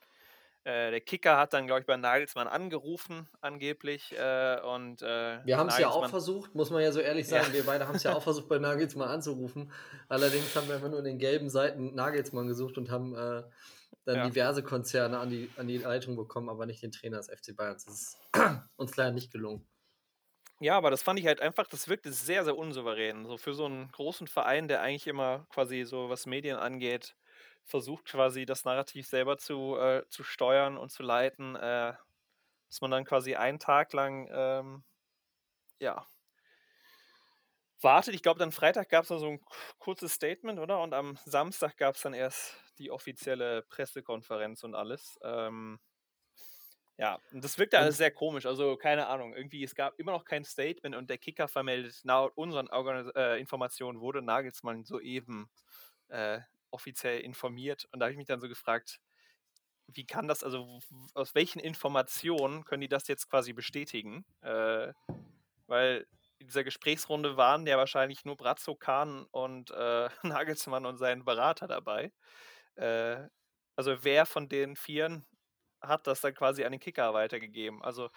äh, 0.66 0.92
der 0.92 1.02
Kicker 1.02 1.38
hat 1.38 1.54
dann, 1.54 1.68
glaube 1.68 1.82
ich, 1.82 1.86
bei 1.86 1.96
Nagelsmann 1.96 2.48
angerufen, 2.48 3.28
angeblich. 3.42 4.14
Äh, 4.18 4.60
und, 4.62 5.02
äh, 5.02 5.40
wir 5.46 5.58
haben 5.58 5.70
es 5.70 5.78
ja 5.78 5.90
auch 5.90 6.10
versucht, 6.10 6.54
muss 6.54 6.70
man 6.70 6.82
ja 6.82 6.92
so 6.92 7.00
ehrlich 7.00 7.28
sagen. 7.28 7.48
Ja. 7.48 7.54
Wir 7.54 7.66
beide 7.66 7.88
haben 7.88 7.96
es 7.96 8.04
ja 8.04 8.16
auch 8.16 8.24
versucht, 8.24 8.50
bei 8.50 8.60
Nagelsmann 8.60 9.08
anzurufen. 9.08 9.72
Allerdings 10.10 10.56
haben 10.56 10.68
wir 10.68 10.76
einfach 10.76 10.90
nur 10.90 11.00
in 11.00 11.06
den 11.06 11.18
gelben 11.18 11.50
Seiten 11.50 11.96
Nagelsmann 11.96 12.48
gesucht 12.48 12.78
und 12.78 12.92
haben 12.92 13.16
äh, 13.16 13.44
dann 14.06 14.16
ja. 14.16 14.28
diverse 14.28 14.62
Konzerne 14.64 15.20
an 15.20 15.30
die, 15.30 15.50
an 15.58 15.68
die 15.68 15.78
Leitung 15.78 16.16
bekommen, 16.16 16.50
aber 16.50 16.66
nicht 16.66 16.84
den 16.84 16.92
Trainer 16.92 17.18
des 17.18 17.30
FC 17.30 17.56
Bayerns. 17.56 17.86
Das 17.86 17.94
ist 17.94 18.18
uns 18.76 18.96
leider 18.98 19.12
nicht 19.12 19.32
gelungen. 19.32 19.66
Ja, 20.62 20.76
aber 20.76 20.92
das 20.92 21.02
fand 21.02 21.20
ich 21.20 21.26
halt 21.26 21.42
einfach, 21.42 21.68
das 21.68 21.88
wirkte 21.88 22.12
sehr, 22.12 22.44
sehr 22.44 22.58
unsouverän. 22.58 23.26
So 23.26 23.38
für 23.38 23.54
so 23.54 23.66
einen 23.66 23.90
großen 23.94 24.28
Verein, 24.28 24.68
der 24.68 24.82
eigentlich 24.82 25.08
immer 25.08 25.48
quasi 25.50 25.86
so, 25.86 26.10
was 26.10 26.26
Medien 26.26 26.58
angeht, 26.58 27.16
versucht 27.66 28.06
quasi 28.06 28.46
das 28.46 28.66
Narrativ 28.66 29.08
selber 29.08 29.38
zu, 29.38 29.78
äh, 29.78 30.04
zu 30.10 30.24
steuern 30.24 30.78
und 30.78 30.92
zu 30.92 31.04
leiten, 31.04 31.56
äh, 31.56 31.94
dass 32.68 32.82
man 32.82 32.92
dann 32.92 33.06
quasi 33.06 33.36
einen 33.36 33.60
Tag 33.60 33.94
lang, 33.94 34.30
ähm, 34.32 34.84
ja, 35.80 36.06
wartet. 37.82 38.14
Ich 38.14 38.24
glaube, 38.24 38.40
dann 38.40 38.52
Freitag 38.52 38.90
gab 38.90 39.04
es 39.04 39.10
noch 39.10 39.20
so 39.20 39.28
ein 39.30 39.42
kurzes 39.78 40.14
Statement, 40.14 40.60
oder? 40.60 40.82
Und 40.82 40.94
am 40.94 41.18
Samstag 41.26 41.78
gab 41.78 41.96
es 41.96 42.02
dann 42.02 42.14
erst 42.14 42.58
die 42.78 42.92
offizielle 42.92 43.64
Pressekonferenz 43.64 44.64
und 44.64 44.76
alles. 44.76 45.20
Ähm, 45.24 45.80
ja, 46.98 47.18
und 47.32 47.44
das 47.44 47.58
wirkte 47.58 47.80
alles 47.80 47.98
sehr 47.98 48.12
komisch. 48.12 48.46
Also, 48.46 48.76
keine 48.76 49.08
Ahnung, 49.08 49.34
irgendwie, 49.34 49.64
es 49.64 49.74
gab 49.74 49.98
immer 50.00 50.12
noch 50.12 50.26
kein 50.26 50.44
Statement 50.44 50.96
und 50.96 51.10
der 51.10 51.18
Kicker 51.18 51.48
vermeldet, 51.48 52.02
laut 52.04 52.34
unseren 52.36 52.68
Organis 52.68 53.10
äh, 53.16 53.40
Informationen 53.40 54.02
wurde 54.02 54.22
Nagelsmann 54.22 54.84
soeben 54.84 55.50
äh, 56.10 56.40
offiziell 56.72 57.22
informiert. 57.22 57.88
Und 57.92 58.00
da 58.00 58.06
habe 58.06 58.12
ich 58.12 58.18
mich 58.18 58.28
dann 58.28 58.42
so 58.42 58.48
gefragt, 58.48 59.00
wie 59.88 60.06
kann 60.06 60.28
das, 60.28 60.44
also 60.44 60.80
aus 61.14 61.36
welchen 61.36 61.60
Informationen 61.60 62.64
können 62.64 62.82
die 62.82 62.88
das 62.90 63.08
jetzt 63.08 63.30
quasi 63.30 63.54
bestätigen? 63.54 64.26
Äh, 64.42 64.94
weil 65.68 66.06
in 66.40 66.48
dieser 66.48 66.64
Gesprächsrunde 66.64 67.38
waren 67.38 67.68
ja 67.68 67.78
wahrscheinlich 67.78 68.26
nur 68.26 68.38
Brazzo, 68.38 68.76
Kahn 68.76 69.26
und 69.32 69.72
äh, 69.72 70.10
Nagelsmann 70.24 70.86
und 70.86 70.98
sein 70.98 71.26
Berater 71.26 71.68
dabei. 71.68 72.12
Äh, 72.76 73.28
also 73.76 74.04
wer 74.04 74.26
von 74.26 74.50
den 74.50 74.76
Vieren 74.76 75.26
hat 75.82 76.08
das 76.08 76.22
dann 76.22 76.34
quasi 76.34 76.64
an 76.66 76.72
den 76.72 76.82
Kicker 76.82 77.14
weitergegeben? 77.14 77.82
Also 77.84 78.10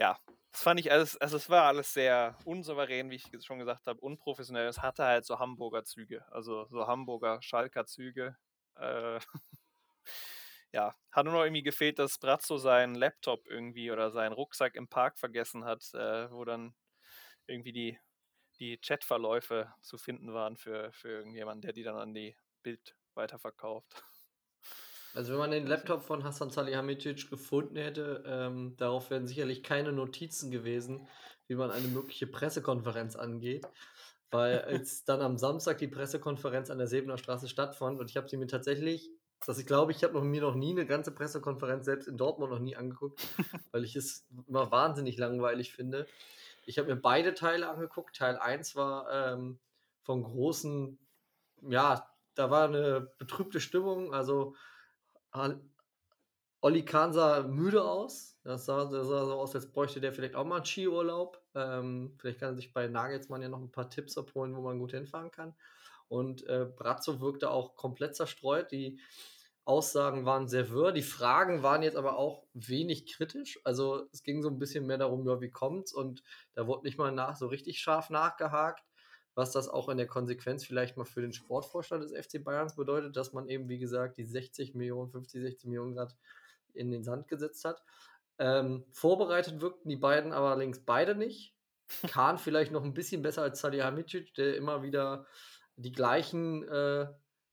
ja, 0.00 0.18
das 0.52 0.62
fand 0.62 0.80
ich 0.80 0.90
alles, 0.90 1.16
also 1.18 1.36
es 1.36 1.50
war 1.50 1.64
alles 1.64 1.92
sehr 1.92 2.36
unsouverän, 2.44 3.10
wie 3.10 3.16
ich 3.16 3.28
schon 3.44 3.58
gesagt 3.58 3.86
habe, 3.86 4.00
unprofessionell. 4.00 4.66
Es 4.66 4.80
hatte 4.82 5.04
halt 5.04 5.24
so 5.26 5.38
Hamburger 5.38 5.84
Züge, 5.84 6.24
also 6.32 6.66
so 6.70 6.86
Hamburger 6.86 7.40
Schalker 7.42 7.84
Züge. 7.86 8.36
Äh, 8.76 9.20
ja, 10.72 10.94
hat 11.12 11.24
nur 11.24 11.34
noch 11.34 11.42
irgendwie 11.44 11.62
gefehlt, 11.62 11.98
dass 11.98 12.18
Brazzo 12.18 12.56
seinen 12.58 12.94
Laptop 12.94 13.46
irgendwie 13.46 13.90
oder 13.90 14.10
seinen 14.10 14.32
Rucksack 14.32 14.74
im 14.76 14.88
Park 14.88 15.18
vergessen 15.18 15.64
hat, 15.64 15.82
äh, 15.94 16.30
wo 16.30 16.44
dann 16.44 16.74
irgendwie 17.46 17.72
die, 17.72 17.98
die 18.60 18.78
Chatverläufe 18.78 19.72
zu 19.82 19.98
finden 19.98 20.32
waren 20.34 20.56
für, 20.56 20.92
für 20.92 21.10
irgendjemanden, 21.10 21.62
der 21.62 21.72
die 21.74 21.82
dann 21.82 21.96
an 21.96 22.14
die 22.14 22.36
Bild 22.62 22.96
weiterverkauft. 23.14 24.04
Also 25.14 25.32
wenn 25.32 25.38
man 25.38 25.50
den 25.50 25.66
Laptop 25.66 26.02
von 26.02 26.22
Hassan 26.22 26.50
Salihamidzic 26.50 27.30
gefunden 27.30 27.76
hätte, 27.76 28.22
ähm, 28.26 28.74
darauf 28.76 29.10
wären 29.10 29.26
sicherlich 29.26 29.62
keine 29.62 29.92
Notizen 29.92 30.50
gewesen, 30.50 31.08
wie 31.48 31.56
man 31.56 31.70
eine 31.70 31.88
mögliche 31.88 32.26
Pressekonferenz 32.26 33.16
angeht. 33.16 33.66
Weil 34.30 34.60
als 34.62 35.04
dann 35.04 35.20
am 35.20 35.36
Samstag 35.36 35.78
die 35.78 35.88
Pressekonferenz 35.88 36.70
an 36.70 36.78
der 36.78 36.86
Sebener 36.86 37.18
Straße 37.18 37.48
stattfand 37.48 37.98
und 37.98 38.10
ich 38.10 38.16
habe 38.16 38.28
sie 38.28 38.36
mir 38.36 38.46
tatsächlich, 38.46 39.10
dass 39.46 39.58
ich 39.58 39.66
glaube, 39.66 39.90
ich 39.92 40.04
habe 40.04 40.20
mir 40.20 40.42
noch 40.42 40.54
nie 40.54 40.70
eine 40.70 40.86
ganze 40.86 41.12
Pressekonferenz 41.12 41.86
selbst 41.86 42.06
in 42.06 42.16
Dortmund 42.16 42.52
noch 42.52 42.60
nie 42.60 42.76
angeguckt, 42.76 43.20
weil 43.72 43.84
ich 43.84 43.96
es 43.96 44.26
immer 44.46 44.70
wahnsinnig 44.70 45.18
langweilig 45.18 45.72
finde. 45.72 46.06
Ich 46.66 46.78
habe 46.78 46.88
mir 46.88 47.00
beide 47.00 47.34
Teile 47.34 47.68
angeguckt. 47.68 48.16
Teil 48.16 48.36
1 48.36 48.76
war 48.76 49.10
ähm, 49.10 49.58
von 50.02 50.22
großen, 50.22 50.98
ja, 51.62 52.06
da 52.34 52.50
war 52.50 52.68
eine 52.68 53.12
betrübte 53.18 53.60
Stimmung, 53.60 54.14
also 54.14 54.54
Olli 56.62 56.84
Kahn 56.84 57.12
sah 57.12 57.42
müde 57.42 57.82
aus. 57.82 58.38
Das 58.44 58.66
sah, 58.66 58.84
das 58.84 59.06
sah 59.06 59.24
so 59.26 59.34
aus, 59.34 59.54
als 59.54 59.70
bräuchte 59.70 60.00
der 60.00 60.12
vielleicht 60.12 60.34
auch 60.34 60.44
mal 60.44 60.56
einen 60.56 60.64
Skiurlaub. 60.64 61.42
Ähm, 61.54 62.14
vielleicht 62.18 62.40
kann 62.40 62.50
er 62.50 62.56
sich 62.56 62.72
bei 62.72 62.88
Nagelsmann 62.88 63.42
ja 63.42 63.48
noch 63.48 63.60
ein 63.60 63.72
paar 63.72 63.90
Tipps 63.90 64.18
abholen, 64.18 64.56
wo 64.56 64.60
man 64.60 64.78
gut 64.78 64.92
hinfahren 64.92 65.30
kann. 65.30 65.54
Und 66.08 66.46
äh, 66.48 66.66
Brazzo 66.76 67.20
wirkte 67.20 67.50
auch 67.50 67.76
komplett 67.76 68.16
zerstreut. 68.16 68.72
Die 68.72 68.98
Aussagen 69.64 70.24
waren 70.24 70.48
sehr 70.48 70.70
wirr. 70.70 70.92
Die 70.92 71.02
Fragen 71.02 71.62
waren 71.62 71.82
jetzt 71.82 71.96
aber 71.96 72.16
auch 72.16 72.44
wenig 72.54 73.06
kritisch. 73.06 73.60
Also 73.64 74.08
es 74.12 74.22
ging 74.22 74.42
so 74.42 74.48
ein 74.48 74.58
bisschen 74.58 74.86
mehr 74.86 74.98
darum, 74.98 75.26
ja, 75.26 75.40
wie 75.40 75.50
kommt's? 75.50 75.92
Und 75.92 76.22
da 76.54 76.66
wurde 76.66 76.82
nicht 76.82 76.98
mal 76.98 77.12
nach 77.12 77.36
so 77.36 77.46
richtig 77.46 77.80
scharf 77.80 78.10
nachgehakt, 78.10 78.82
was 79.34 79.52
das 79.52 79.68
auch 79.68 79.88
in 79.88 79.96
der 79.96 80.06
Konsequenz 80.06 80.64
vielleicht 80.64 80.96
mal 80.96 81.04
für 81.04 81.22
den 81.22 81.32
Sportvorstand 81.32 82.02
des 82.02 82.12
FC 82.12 82.42
Bayerns 82.42 82.76
bedeutet, 82.76 83.16
dass 83.16 83.32
man 83.32 83.48
eben, 83.48 83.68
wie 83.68 83.78
gesagt, 83.78 84.18
die 84.18 84.24
60 84.24 84.74
Millionen, 84.74 85.10
50, 85.10 85.42
60 85.42 85.66
Millionen 85.66 85.94
Grad 85.94 86.16
in 86.74 86.90
den 86.90 87.04
Sand 87.04 87.28
gesetzt 87.28 87.64
hat. 87.64 87.82
Ähm, 88.38 88.84
vorbereitet 88.90 89.60
wirkten 89.60 89.88
die 89.88 89.96
beiden 89.96 90.32
aber 90.32 90.50
allerdings 90.50 90.84
beide 90.84 91.14
nicht. 91.14 91.54
Kahn 92.08 92.38
vielleicht 92.38 92.72
noch 92.72 92.84
ein 92.84 92.94
bisschen 92.94 93.22
besser 93.22 93.42
als 93.42 93.60
Salihamidzic, 93.60 94.34
der 94.34 94.56
immer 94.56 94.82
wieder 94.82 95.26
die 95.76 95.92
gleichen 95.92 96.66
äh, 96.68 97.06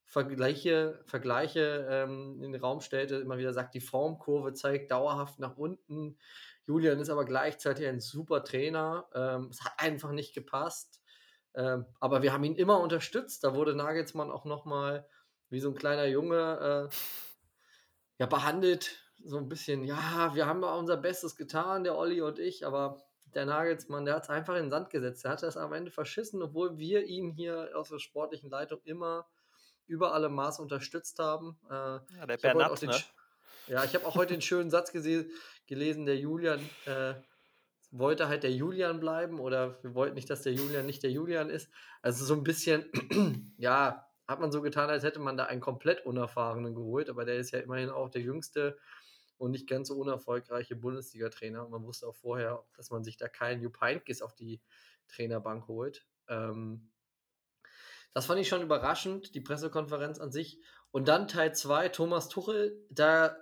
Vergleiche, 0.06 1.02
Vergleiche 1.06 1.86
ähm, 1.90 2.42
in 2.42 2.54
den 2.54 2.62
Raum 2.62 2.80
stellte, 2.80 3.18
immer 3.18 3.38
wieder 3.38 3.52
sagt, 3.52 3.74
die 3.74 3.82
Formkurve 3.82 4.54
zeigt 4.54 4.92
dauerhaft 4.92 5.38
nach 5.40 5.58
unten. 5.58 6.18
Julian 6.66 7.00
ist 7.00 7.10
aber 7.10 7.26
gleichzeitig 7.26 7.86
ein 7.88 8.00
super 8.00 8.44
Trainer. 8.46 9.10
Ähm, 9.14 9.50
es 9.52 9.62
hat 9.66 9.74
einfach 9.78 10.12
nicht 10.12 10.34
gepasst. 10.34 11.02
Ähm, 11.56 11.86
aber 12.00 12.22
wir 12.22 12.34
haben 12.34 12.44
ihn 12.44 12.56
immer 12.56 12.80
unterstützt. 12.80 13.44
Da 13.44 13.54
wurde 13.56 13.76
Nagelsmann 13.76 14.32
auch 14.32 14.46
nochmal 14.46 15.08
wie 15.50 15.60
so 15.60 15.70
ein 15.70 15.76
kleiner 15.76 16.06
Junge 16.06 16.90
äh, 16.90 16.96
ja, 18.20 18.26
behandelt. 18.26 19.04
So 19.24 19.38
ein 19.38 19.50
bisschen, 19.50 19.84
ja, 19.84 20.36
wir 20.36 20.46
haben 20.46 20.64
unser 20.64 20.98
Bestes 20.98 21.36
getan, 21.36 21.84
der 21.84 21.98
Olli 21.98 22.22
und 22.22 22.40
ich, 22.40 22.66
aber 22.66 23.02
der 23.34 23.46
Nagelsmann, 23.46 24.06
der 24.06 24.16
hat 24.16 24.24
es 24.24 24.30
einfach 24.30 24.56
in 24.56 24.64
den 24.64 24.70
Sand 24.70 24.90
gesetzt. 24.90 25.24
Der 25.24 25.32
hat 25.32 25.44
das 25.44 25.58
am 25.58 25.74
Ende 25.74 25.92
verschissen, 25.92 26.42
obwohl 26.42 26.78
wir 26.78 27.06
ihn 27.06 27.32
hier 27.32 27.72
aus 27.76 27.90
der 27.90 28.00
sportlichen 28.00 28.50
Leitung 28.50 28.80
immer 28.84 29.28
über 29.86 30.14
alle 30.14 30.30
Maße 30.30 30.62
unterstützt 30.62 31.20
haben. 31.20 31.58
Äh, 31.70 31.74
ja, 31.74 32.26
der 32.28 32.38
Bernat, 32.38 32.82
ne? 32.82 32.96
Ja, 33.68 33.84
ich 33.84 33.94
habe 33.96 34.06
auch 34.06 34.16
heute 34.16 34.34
den 34.34 34.42
schönen 34.42 34.70
Satz 34.70 34.92
gelesen, 34.92 36.06
der 36.06 36.18
Julian 36.18 36.60
äh, 36.86 37.16
wollte 37.92 38.28
halt 38.28 38.44
der 38.44 38.52
Julian 38.52 39.00
bleiben 39.00 39.40
oder 39.40 39.82
wir 39.84 39.96
wollten 39.96 40.16
nicht, 40.16 40.30
dass 40.30 40.42
der 40.44 40.54
Julian 40.54 40.86
nicht 40.86 41.04
der 41.04 41.12
Julian 41.12 41.50
ist. 41.50 41.70
Also 42.02 42.26
so 42.26 42.34
ein 42.34 42.44
bisschen, 42.44 42.86
ja, 43.58 44.08
hat 44.28 44.40
man 44.40 44.52
so 44.52 44.62
getan, 44.62 44.90
als 44.90 45.04
hätte 45.04 45.20
man 45.20 45.38
da 45.38 45.46
einen 45.46 45.62
komplett 45.62 46.06
unerfahrenen 46.06 46.76
geholt, 46.76 47.10
aber 47.10 47.24
der 47.24 47.38
ist 47.38 47.52
ja 47.52 47.60
immerhin 47.60 47.90
auch 47.90 48.10
der 48.10 48.22
jüngste 48.22 48.78
und 49.38 49.52
nicht 49.52 49.70
ganz 49.70 49.88
so 49.88 49.96
unerfolgreiche 49.96 50.76
Bundesliga-Trainer. 50.76 51.64
Und 51.64 51.72
man 51.72 51.84
wusste 51.84 52.08
auch 52.08 52.16
vorher, 52.16 52.64
dass 52.76 52.90
man 52.90 53.04
sich 53.04 53.18
da 53.18 53.28
keinen 53.28 53.62
Jupp 53.62 53.80
Heynckes 53.80 54.22
auf 54.22 54.34
die 54.34 54.62
Trainerbank 55.08 55.68
holt. 55.68 56.06
Ähm, 56.28 56.90
das 58.14 58.26
fand 58.26 58.40
ich 58.42 58.48
schon 58.48 58.64
überraschend, 58.64 59.36
die 59.36 59.42
Pressekonferenz 59.42 60.20
an 60.20 60.32
sich. 60.32 60.60
Und 60.92 61.08
dann 61.08 61.28
Teil 61.28 61.54
2, 61.54 61.90
Thomas 61.90 62.30
Tuchel, 62.30 62.84
da 62.90 63.38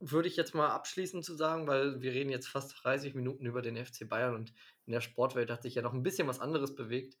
würde 0.00 0.28
ich 0.28 0.36
jetzt 0.36 0.54
mal 0.54 0.68
abschließen 0.68 1.22
zu 1.22 1.34
sagen, 1.34 1.66
weil 1.66 2.00
wir 2.00 2.12
reden 2.12 2.30
jetzt 2.30 2.48
fast 2.48 2.82
30 2.82 3.14
Minuten 3.14 3.46
über 3.46 3.62
den 3.62 3.76
FC 3.76 4.08
Bayern 4.08 4.34
und 4.34 4.52
in 4.86 4.92
der 4.92 5.00
Sportwelt 5.00 5.50
hat 5.50 5.62
sich 5.62 5.74
ja 5.74 5.82
noch 5.82 5.92
ein 5.92 6.02
bisschen 6.02 6.28
was 6.28 6.40
anderes 6.40 6.74
bewegt. 6.74 7.16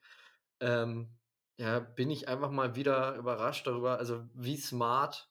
Ähm, 0.60 1.10
ja, 1.58 1.80
bin 1.80 2.10
ich 2.10 2.28
einfach 2.28 2.50
mal 2.50 2.76
wieder 2.76 3.16
überrascht 3.16 3.66
darüber, 3.66 3.98
also 3.98 4.24
wie 4.34 4.56
smart 4.56 5.28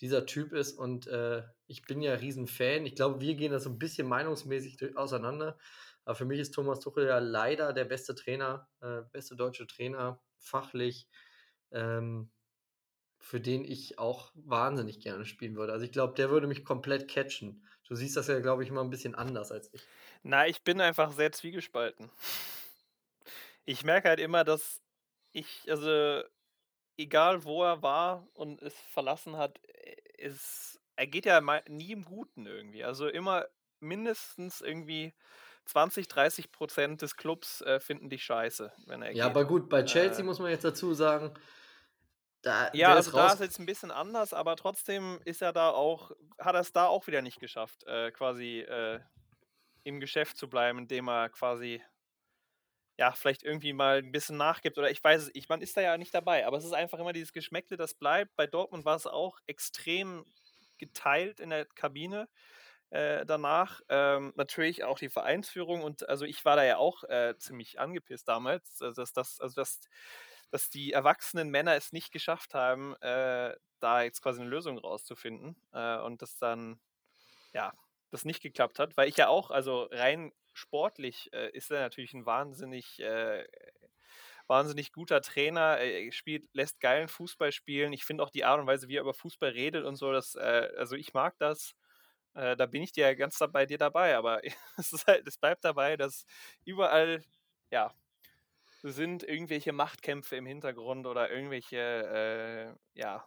dieser 0.00 0.26
Typ 0.26 0.52
ist 0.52 0.78
und 0.78 1.06
äh, 1.08 1.42
ich 1.66 1.82
bin 1.82 2.02
ja 2.02 2.14
riesen 2.14 2.46
Fan. 2.46 2.86
Ich 2.86 2.94
glaube, 2.94 3.20
wir 3.20 3.34
gehen 3.34 3.52
da 3.52 3.58
so 3.58 3.70
ein 3.70 3.78
bisschen 3.78 4.06
meinungsmäßig 4.06 4.96
auseinander. 4.96 5.58
Aber 6.04 6.14
für 6.14 6.24
mich 6.24 6.38
ist 6.38 6.52
Thomas 6.52 6.80
Tuchel 6.80 7.06
ja 7.06 7.18
leider 7.18 7.72
der 7.72 7.84
beste 7.84 8.14
Trainer, 8.14 8.68
äh, 8.80 9.02
beste 9.10 9.34
deutsche 9.34 9.66
Trainer 9.66 10.22
fachlich, 10.38 11.08
ähm, 11.72 12.30
für 13.26 13.40
den 13.40 13.64
ich 13.64 13.98
auch 13.98 14.32
wahnsinnig 14.36 15.00
gerne 15.00 15.24
spielen 15.24 15.56
würde. 15.56 15.72
Also 15.72 15.84
ich 15.84 15.92
glaube, 15.92 16.14
der 16.14 16.30
würde 16.30 16.46
mich 16.46 16.64
komplett 16.64 17.08
catchen. 17.10 17.66
Du 17.88 17.94
siehst 17.96 18.16
das 18.16 18.28
ja, 18.28 18.38
glaube 18.40 18.62
ich, 18.62 18.68
immer 18.70 18.82
ein 18.82 18.90
bisschen 18.90 19.14
anders 19.16 19.50
als 19.52 19.72
ich. 19.74 19.90
Na, 20.22 20.46
ich 20.46 20.62
bin 20.62 20.80
einfach 20.80 21.12
sehr 21.12 21.32
zwiegespalten. 21.32 22.10
Ich 23.64 23.84
merke 23.84 24.08
halt 24.08 24.20
immer, 24.20 24.44
dass 24.44 24.82
ich, 25.32 25.70
also 25.70 26.22
egal 26.98 27.44
wo 27.44 27.64
er 27.64 27.82
war 27.82 28.28
und 28.34 28.62
es 28.62 28.74
verlassen 28.80 29.36
hat, 29.36 29.60
äh, 29.68 29.96
es, 30.18 30.80
er 30.96 31.06
geht 31.06 31.26
ja 31.26 31.40
nie 31.68 31.92
im 31.92 32.04
Guten 32.04 32.46
irgendwie. 32.46 32.84
Also 32.84 33.08
immer 33.08 33.46
mindestens 33.80 34.62
irgendwie 34.62 35.14
20, 35.66 36.08
30 36.08 36.52
Prozent 36.52 37.02
des 37.02 37.16
Clubs 37.16 37.62
äh, 37.62 37.80
finden 37.80 38.10
dich 38.10 38.24
scheiße, 38.24 38.72
wenn 38.86 39.02
er 39.02 39.14
Ja, 39.14 39.26
geht. 39.26 39.26
aber 39.26 39.44
gut, 39.46 39.68
bei 39.68 39.82
Äh, 39.82 39.84
Chelsea 39.84 40.24
muss 40.24 40.38
man 40.38 40.50
jetzt 40.50 40.64
dazu 40.64 40.92
sagen, 40.94 41.34
da, 42.46 42.70
ja, 42.72 42.94
also 42.94 43.10
da 43.10 43.32
ist 43.32 43.40
jetzt 43.40 43.58
ein 43.58 43.66
bisschen 43.66 43.90
anders, 43.90 44.32
aber 44.32 44.54
trotzdem 44.54 45.20
ist 45.24 45.42
er 45.42 45.52
da 45.52 45.70
auch, 45.70 46.12
hat 46.38 46.54
er 46.54 46.60
es 46.60 46.72
da 46.72 46.86
auch 46.86 47.08
wieder 47.08 47.20
nicht 47.20 47.40
geschafft, 47.40 47.84
äh, 47.86 48.12
quasi 48.12 48.60
äh, 48.60 49.00
im 49.82 49.98
Geschäft 49.98 50.36
zu 50.36 50.48
bleiben, 50.48 50.78
indem 50.78 51.08
er 51.08 51.28
quasi 51.28 51.82
ja, 52.98 53.12
vielleicht 53.12 53.42
irgendwie 53.42 53.72
mal 53.72 53.98
ein 53.98 54.12
bisschen 54.12 54.36
nachgibt 54.36 54.78
oder 54.78 54.90
ich 54.90 55.02
weiß 55.02 55.24
es, 55.24 55.30
ich, 55.34 55.48
man 55.48 55.60
ist 55.60 55.76
da 55.76 55.80
ja 55.80 55.98
nicht 55.98 56.14
dabei, 56.14 56.46
aber 56.46 56.56
es 56.56 56.64
ist 56.64 56.72
einfach 56.72 56.98
immer 57.00 57.12
dieses 57.12 57.32
Geschmäckle, 57.32 57.76
das 57.76 57.94
bleibt. 57.94 58.36
Bei 58.36 58.46
Dortmund 58.46 58.84
war 58.84 58.96
es 58.96 59.06
auch 59.06 59.38
extrem 59.46 60.24
geteilt 60.78 61.40
in 61.40 61.50
der 61.50 61.66
Kabine 61.66 62.28
äh, 62.90 63.26
danach. 63.26 63.80
Ähm, 63.88 64.32
natürlich 64.36 64.84
auch 64.84 64.98
die 64.98 65.10
Vereinsführung 65.10 65.82
und 65.82 66.08
also 66.08 66.24
ich 66.24 66.44
war 66.44 66.56
da 66.56 66.64
ja 66.64 66.78
auch 66.78 67.02
äh, 67.04 67.34
ziemlich 67.38 67.80
angepisst 67.80 68.28
damals, 68.28 68.80
also 68.80 69.02
dass, 69.02 69.12
dass, 69.12 69.40
also 69.40 69.56
dass, 69.56 69.80
dass 70.50 70.70
die 70.70 70.92
erwachsenen 70.92 71.50
Männer 71.50 71.74
es 71.74 71.92
nicht 71.92 72.12
geschafft 72.12 72.54
haben, 72.54 72.94
äh, 73.02 73.54
da 73.80 74.02
jetzt 74.02 74.22
quasi 74.22 74.40
eine 74.40 74.50
Lösung 74.50 74.78
rauszufinden 74.78 75.56
äh, 75.72 75.98
und 76.00 76.22
das 76.22 76.38
dann, 76.38 76.80
ja, 77.54 77.72
das 78.10 78.24
nicht 78.24 78.42
geklappt 78.42 78.78
hat, 78.78 78.96
weil 78.96 79.08
ich 79.08 79.16
ja 79.16 79.28
auch, 79.28 79.50
also 79.50 79.88
rein 79.90 80.32
sportlich 80.54 81.30
äh, 81.32 81.50
ist 81.52 81.70
er 81.70 81.80
natürlich 81.80 82.14
ein 82.14 82.26
wahnsinnig, 82.26 83.00
äh, 83.00 83.46
wahnsinnig 84.46 84.92
guter 84.92 85.20
Trainer. 85.20 85.78
Er 85.78 86.12
spielt, 86.12 86.48
lässt 86.54 86.80
geilen 86.80 87.08
Fußball 87.08 87.52
spielen. 87.52 87.92
Ich 87.92 88.04
finde 88.04 88.22
auch 88.24 88.30
die 88.30 88.44
Art 88.44 88.60
und 88.60 88.66
Weise, 88.66 88.88
wie 88.88 88.96
er 88.96 89.02
über 89.02 89.14
Fußball 89.14 89.50
redet 89.50 89.84
und 89.84 89.96
so, 89.96 90.12
das, 90.12 90.34
äh, 90.36 90.70
also 90.76 90.96
ich 90.96 91.14
mag 91.14 91.36
das. 91.38 91.74
Äh, 92.34 92.56
da 92.56 92.66
bin 92.66 92.82
ich 92.82 92.92
dir 92.92 93.14
ganz 93.16 93.38
da, 93.38 93.46
bei 93.46 93.66
dir 93.66 93.78
dabei, 93.78 94.16
aber 94.16 94.40
es, 94.78 94.92
halt, 95.06 95.26
es 95.26 95.38
bleibt 95.38 95.64
dabei, 95.64 95.96
dass 95.96 96.26
überall, 96.64 97.22
ja, 97.70 97.92
sind 98.82 99.22
irgendwelche 99.22 99.72
Machtkämpfe 99.72 100.36
im 100.36 100.46
Hintergrund 100.46 101.06
oder 101.06 101.30
irgendwelche, 101.30 102.76
äh, 102.94 103.00
ja, 103.00 103.26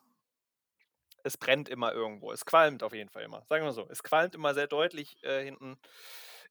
es 1.23 1.37
brennt 1.37 1.69
immer 1.69 1.93
irgendwo. 1.93 2.31
Es 2.31 2.45
qualmt 2.45 2.83
auf 2.83 2.93
jeden 2.93 3.09
Fall 3.09 3.23
immer. 3.23 3.43
Sagen 3.47 3.65
wir 3.65 3.73
so. 3.73 3.87
Es 3.89 4.03
qualmt 4.03 4.35
immer 4.35 4.53
sehr 4.53 4.67
deutlich 4.67 5.23
äh, 5.23 5.43
hinten 5.43 5.77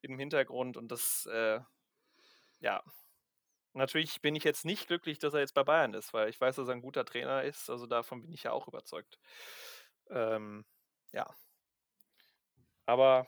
im 0.02 0.18
Hintergrund 0.18 0.76
und 0.76 0.88
das, 0.90 1.26
äh, 1.26 1.60
ja. 2.60 2.82
Natürlich 3.74 4.20
bin 4.22 4.34
ich 4.34 4.44
jetzt 4.44 4.64
nicht 4.64 4.88
glücklich, 4.88 5.18
dass 5.18 5.34
er 5.34 5.40
jetzt 5.40 5.54
bei 5.54 5.62
Bayern 5.62 5.94
ist, 5.94 6.12
weil 6.12 6.28
ich 6.28 6.40
weiß, 6.40 6.56
dass 6.56 6.68
er 6.68 6.74
ein 6.74 6.82
guter 6.82 7.04
Trainer 7.04 7.42
ist. 7.44 7.70
Also 7.70 7.86
davon 7.86 8.22
bin 8.22 8.32
ich 8.32 8.42
ja 8.44 8.52
auch 8.52 8.66
überzeugt. 8.68 9.18
Ähm, 10.10 10.64
ja. 11.12 11.26
Aber 12.86 13.26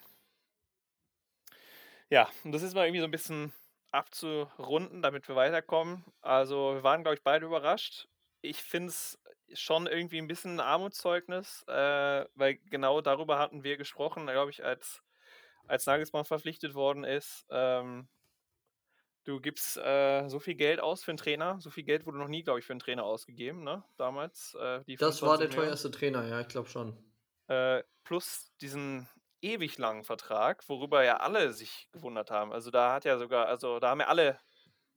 ja, 2.11 2.29
und 2.45 2.53
das 2.53 2.63
ist 2.63 2.75
mal 2.75 2.87
irgendwie 2.87 3.01
so 3.01 3.05
ein 3.07 3.11
bisschen 3.13 3.53
abzurunden, 3.93 5.03
damit 5.03 5.29
wir 5.29 5.37
weiterkommen. 5.37 6.05
Also 6.21 6.75
wir 6.75 6.83
waren, 6.83 7.03
glaube 7.03 7.17
ich, 7.17 7.23
beide 7.23 7.47
überrascht. 7.47 8.09
Ich 8.43 8.63
finde 8.63 8.89
es 8.91 9.19
schon 9.53 9.87
irgendwie 9.87 10.19
ein 10.19 10.29
bisschen 10.29 10.57
ein 10.57 10.61
Armutszeugnis, 10.61 11.65
äh, 11.69 12.25
weil 12.35 12.57
genau 12.59 13.01
darüber 13.01 13.39
hatten 13.39 13.65
wir 13.65 13.77
gesprochen, 13.77 14.27
glaube 14.27 14.51
ich, 14.51 14.65
als, 14.65 15.03
als 15.67 15.87
Nagelsmann 15.87 16.25
verpflichtet 16.25 16.75
worden 16.75 17.05
ist. 17.05 17.47
Ähm, 17.51 18.09
du 19.25 19.41
gibst 19.41 19.77
äh, 19.77 20.29
so 20.29 20.41
viel 20.41 20.55
Geld 20.55 20.81
aus 20.81 21.03
für 21.05 21.11
einen 21.11 21.19
Trainer, 21.19 21.61
so 21.61 21.71
viel 21.71 21.85
Geld 21.85 22.07
wurde 22.07 22.19
noch 22.19 22.29
nie, 22.29 22.43
glaube 22.43 22.59
ich, 22.61 22.67
für 22.67 22.73
einen 22.73 22.81
Trainer 22.81 23.05
ausgegeben, 23.05 23.63
ne? 23.65 23.85
Damals. 23.97 24.55
Äh, 24.59 24.85
Das 24.99 25.23
war 25.23 25.39
der 25.39 25.49
25 25.49 25.51
Millionen. 25.51 25.69
teuerste 25.69 25.91
Trainer, 25.91 26.27
ja, 26.27 26.41
ich 26.41 26.49
glaube 26.49 26.69
schon. 26.69 27.13
Äh, 27.49 27.83
plus 28.05 28.53
diesen 28.61 29.09
ewig 29.43 29.79
langen 29.79 30.05
Vertrag, 30.05 30.69
worüber 30.69 31.05
ja 31.05 31.19
alle 31.19 31.53
sich 31.53 31.89
gewundert 31.93 32.31
haben. 32.31 32.53
Also 32.53 32.71
da 32.71 32.93
hat 32.95 33.05
ja 33.05 33.19
sogar, 33.19 33.47
also 33.47 33.81
da 33.81 33.91
haben 33.91 34.01
ja 34.01 34.09
alle 34.09 34.39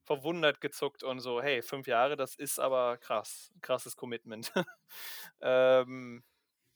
verwundert 0.04 0.62
gezuckt 0.62 1.04
und 1.04 1.20
so, 1.20 1.42
hey, 1.42 1.62
fünf 1.62 1.88
Jahre, 1.88 2.18
das 2.18 2.36
ist 2.36 2.60
aber 2.60 2.98
krass, 2.98 3.52
krasses 3.62 3.96
Commitment. 3.96 4.52
ähm, 5.42 6.24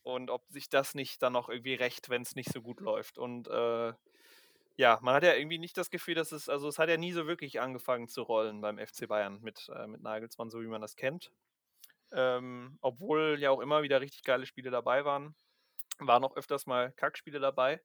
und 0.02 0.30
ob 0.30 0.44
sich 0.48 0.70
das 0.70 0.94
nicht 0.94 1.22
dann 1.22 1.34
noch 1.34 1.48
irgendwie 1.48 1.74
rächt, 1.74 2.08
wenn 2.08 2.22
es 2.22 2.34
nicht 2.34 2.52
so 2.52 2.62
gut 2.62 2.80
läuft. 2.80 3.18
Und 3.18 3.48
äh, 3.48 3.92
ja, 4.76 4.98
man 5.02 5.14
hat 5.14 5.24
ja 5.24 5.34
irgendwie 5.34 5.58
nicht 5.58 5.76
das 5.76 5.90
Gefühl, 5.90 6.14
dass 6.14 6.32
es, 6.32 6.48
also 6.48 6.68
es 6.68 6.78
hat 6.78 6.88
ja 6.88 6.96
nie 6.96 7.12
so 7.12 7.26
wirklich 7.26 7.60
angefangen 7.60 8.08
zu 8.08 8.22
rollen 8.22 8.60
beim 8.60 8.78
FC 8.78 9.06
Bayern 9.08 9.40
mit, 9.42 9.68
äh, 9.74 9.86
mit 9.86 10.02
Nagelsmann, 10.02 10.50
so 10.50 10.62
wie 10.62 10.66
man 10.66 10.80
das 10.80 10.96
kennt. 10.96 11.30
Ähm, 12.12 12.78
obwohl 12.80 13.38
ja 13.38 13.50
auch 13.50 13.60
immer 13.60 13.82
wieder 13.82 14.00
richtig 14.00 14.22
geile 14.22 14.46
Spiele 14.46 14.70
dabei 14.70 15.04
waren. 15.04 15.34
Waren 16.00 16.24
auch 16.24 16.36
öfters 16.36 16.66
mal 16.66 16.92
Kackspiele 16.92 17.40
dabei. 17.40 17.82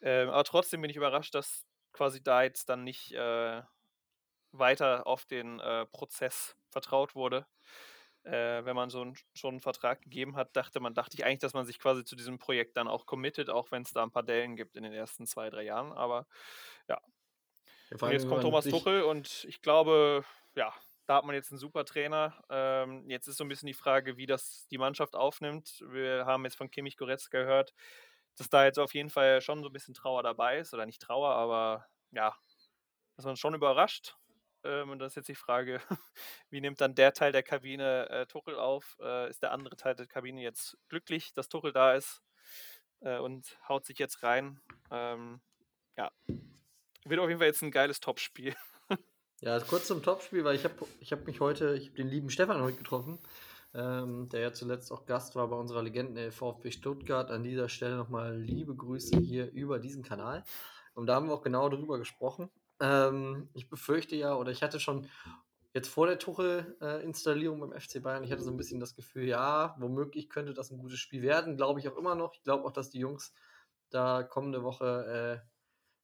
Ähm, 0.00 0.28
aber 0.30 0.44
trotzdem 0.44 0.80
bin 0.80 0.90
ich 0.90 0.96
überrascht, 0.96 1.34
dass 1.34 1.66
quasi 1.92 2.22
da 2.22 2.42
jetzt 2.42 2.68
dann 2.68 2.84
nicht 2.84 3.12
äh, 3.12 3.62
weiter 4.52 5.06
auf 5.06 5.24
den 5.24 5.60
äh, 5.60 5.86
Prozess 5.86 6.56
vertraut 6.70 7.14
wurde. 7.14 7.46
Äh, 8.24 8.64
wenn 8.64 8.74
man 8.74 8.90
so 8.90 9.04
ein, 9.04 9.14
schon 9.34 9.54
einen 9.54 9.60
Vertrag 9.60 10.02
gegeben 10.02 10.36
hat, 10.36 10.56
dachte 10.56 10.80
man, 10.80 10.94
dachte 10.94 11.16
ich 11.16 11.24
eigentlich, 11.24 11.38
dass 11.38 11.54
man 11.54 11.64
sich 11.64 11.78
quasi 11.78 12.04
zu 12.04 12.16
diesem 12.16 12.38
Projekt 12.38 12.76
dann 12.76 12.88
auch 12.88 13.06
committet, 13.06 13.50
auch 13.50 13.70
wenn 13.70 13.82
es 13.82 13.92
da 13.92 14.02
ein 14.02 14.10
paar 14.10 14.24
Dellen 14.24 14.56
gibt 14.56 14.76
in 14.76 14.82
den 14.82 14.92
ersten 14.92 15.26
zwei, 15.26 15.48
drei 15.48 15.62
Jahren. 15.62 15.92
Aber 15.92 16.26
ja. 16.88 17.00
Ja, 17.90 17.96
Und 18.00 18.12
jetzt 18.12 18.28
kommt 18.28 18.42
Thomas 18.42 18.64
Tuchel 18.64 19.02
und 19.02 19.44
ich 19.44 19.62
glaube, 19.62 20.24
ja, 20.56 20.74
da 21.06 21.16
hat 21.16 21.24
man 21.24 21.34
jetzt 21.34 21.52
einen 21.52 21.58
super 21.58 21.84
Trainer. 21.84 22.34
Ähm, 22.50 23.08
jetzt 23.08 23.28
ist 23.28 23.36
so 23.36 23.44
ein 23.44 23.48
bisschen 23.48 23.68
die 23.68 23.74
Frage, 23.74 24.16
wie 24.16 24.26
das 24.26 24.66
die 24.68 24.78
Mannschaft 24.78 25.14
aufnimmt. 25.14 25.82
Wir 25.88 26.26
haben 26.26 26.44
jetzt 26.44 26.56
von 26.56 26.70
Kimmich 26.70 26.96
Goretzka 26.96 27.38
gehört, 27.38 27.74
dass 28.36 28.48
da 28.48 28.64
jetzt 28.64 28.78
auf 28.78 28.94
jeden 28.94 29.10
Fall 29.10 29.40
schon 29.40 29.62
so 29.62 29.68
ein 29.68 29.72
bisschen 29.72 29.94
Trauer 29.94 30.22
dabei 30.22 30.58
ist. 30.58 30.74
Oder 30.74 30.84
nicht 30.86 31.00
Trauer, 31.00 31.30
aber 31.30 31.86
ja, 32.10 32.36
dass 33.16 33.24
man 33.24 33.36
schon 33.36 33.54
überrascht. 33.54 34.16
Ähm, 34.64 34.90
und 34.90 34.98
das 34.98 35.12
ist 35.12 35.16
jetzt 35.16 35.28
die 35.28 35.34
Frage, 35.34 35.80
wie 36.50 36.60
nimmt 36.60 36.80
dann 36.80 36.94
der 36.94 37.12
Teil 37.12 37.32
der 37.32 37.42
Kabine 37.42 38.08
äh, 38.10 38.26
Tuchel 38.26 38.56
auf? 38.56 38.96
Äh, 39.00 39.30
ist 39.30 39.42
der 39.42 39.52
andere 39.52 39.76
Teil 39.76 39.94
der 39.94 40.06
Kabine 40.06 40.42
jetzt 40.42 40.76
glücklich, 40.88 41.32
dass 41.34 41.48
Tuchel 41.48 41.72
da 41.72 41.94
ist 41.94 42.22
äh, 43.00 43.18
und 43.18 43.58
haut 43.68 43.86
sich 43.86 43.98
jetzt 43.98 44.22
rein? 44.22 44.60
Ähm, 44.90 45.40
ja, 45.96 46.10
wird 47.04 47.20
auf 47.20 47.28
jeden 47.28 47.38
Fall 47.38 47.48
jetzt 47.48 47.62
ein 47.62 47.70
geiles 47.70 48.00
Topspiel. 48.00 48.54
Ja, 49.42 49.60
kurz 49.60 49.86
zum 49.86 50.02
Topspiel, 50.02 50.44
weil 50.44 50.56
ich 50.56 50.64
habe 50.64 50.74
ich 50.98 51.12
hab 51.12 51.26
mich 51.26 51.40
heute, 51.40 51.74
ich 51.74 51.88
habe 51.88 51.96
den 51.96 52.08
lieben 52.08 52.30
Stefan 52.30 52.62
heute 52.62 52.78
getroffen, 52.78 53.18
ähm, 53.74 54.30
der 54.30 54.40
ja 54.40 54.52
zuletzt 54.54 54.90
auch 54.90 55.04
Gast 55.04 55.36
war 55.36 55.48
bei 55.48 55.56
unserer 55.56 55.82
Legenden 55.82 56.32
VfB 56.32 56.70
Stuttgart. 56.70 57.30
An 57.30 57.42
dieser 57.42 57.68
Stelle 57.68 57.96
nochmal 57.96 58.40
liebe 58.40 58.74
Grüße 58.74 59.18
hier 59.18 59.52
über 59.52 59.78
diesen 59.78 60.02
Kanal. 60.02 60.42
Und 60.94 61.06
da 61.06 61.16
haben 61.16 61.28
wir 61.28 61.34
auch 61.34 61.42
genau 61.42 61.68
darüber 61.68 61.98
gesprochen. 61.98 62.48
Ähm, 62.80 63.50
ich 63.52 63.68
befürchte 63.68 64.16
ja, 64.16 64.34
oder 64.34 64.52
ich 64.52 64.62
hatte 64.62 64.80
schon 64.80 65.06
jetzt 65.74 65.88
vor 65.88 66.06
der 66.06 66.18
Tuchel-Installierung 66.18 67.60
beim 67.60 67.78
FC 67.78 68.02
Bayern, 68.02 68.24
ich 68.24 68.32
hatte 68.32 68.42
so 68.42 68.50
ein 68.50 68.56
bisschen 68.56 68.80
das 68.80 68.94
Gefühl, 68.94 69.24
ja, 69.24 69.76
womöglich 69.78 70.30
könnte 70.30 70.54
das 70.54 70.70
ein 70.70 70.78
gutes 70.78 70.98
Spiel 70.98 71.20
werden. 71.20 71.58
Glaube 71.58 71.78
ich 71.80 71.88
auch 71.90 71.98
immer 71.98 72.14
noch. 72.14 72.32
Ich 72.32 72.42
glaube 72.42 72.64
auch, 72.64 72.72
dass 72.72 72.88
die 72.88 73.00
Jungs 73.00 73.34
da 73.90 74.22
kommende 74.22 74.62
Woche 74.62 75.42
äh, 75.44 75.48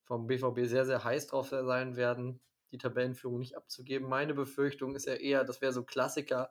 vom 0.04 0.26
BVB 0.26 0.66
sehr, 0.66 0.84
sehr 0.84 1.02
heiß 1.02 1.28
drauf 1.28 1.48
sein 1.48 1.96
werden, 1.96 2.38
die 2.72 2.78
Tabellenführung 2.78 3.38
nicht 3.38 3.56
abzugeben. 3.56 4.08
Meine 4.08 4.34
Befürchtung 4.34 4.94
ist 4.96 5.06
ja 5.06 5.14
eher, 5.14 5.44
das 5.44 5.60
wäre 5.60 5.72
so 5.72 5.84
Klassiker. 5.84 6.50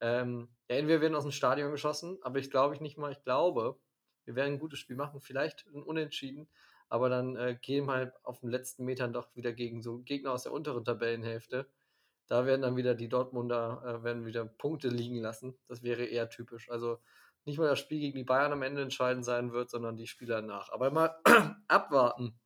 Ähm, 0.00 0.48
ja, 0.68 0.76
entweder 0.76 1.00
werden 1.00 1.14
aus 1.14 1.24
dem 1.24 1.32
Stadion 1.32 1.70
geschossen, 1.70 2.18
aber 2.22 2.38
ich 2.38 2.50
glaube 2.50 2.74
ich 2.74 2.80
nicht 2.80 2.98
mal. 2.98 3.12
Ich 3.12 3.22
glaube, 3.22 3.78
wir 4.24 4.34
werden 4.34 4.54
ein 4.54 4.58
gutes 4.58 4.78
Spiel 4.78 4.96
machen, 4.96 5.20
vielleicht 5.20 5.66
ein 5.74 5.82
Unentschieden, 5.82 6.48
aber 6.88 7.08
dann 7.08 7.36
äh, 7.36 7.56
gehen 7.60 7.90
halt 7.90 8.12
auf 8.24 8.40
den 8.40 8.50
letzten 8.50 8.84
Metern 8.84 9.12
doch 9.12 9.34
wieder 9.34 9.52
gegen 9.52 9.82
so 9.82 9.98
Gegner 9.98 10.32
aus 10.32 10.44
der 10.44 10.52
unteren 10.52 10.84
Tabellenhälfte. 10.84 11.68
Da 12.28 12.44
werden 12.44 12.62
dann 12.62 12.76
wieder 12.76 12.94
die 12.94 13.08
Dortmunder 13.08 13.82
äh, 13.84 14.04
werden 14.04 14.26
wieder 14.26 14.44
Punkte 14.44 14.88
liegen 14.88 15.16
lassen. 15.16 15.58
Das 15.66 15.82
wäre 15.82 16.04
eher 16.04 16.28
typisch. 16.28 16.70
Also 16.70 16.98
nicht 17.44 17.58
mal 17.58 17.68
das 17.68 17.78
Spiel 17.78 18.00
gegen 18.00 18.18
die 18.18 18.24
Bayern 18.24 18.52
am 18.52 18.62
Ende 18.62 18.82
entscheidend 18.82 19.24
sein 19.24 19.52
wird, 19.52 19.70
sondern 19.70 19.96
die 19.96 20.06
Spieler 20.06 20.42
nach. 20.42 20.70
Aber 20.70 20.90
mal 20.90 21.18
abwarten, 21.68 22.38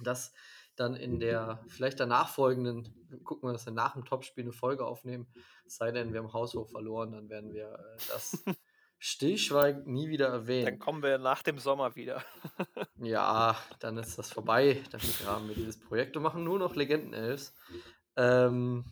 dass 0.00 0.34
dann 0.76 0.94
in 0.94 1.18
der 1.18 1.60
vielleicht 1.68 1.98
danach 2.00 2.28
folgenden, 2.28 2.94
gucken 3.24 3.48
wir, 3.48 3.52
dass 3.52 3.66
wir 3.66 3.72
nach 3.72 3.94
dem 3.94 4.04
Topspiel 4.04 4.44
eine 4.44 4.52
Folge 4.52 4.84
aufnehmen. 4.84 5.26
Es 5.66 5.76
sei 5.76 5.90
denn, 5.90 6.12
wir 6.12 6.20
haben 6.20 6.32
haushoch 6.32 6.68
verloren, 6.68 7.12
dann 7.12 7.28
werden 7.28 7.52
wir 7.52 7.72
äh, 7.72 7.96
das 8.12 8.44
stillschweigend 8.98 9.86
nie 9.86 10.08
wieder 10.08 10.26
Dann 10.28 10.40
erwähnen. 10.40 10.78
kommen 10.78 11.02
wir 11.02 11.18
nach 11.18 11.42
dem 11.42 11.58
Sommer 11.58 11.96
wieder. 11.96 12.22
Ja, 12.98 13.54
dann 13.80 13.98
ist 13.98 14.18
das 14.18 14.32
vorbei. 14.32 14.82
Dann 14.90 15.02
haben 15.26 15.48
wir 15.48 15.54
dieses 15.54 15.78
Projekt 15.78 16.16
und 16.16 16.22
machen 16.22 16.44
nur 16.44 16.58
noch 16.58 16.74
Legendenelfs. 16.74 17.54
Ähm, 18.16 18.86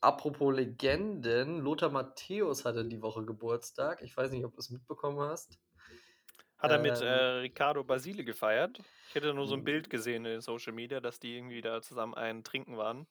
apropos 0.00 0.54
Legenden, 0.54 1.58
Lothar 1.58 1.90
Matthäus 1.90 2.64
hatte 2.64 2.84
die 2.84 3.02
Woche 3.02 3.24
Geburtstag. 3.24 4.02
Ich 4.02 4.16
weiß 4.16 4.30
nicht, 4.30 4.44
ob 4.44 4.54
du 4.54 4.60
es 4.60 4.70
mitbekommen 4.70 5.18
hast. 5.18 5.58
Hat 6.60 6.70
er 6.70 6.78
mit 6.78 7.00
Ähm. 7.00 7.00
äh, 7.00 7.40
Ricardo 7.40 7.82
Basile 7.84 8.24
gefeiert? 8.24 8.84
Ich 9.08 9.14
hätte 9.16 9.34
nur 9.34 9.46
so 9.48 9.54
ein 9.54 9.64
Mhm. 9.64 9.64
Bild 9.64 9.90
gesehen 9.90 10.24
in 10.26 10.40
Social 10.40 10.72
Media, 10.72 11.00
dass 11.00 11.18
die 11.18 11.36
irgendwie 11.36 11.60
da 11.62 11.82
zusammen 11.82 12.14
einen 12.14 12.44
Trinken 12.44 12.76
waren. 12.76 13.08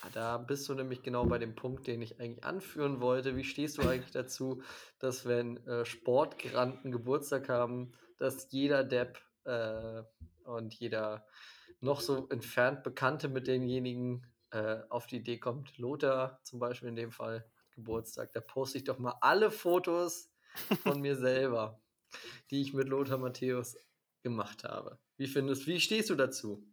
Ah, 0.00 0.10
Da 0.10 0.38
bist 0.38 0.68
du 0.68 0.74
nämlich 0.74 1.02
genau 1.02 1.26
bei 1.26 1.38
dem 1.38 1.54
Punkt, 1.56 1.86
den 1.88 2.02
ich 2.02 2.20
eigentlich 2.20 2.44
anführen 2.44 3.00
wollte. 3.00 3.36
Wie 3.36 3.44
stehst 3.44 3.78
du 3.78 3.86
eigentlich 3.86 4.12
dazu, 4.12 4.62
dass 5.00 5.26
wenn 5.26 5.56
äh, 5.66 5.84
Sportgranten 5.84 6.92
Geburtstag 6.92 7.48
haben, 7.48 7.94
dass 8.16 8.50
jeder 8.52 8.84
Depp 8.84 9.18
äh, 9.44 10.02
und 10.44 10.74
jeder 10.74 11.26
noch 11.80 12.00
so 12.00 12.28
entfernt 12.28 12.82
Bekannte 12.84 13.28
mit 13.28 13.46
denjenigen 13.48 14.26
äh, 14.50 14.78
auf 14.88 15.06
die 15.06 15.16
Idee 15.16 15.38
kommt, 15.38 15.78
Lothar 15.78 16.40
zum 16.44 16.58
Beispiel 16.60 16.88
in 16.88 16.96
dem 16.96 17.12
Fall 17.12 17.50
Geburtstag, 17.72 18.32
da 18.32 18.40
poste 18.40 18.78
ich 18.78 18.84
doch 18.84 18.98
mal 18.98 19.16
alle 19.20 19.50
Fotos 19.50 20.32
von 20.74 21.00
mir 21.00 21.16
selber, 21.16 21.80
die 22.50 22.60
ich 22.62 22.74
mit 22.74 22.88
Lothar 22.88 23.18
Matthäus 23.18 23.76
gemacht 24.22 24.64
habe. 24.64 24.98
Wie 25.16 25.26
findest, 25.26 25.66
wie 25.66 25.80
stehst 25.80 26.10
du 26.10 26.14
dazu? 26.14 26.66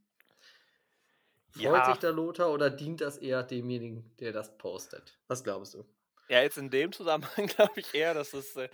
Freut 1.49 1.85
Ja. 1.85 1.85
sich 1.85 1.97
der 1.97 2.11
Lothar 2.11 2.51
oder 2.53 2.69
dient 2.69 3.01
das 3.01 3.17
eher 3.17 3.41
demjenigen, 3.41 4.15
der 4.17 4.31
das 4.31 4.59
postet? 4.59 5.19
Was 5.27 5.43
glaubst 5.43 5.73
du? 5.73 5.83
Ja, 6.29 6.41
jetzt 6.41 6.57
in 6.57 6.69
dem 6.69 6.91
Zusammenhang 6.91 7.47
glaube 7.47 7.79
ich 7.79 7.93
eher, 7.93 8.13
dass 8.13 8.33
es. 8.33 8.55
Äh, 8.55 8.69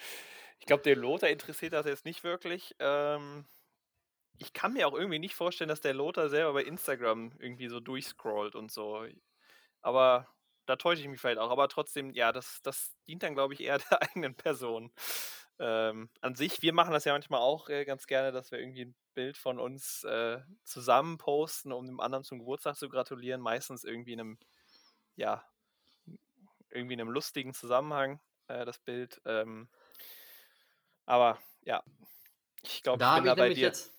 ich 0.59 0.65
glaube, 0.65 0.83
der 0.83 0.95
Lothar 0.95 1.29
interessiert 1.29 1.73
das 1.73 1.85
jetzt 1.85 2.05
nicht 2.05 2.23
wirklich. 2.23 2.75
Ähm, 2.79 3.45
ich 4.39 4.53
kann 4.53 4.73
mir 4.73 4.87
auch 4.87 4.95
irgendwie 4.95 5.19
nicht 5.19 5.35
vorstellen, 5.35 5.69
dass 5.69 5.81
der 5.81 5.93
Lothar 5.93 6.29
selber 6.29 6.53
bei 6.53 6.63
Instagram 6.63 7.33
irgendwie 7.39 7.69
so 7.69 7.79
durchscrollt 7.79 8.55
und 8.55 8.71
so. 8.71 9.05
Aber 9.81 10.29
da 10.67 10.77
täusche 10.77 11.01
ich 11.03 11.07
mich 11.09 11.21
vielleicht 11.21 11.39
auch. 11.39 11.51
Aber 11.51 11.69
trotzdem, 11.69 12.11
ja, 12.13 12.31
das, 12.33 12.61
das 12.63 12.95
dient 13.07 13.23
dann, 13.23 13.35
glaube 13.35 13.53
ich, 13.55 13.61
eher 13.61 13.79
der 13.91 14.01
eigenen 14.03 14.35
Person. 14.35 14.91
Ähm, 15.63 16.09
an 16.21 16.33
sich, 16.33 16.63
wir 16.63 16.73
machen 16.73 16.91
das 16.91 17.05
ja 17.05 17.13
manchmal 17.13 17.39
auch 17.39 17.69
äh, 17.69 17.85
ganz 17.85 18.07
gerne, 18.07 18.31
dass 18.31 18.51
wir 18.51 18.57
irgendwie 18.57 18.85
ein 18.85 18.95
Bild 19.13 19.37
von 19.37 19.59
uns 19.59 20.03
äh, 20.05 20.39
zusammen 20.63 21.19
posten, 21.19 21.71
um 21.71 21.85
dem 21.85 21.99
anderen 21.99 22.23
zum 22.23 22.39
Geburtstag 22.39 22.75
zu 22.75 22.89
gratulieren. 22.89 23.41
Meistens 23.41 23.83
irgendwie 23.83 24.13
in 24.13 24.19
einem, 24.21 24.39
ja, 25.15 25.45
irgendwie 26.71 26.95
in 26.95 27.01
einem 27.01 27.11
lustigen 27.11 27.53
Zusammenhang, 27.53 28.19
äh, 28.47 28.65
das 28.65 28.79
Bild. 28.79 29.21
Ähm, 29.25 29.69
aber 31.05 31.37
ja, 31.61 31.83
ich 32.63 32.81
glaube, 32.81 33.03
ich 33.03 33.15
bin 33.15 33.25
da 33.25 33.33
ich 33.33 33.37
bei 33.37 33.53
dir. 33.53 33.61
jetzt. 33.61 33.93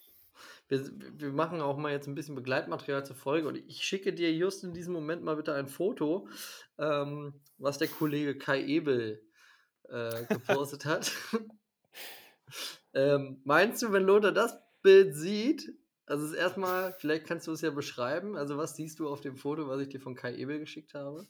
Wir, 0.67 0.81
wir 0.91 1.33
machen 1.33 1.61
auch 1.61 1.77
mal 1.77 1.93
jetzt 1.93 2.09
ein 2.09 2.17
bisschen 2.17 2.35
Begleitmaterial 2.35 3.07
zur 3.07 3.15
Folge 3.15 3.47
und 3.47 3.57
ich 3.57 3.85
schicke 3.85 4.13
dir 4.13 4.33
just 4.33 4.65
in 4.65 4.73
diesem 4.73 4.95
Moment 4.95 5.23
mal 5.23 5.37
bitte 5.37 5.55
ein 5.55 5.69
Foto, 5.69 6.29
ähm, 6.79 7.41
was 7.59 7.79
der 7.79 7.87
Kollege 7.87 8.37
Kai 8.37 8.65
Ebel 8.65 9.23
äh, 9.89 10.25
gepostet 10.29 10.85
hat. 10.85 11.13
ähm, 12.95 13.41
meinst 13.45 13.83
du, 13.83 13.93
wenn 13.93 14.05
Lothar 14.05 14.33
das 14.33 14.59
Bild 14.83 15.15
sieht, 15.15 15.73
also 16.07 16.35
erstmal, 16.35 16.93
vielleicht 16.95 17.27
kannst 17.27 17.47
du 17.47 17.53
es 17.53 17.61
ja 17.61 17.71
beschreiben, 17.71 18.37
also 18.37 18.59
was 18.59 18.77
siehst 18.77 18.99
du 18.99 19.09
auf 19.09 19.21
dem 19.21 19.37
Foto, 19.37 19.69
was 19.69 19.81
ich 19.81 19.89
dir 19.89 20.01
von 20.01 20.15
Kai 20.15 20.35
Ebel 20.35 20.59
geschickt 20.59 20.95
habe? 20.95 21.27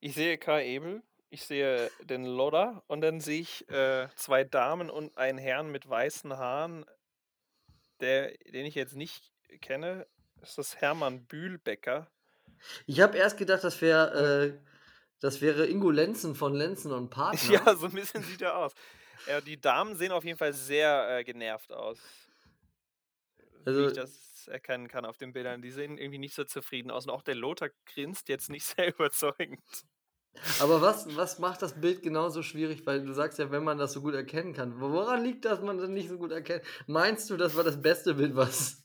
Ich 0.00 0.14
sehe 0.14 0.38
Kai 0.38 0.66
Ebel, 0.66 1.02
ich 1.30 1.44
sehe 1.44 1.90
den 2.02 2.24
Lodder 2.24 2.82
und 2.88 3.00
dann 3.00 3.20
sehe 3.20 3.40
ich 3.40 3.68
äh, 3.70 4.08
zwei 4.16 4.44
Damen 4.44 4.90
und 4.90 5.16
einen 5.16 5.38
Herrn 5.38 5.70
mit 5.70 5.88
weißen 5.88 6.36
Haaren, 6.36 6.84
der, 8.00 8.36
den 8.52 8.66
ich 8.66 8.74
jetzt 8.74 8.96
nicht 8.96 9.30
kenne. 9.60 10.06
Das 10.40 10.58
ist 10.58 10.80
Hermann 10.80 11.24
Bühlbecker. 11.26 12.08
Ich 12.86 13.00
habe 13.00 13.16
erst 13.18 13.38
gedacht, 13.38 13.62
das 13.64 13.80
wäre 13.80 14.56
äh, 14.56 14.71
das 15.22 15.40
wäre 15.40 15.66
Ingo 15.66 15.90
Lenzen 15.90 16.34
von 16.34 16.52
Lenzen 16.54 16.92
und 16.92 17.08
Partner. 17.08 17.50
Ja, 17.52 17.74
so 17.76 17.86
ein 17.86 17.92
bisschen 17.92 18.22
sieht 18.22 18.42
er 18.42 18.58
aus. 18.58 18.72
Ja, 19.26 19.40
die 19.40 19.58
Damen 19.60 19.96
sehen 19.96 20.12
auf 20.12 20.24
jeden 20.24 20.36
Fall 20.36 20.52
sehr 20.52 21.18
äh, 21.18 21.24
genervt 21.24 21.72
aus. 21.72 21.98
wie 23.38 23.70
Also- 23.70 23.86
ich 23.88 23.92
das 23.94 24.48
erkennen 24.48 24.88
kann 24.88 25.04
auf 25.04 25.16
den 25.18 25.32
Bildern. 25.32 25.62
Die 25.62 25.70
sehen 25.70 25.96
irgendwie 25.98 26.18
nicht 26.18 26.34
so 26.34 26.42
zufrieden 26.42 26.90
aus. 26.90 27.06
Und 27.06 27.12
auch 27.12 27.22
der 27.22 27.36
Lothar 27.36 27.70
grinst 27.94 28.28
jetzt 28.28 28.50
nicht 28.50 28.64
sehr 28.76 28.88
überzeugend. 28.88 29.60
Aber 30.60 30.80
was, 30.80 31.14
was 31.14 31.38
macht 31.38 31.62
das 31.62 31.80
Bild 31.80 32.02
genauso 32.02 32.42
schwierig? 32.42 32.84
Weil 32.86 33.04
du 33.04 33.12
sagst 33.12 33.38
ja, 33.38 33.50
wenn 33.52 33.62
man 33.64 33.78
das 33.78 33.92
so 33.92 34.00
gut 34.00 34.14
erkennen 34.14 34.54
kann. 34.54 34.80
Woran 34.80 35.22
liegt 35.22 35.44
das, 35.44 35.60
man 35.60 35.78
das 35.78 35.88
nicht 35.90 36.08
so 36.08 36.16
gut 36.18 36.32
erkennt? 36.32 36.64
Meinst 36.86 37.30
du, 37.30 37.36
das 37.36 37.54
war 37.54 37.62
das 37.64 37.80
beste 37.80 38.14
Bild, 38.14 38.34
was 38.34 38.82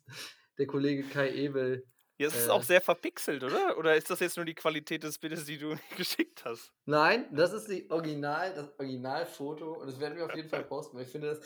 der 0.60 0.68
Kollege 0.68 1.04
Kai 1.04 1.32
Ebel. 1.32 1.84
Ja, 2.20 2.28
es 2.28 2.36
ist 2.36 2.48
Äh. 2.48 2.52
auch 2.52 2.64
sehr 2.64 2.82
verpixelt, 2.82 3.44
oder? 3.44 3.78
Oder 3.78 3.96
ist 3.96 4.10
das 4.10 4.20
jetzt 4.20 4.38
nur 4.38 4.46
die 4.46 4.56
Qualität 4.56 5.04
des 5.04 5.20
Bildes, 5.20 5.46
die 5.46 5.58
du 5.58 5.76
geschickt 5.98 6.44
hast? 6.46 6.74
Nein, 6.86 7.28
das 7.36 7.54
ist 7.54 7.68
die 7.68 7.90
Original, 7.92 8.54
das 8.56 8.70
Originalfoto 8.80 9.74
und 9.74 9.88
das 9.88 10.00
werden 10.00 10.18
wir 10.18 10.26
auf 10.26 10.36
jeden 10.36 10.50
Fall 10.50 10.64
posten, 10.64 10.98
weil 10.98 11.04
ich 11.06 11.12
finde, 11.12 11.28
das, 11.36 11.40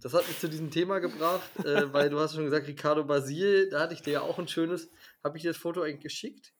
das 0.00 0.14
hat 0.14 0.26
mich 0.28 0.38
zu 0.38 0.48
diesem 0.48 0.70
Thema 0.70 1.00
gebracht, 1.00 1.50
äh, 1.64 1.64
weil 1.92 2.08
du 2.10 2.18
hast 2.18 2.34
schon 2.34 2.44
gesagt, 2.44 2.66
Ricardo 2.66 3.04
Basil, 3.04 3.68
da 3.70 3.80
hatte 3.80 3.94
ich 3.94 4.02
dir 4.02 4.12
ja 4.14 4.20
auch 4.22 4.38
ein 4.38 4.48
schönes. 4.48 4.90
Habe 5.22 5.36
ich 5.36 5.42
dir 5.42 5.50
das 5.50 5.56
Foto 5.58 5.82
eigentlich 5.82 6.00
geschickt? 6.00 6.54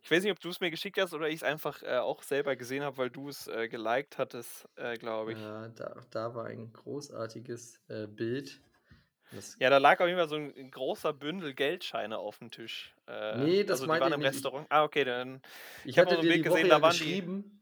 Ich 0.00 0.10
weiß 0.10 0.22
nicht, 0.22 0.32
ob 0.32 0.40
du 0.40 0.48
es 0.48 0.60
mir 0.60 0.70
geschickt 0.70 0.98
hast 0.98 1.12
oder 1.12 1.28
ich 1.28 1.36
es 1.36 1.42
einfach 1.42 1.82
äh, 1.82 1.98
auch 1.98 2.22
selber 2.22 2.56
gesehen 2.56 2.82
habe, 2.82 2.96
weil 2.96 3.10
du 3.10 3.28
es 3.28 3.46
äh, 3.48 3.68
geliked 3.68 4.16
hattest, 4.16 4.66
äh, 4.76 4.96
glaube 4.96 5.32
ich. 5.32 5.38
Ja, 5.38 5.68
da, 5.68 5.96
da 6.10 6.34
war 6.34 6.46
ein 6.46 6.72
großartiges 6.72 7.80
äh, 7.88 8.06
Bild. 8.06 8.62
Das, 9.32 9.56
Ja, 9.60 9.68
da 9.70 9.78
lag 9.78 10.00
auf 10.00 10.06
jeden 10.06 10.18
Fall 10.18 10.28
so 10.28 10.36
ein, 10.36 10.70
großer 10.70 11.12
Bündel 11.12 11.54
Geldscheine 11.54 12.18
auf 12.18 12.38
dem 12.38 12.50
Tisch. 12.50 12.94
Äh, 13.06 13.38
Nee, 13.38 13.64
das 13.64 13.72
also 13.80 13.84
die 13.84 13.88
meinte 13.88 14.02
waren 14.04 14.12
ich 14.12 14.14
im 14.14 14.20
nicht. 14.20 14.28
Ich- 14.30 14.34
Restaurant. 14.36 14.66
Ah, 14.70 14.84
okay, 14.84 15.04
dann. 15.04 15.42
ich 15.84 15.98
hab 15.98 16.06
hatte 16.06 16.20
dir 16.20 16.28
Bild 16.28 16.44
die 16.46 16.50
Woche 16.50 16.54
gesehen, 16.56 16.66
ja 16.70 16.76
da 16.76 16.82
waren 16.82 16.92
die- 16.92 16.98
geschrieben. 16.98 17.54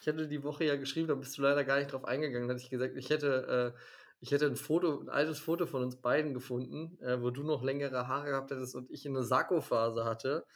Ich 0.00 0.06
hatte 0.08 0.28
die 0.28 0.42
Woche 0.44 0.64
ja 0.64 0.76
geschrieben, 0.76 1.08
da 1.08 1.14
bist 1.14 1.36
du 1.38 1.42
leider 1.42 1.64
gar 1.64 1.78
nicht 1.78 1.92
drauf 1.92 2.04
eingegangen. 2.04 2.48
Da 2.48 2.54
hatte 2.54 2.62
ich 2.62 2.70
gesagt, 2.70 2.96
ich 2.96 3.10
hätte, 3.10 3.74
äh, 3.76 3.78
ich 4.20 4.30
hätte 4.32 4.46
ein 4.46 4.56
Foto, 4.56 5.00
ein 5.00 5.08
altes 5.08 5.38
Foto 5.40 5.66
von 5.66 5.82
uns 5.82 5.96
beiden 6.00 6.34
gefunden, 6.34 6.98
äh, 7.02 7.20
wo 7.20 7.30
du 7.30 7.42
noch 7.42 7.62
längere 7.62 8.06
Haare 8.08 8.30
gehabt 8.30 8.50
hättest 8.50 8.74
und 8.74 8.90
ich 8.90 9.06
eine 9.06 9.22
Sakko-Phase 9.22 10.04
hatte. 10.04 10.46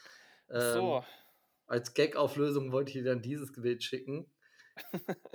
Ach 0.48 0.60
so. 0.60 0.96
Ähm, 0.98 1.02
als 1.66 1.94
Gag-Auflösung 1.94 2.70
wollte 2.72 2.90
ich 2.90 2.94
dir 2.94 3.04
dann 3.04 3.22
dieses 3.22 3.52
Bild 3.52 3.82
schicken. 3.82 4.30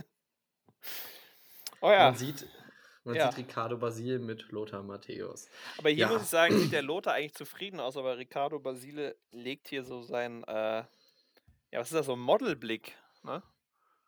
Oh 1.82 1.92
ja. 1.92 2.06
Man 2.06 2.16
sieht, 2.16 2.48
man 3.08 3.16
Ja. 3.16 3.32
sieht 3.32 3.48
Ricardo 3.48 3.78
Basil 3.78 4.20
mit 4.20 4.52
Lothar 4.52 4.84
Matthäus. 4.84 5.50
Aber 5.78 5.90
hier 5.90 6.00
Ja. 6.06 6.10
muss 6.10 6.24
ich 6.24 6.28
sagen, 6.28 6.58
sieht 6.58 6.72
der 6.72 6.82
Lothar 6.84 7.14
eigentlich 7.14 7.34
zufrieden 7.34 7.80
aus, 7.80 7.98
aber 7.98 8.18
Ricardo 8.18 8.60
Basile 8.60 9.16
legt 9.32 9.68
hier 9.70 9.84
so 9.84 10.02
seinen, 10.02 10.44
äh, 10.44 10.84
ja, 11.72 11.80
was 11.80 11.88
ist 11.88 11.96
das, 11.96 12.06
so 12.06 12.14
ein 12.14 12.20
Modelblick, 12.20 12.96
ne? 13.24 13.42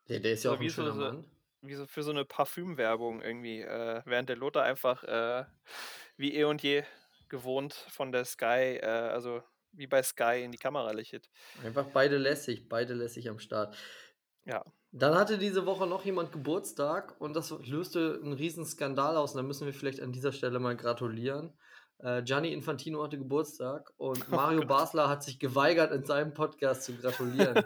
Der, 0.07 0.19
der 0.19 0.33
ist 0.33 0.43
ja 0.43 0.51
So 0.51 0.55
auch 0.55 0.59
ein 0.61 0.69
so- 0.69 0.75
schöner 0.75 0.93
so- 0.93 1.01
Mann. 1.01 1.25
Wie 1.61 1.75
so 1.75 1.85
für 1.87 2.03
so 2.03 2.11
eine 2.11 2.23
Parfümwerbung 2.23 3.21
irgendwie, 3.21 3.59
äh, 3.61 4.01
während 4.05 4.29
der 4.29 4.37
Lothar 4.37 4.63
einfach 4.63 5.03
äh, 5.03 5.43
wie 6.15 6.33
eh 6.35 6.45
und 6.45 6.63
je 6.63 6.83
gewohnt 7.27 7.73
von 7.73 8.13
der 8.13 8.23
Sky, 8.23 8.77
äh, 8.81 8.85
also 8.85 9.43
wie 9.73 9.85
bei 9.85 10.01
Sky 10.01 10.41
in 10.43 10.51
die 10.53 10.57
Kamera 10.57 10.91
lächelt. 10.91 11.29
Einfach 11.63 11.85
beide 11.87 12.17
lässig, 12.17 12.69
beide 12.69 12.93
lässig 12.93 13.29
am 13.29 13.39
Start. 13.39 13.75
Ja. 14.45 14.63
Dann 14.91 15.15
hatte 15.15 15.37
diese 15.37 15.65
Woche 15.65 15.85
noch 15.85 16.03
jemand 16.03 16.31
Geburtstag 16.31 17.15
und 17.19 17.35
das 17.35 17.51
löste 17.65 18.19
einen 18.23 18.33
riesen 18.33 18.65
Skandal 18.65 19.17
aus. 19.17 19.31
Und 19.31 19.37
da 19.37 19.43
müssen 19.43 19.65
wir 19.65 19.73
vielleicht 19.73 20.01
an 20.01 20.11
dieser 20.11 20.31
Stelle 20.31 20.59
mal 20.59 20.75
gratulieren. 20.75 21.53
Äh, 21.99 22.23
Gianni 22.23 22.53
Infantino 22.53 23.03
hatte 23.03 23.17
Geburtstag 23.17 23.93
und 23.97 24.27
Mario 24.29 24.59
Gott. 24.61 24.69
Basler 24.69 25.09
hat 25.09 25.23
sich 25.23 25.37
geweigert, 25.37 25.91
in 25.91 26.05
seinem 26.05 26.33
Podcast 26.33 26.83
zu 26.83 26.95
gratulieren. 26.95 27.63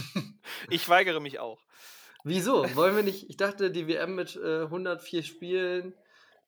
ich 0.70 0.88
weigere 0.88 1.20
mich 1.20 1.38
auch. 1.38 1.60
Wieso? 2.24 2.66
Wollen 2.74 2.96
wir 2.96 3.02
nicht? 3.02 3.30
Ich 3.30 3.36
dachte, 3.36 3.70
die 3.70 3.88
WM 3.88 4.14
mit 4.14 4.36
äh, 4.36 4.62
104 4.62 5.22
Spielen, 5.22 5.94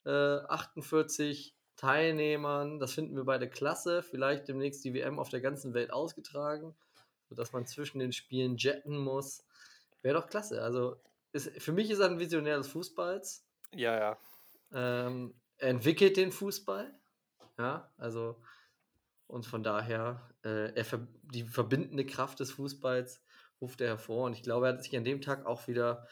äh, 0.05 0.11
48 0.11 1.55
Teilnehmern, 1.76 2.78
das 2.78 2.92
finden 2.92 3.16
wir 3.16 3.24
beide 3.24 3.48
klasse. 3.48 4.02
Vielleicht 4.02 4.48
demnächst 4.48 4.84
die 4.84 4.94
WM 4.94 5.18
auf 5.18 5.30
der 5.30 5.40
ganzen 5.40 5.74
Welt 5.74 5.92
ausgetragen, 5.92 6.74
sodass 7.28 7.52
man 7.52 7.66
zwischen 7.66 7.98
den 7.98 8.12
Spielen 8.12 8.57
jetten 8.57 8.96
muss. 8.98 9.44
Wäre 10.05 10.20
doch 10.20 10.28
klasse. 10.28 10.62
Also 10.62 11.00
ist, 11.32 11.50
für 11.62 11.72
mich 11.72 11.90
ist 11.90 11.98
er 11.98 12.11
ein 12.11 12.18
Visionär 12.18 12.59
des 12.59 12.68
Fußballs. 12.68 13.46
Ja, 13.72 13.96
ja. 13.96 14.18
Ähm, 14.72 15.34
er 15.57 15.70
entwickelt 15.70 16.18
den 16.18 16.30
Fußball. 16.30 16.92
Ja, 17.59 17.90
also 17.96 18.36
und 19.26 19.46
von 19.46 19.62
daher, 19.62 20.28
äh, 20.44 20.74
er 20.74 20.84
ver 20.84 21.09
die 21.22 21.44
verbindende 21.44 22.05
Kraft 22.05 22.38
des 22.40 22.52
Fußballs 22.52 23.22
ruft 23.62 23.80
er 23.80 23.88
hervor. 23.88 24.26
Und 24.26 24.34
ich 24.34 24.42
glaube, 24.42 24.66
er 24.66 24.74
hat 24.74 24.84
sich 24.84 24.94
an 24.94 25.05
dem 25.05 25.22
Tag 25.22 25.46
auch 25.46 25.66
wieder 25.68 26.07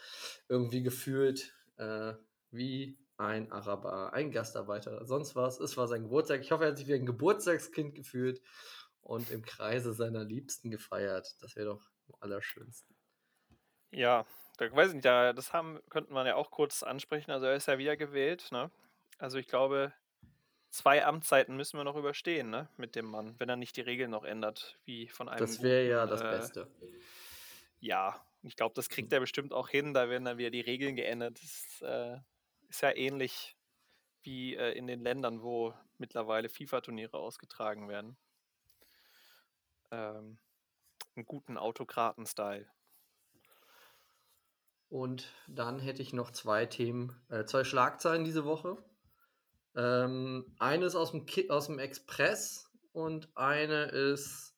irgendwie 0.48 0.82
gefühlt 0.82 1.52
äh, 1.76 2.14
wie 2.50 2.98
ein 3.18 3.52
Araber, 3.52 4.14
ein 4.14 4.30
Gastarbeiter, 4.30 5.04
sonst 5.04 5.36
was. 5.36 5.60
Es 5.60 5.76
war 5.76 5.86
sein 5.86 6.04
Geburtstag. 6.04 6.40
Ich 6.40 6.50
hoffe, 6.50 6.64
er 6.64 6.70
hat 6.70 6.78
sich 6.78 6.88
wie 6.88 6.94
ein 6.94 7.04
Geburtstagskind 7.04 7.94
gefühlt 7.94 8.40
und 9.02 9.30
im 9.30 9.42
Kreise 9.42 9.92
seiner 9.92 10.24
Liebsten 10.24 10.70
gefeiert. 10.70 11.36
Das 11.40 11.56
wäre 11.56 11.66
doch 11.66 11.90
am 12.08 12.14
allerschönsten. 12.20 12.91
Ja, 13.92 14.26
da 14.56 14.72
weiß 14.72 14.88
ich 14.88 14.94
nicht, 14.94 15.04
da, 15.04 15.32
das 15.32 15.52
haben, 15.52 15.80
könnten 15.90 16.14
wir 16.14 16.26
ja 16.26 16.34
auch 16.34 16.50
kurz 16.50 16.82
ansprechen. 16.82 17.30
Also 17.30 17.46
er 17.46 17.54
ist 17.54 17.68
ja 17.68 17.78
wiedergewählt, 17.78 18.50
ne? 18.50 18.70
Also 19.18 19.38
ich 19.38 19.46
glaube, 19.46 19.92
zwei 20.70 21.04
Amtszeiten 21.04 21.56
müssen 21.56 21.76
wir 21.76 21.84
noch 21.84 21.96
überstehen, 21.96 22.50
ne? 22.50 22.68
Mit 22.76 22.96
dem 22.96 23.06
Mann, 23.06 23.38
wenn 23.38 23.48
er 23.48 23.56
nicht 23.56 23.76
die 23.76 23.82
Regeln 23.82 24.10
noch 24.10 24.24
ändert, 24.24 24.78
wie 24.84 25.08
von 25.08 25.28
einem. 25.28 25.38
Das 25.38 25.62
wäre 25.62 25.88
ja 25.88 26.06
das 26.06 26.22
äh, 26.22 26.24
Beste. 26.24 26.68
Ja, 27.80 28.24
ich 28.42 28.56
glaube, 28.56 28.74
das 28.74 28.88
kriegt 28.88 29.12
er 29.12 29.20
bestimmt 29.20 29.52
auch 29.52 29.68
hin. 29.68 29.94
Da 29.94 30.08
werden 30.08 30.24
dann 30.24 30.38
wieder 30.38 30.50
die 30.50 30.60
Regeln 30.60 30.96
geändert. 30.96 31.38
Das 31.42 31.82
äh, 31.82 32.18
ist 32.68 32.80
ja 32.80 32.94
ähnlich 32.96 33.56
wie 34.22 34.56
äh, 34.56 34.72
in 34.72 34.86
den 34.86 35.00
Ländern, 35.00 35.42
wo 35.42 35.74
mittlerweile 35.98 36.48
FIFA-Turniere 36.48 37.18
ausgetragen 37.18 37.88
werden. 37.88 38.16
Ähm, 39.90 40.38
einen 41.14 41.26
guten 41.26 41.58
Autokraten-Style. 41.58 42.66
Und 44.92 45.32
dann 45.48 45.78
hätte 45.78 46.02
ich 46.02 46.12
noch 46.12 46.32
zwei 46.32 46.66
Themen, 46.66 47.18
äh, 47.30 47.46
zwei 47.46 47.64
Schlagzeilen 47.64 48.26
diese 48.26 48.44
Woche. 48.44 48.76
Ähm, 49.74 50.54
eine 50.58 50.84
ist 50.84 50.96
aus 50.96 51.12
dem, 51.12 51.24
Ki 51.24 51.48
aus 51.48 51.68
dem 51.68 51.78
Express 51.78 52.70
und 52.92 53.34
eine 53.34 53.84
ist, 53.84 54.54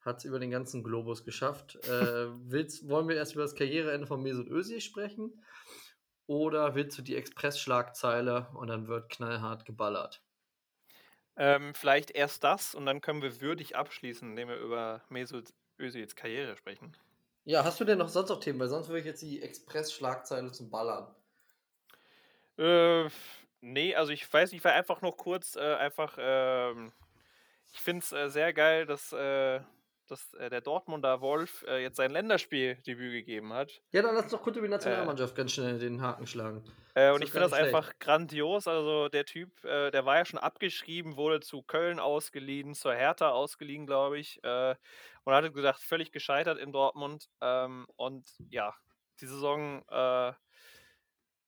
hat 0.00 0.16
es 0.16 0.24
über 0.24 0.38
den 0.38 0.50
ganzen 0.50 0.82
Globus 0.82 1.22
geschafft. 1.22 1.76
Äh, 1.86 2.28
willst, 2.48 2.88
wollen 2.88 3.08
wir 3.08 3.16
erst 3.16 3.34
über 3.34 3.42
das 3.42 3.56
Karriereende 3.56 4.06
von 4.06 4.22
Mesut 4.22 4.48
Özil 4.48 4.80
sprechen? 4.80 5.44
Oder 6.26 6.74
willst 6.74 6.96
du 6.96 7.02
die 7.02 7.16
Express-Schlagzeile 7.16 8.48
und 8.54 8.68
dann 8.68 8.88
wird 8.88 9.10
knallhart 9.10 9.66
geballert? 9.66 10.22
Ähm, 11.36 11.74
vielleicht 11.74 12.10
erst 12.10 12.42
das 12.42 12.74
und 12.74 12.86
dann 12.86 13.02
können 13.02 13.20
wir 13.20 13.42
würdig 13.42 13.76
abschließen, 13.76 14.30
indem 14.30 14.48
wir 14.48 14.56
über 14.56 15.02
Mesut 15.10 15.52
Özils 15.78 16.16
Karriere 16.16 16.56
sprechen. 16.56 16.96
Ja, 17.44 17.64
hast 17.64 17.80
du 17.80 17.84
denn 17.86 17.96
noch 17.98 18.10
sonst 18.10 18.28
noch 18.28 18.38
Themen? 18.40 18.60
Weil 18.60 18.68
sonst 18.68 18.88
würde 18.88 18.98
ich 19.00 19.06
jetzt 19.06 19.22
die 19.22 19.40
Express-Schlagzeile 19.40 20.52
zum 20.52 20.68
Ballern. 20.70 21.14
Äh, 22.58 23.08
nee, 23.60 23.94
also 23.94 24.12
ich 24.12 24.30
weiß 24.32 24.52
nicht, 24.52 24.60
ich 24.60 24.64
war 24.64 24.72
einfach 24.72 25.00
noch 25.02 25.16
kurz, 25.16 25.56
äh, 25.56 25.74
einfach, 25.76 26.16
ähm, 26.18 26.92
ich 27.72 27.80
finde 27.80 28.04
es 28.04 28.12
äh, 28.12 28.30
sehr 28.30 28.52
geil, 28.54 28.86
dass, 28.86 29.12
äh, 29.12 29.60
dass 30.10 30.34
äh, 30.34 30.50
der 30.50 30.60
Dortmunder 30.60 31.20
Wolf 31.20 31.64
äh, 31.68 31.82
jetzt 31.82 31.96
sein 31.96 32.10
Länderspieldebüt 32.10 33.12
gegeben 33.12 33.52
hat. 33.52 33.82
Ja, 33.92 34.02
dann 34.02 34.14
lass 34.14 34.28
doch 34.28 34.42
kurz 34.42 34.56
über 34.56 34.66
die 34.66 34.72
Nationalmannschaft 34.72 35.34
ganz 35.34 35.52
schnell 35.52 35.78
den 35.78 36.00
Haken 36.00 36.26
schlagen. 36.26 36.64
Äh, 36.94 37.12
und 37.12 37.22
ich 37.22 37.30
finde 37.30 37.48
das 37.48 37.56
schlecht. 37.56 37.74
einfach 37.74 37.98
grandios. 37.98 38.68
Also 38.68 39.08
der 39.08 39.24
Typ, 39.24 39.64
äh, 39.64 39.90
der 39.90 40.06
war 40.06 40.16
ja 40.16 40.24
schon 40.24 40.38
abgeschrieben, 40.38 41.16
wurde 41.16 41.40
zu 41.40 41.62
Köln 41.62 41.98
ausgeliehen, 41.98 42.74
zur 42.74 42.94
Hertha 42.94 43.30
ausgeliehen, 43.30 43.86
glaube 43.86 44.18
ich. 44.18 44.42
Äh, 44.44 44.74
und 45.24 45.32
hatte 45.32 45.50
gesagt, 45.50 45.80
völlig 45.80 46.12
gescheitert 46.12 46.58
in 46.58 46.72
Dortmund. 46.72 47.28
Ähm, 47.40 47.86
und 47.96 48.26
ja, 48.50 48.74
die 49.20 49.26
Saison 49.26 49.84
äh, 49.88 50.32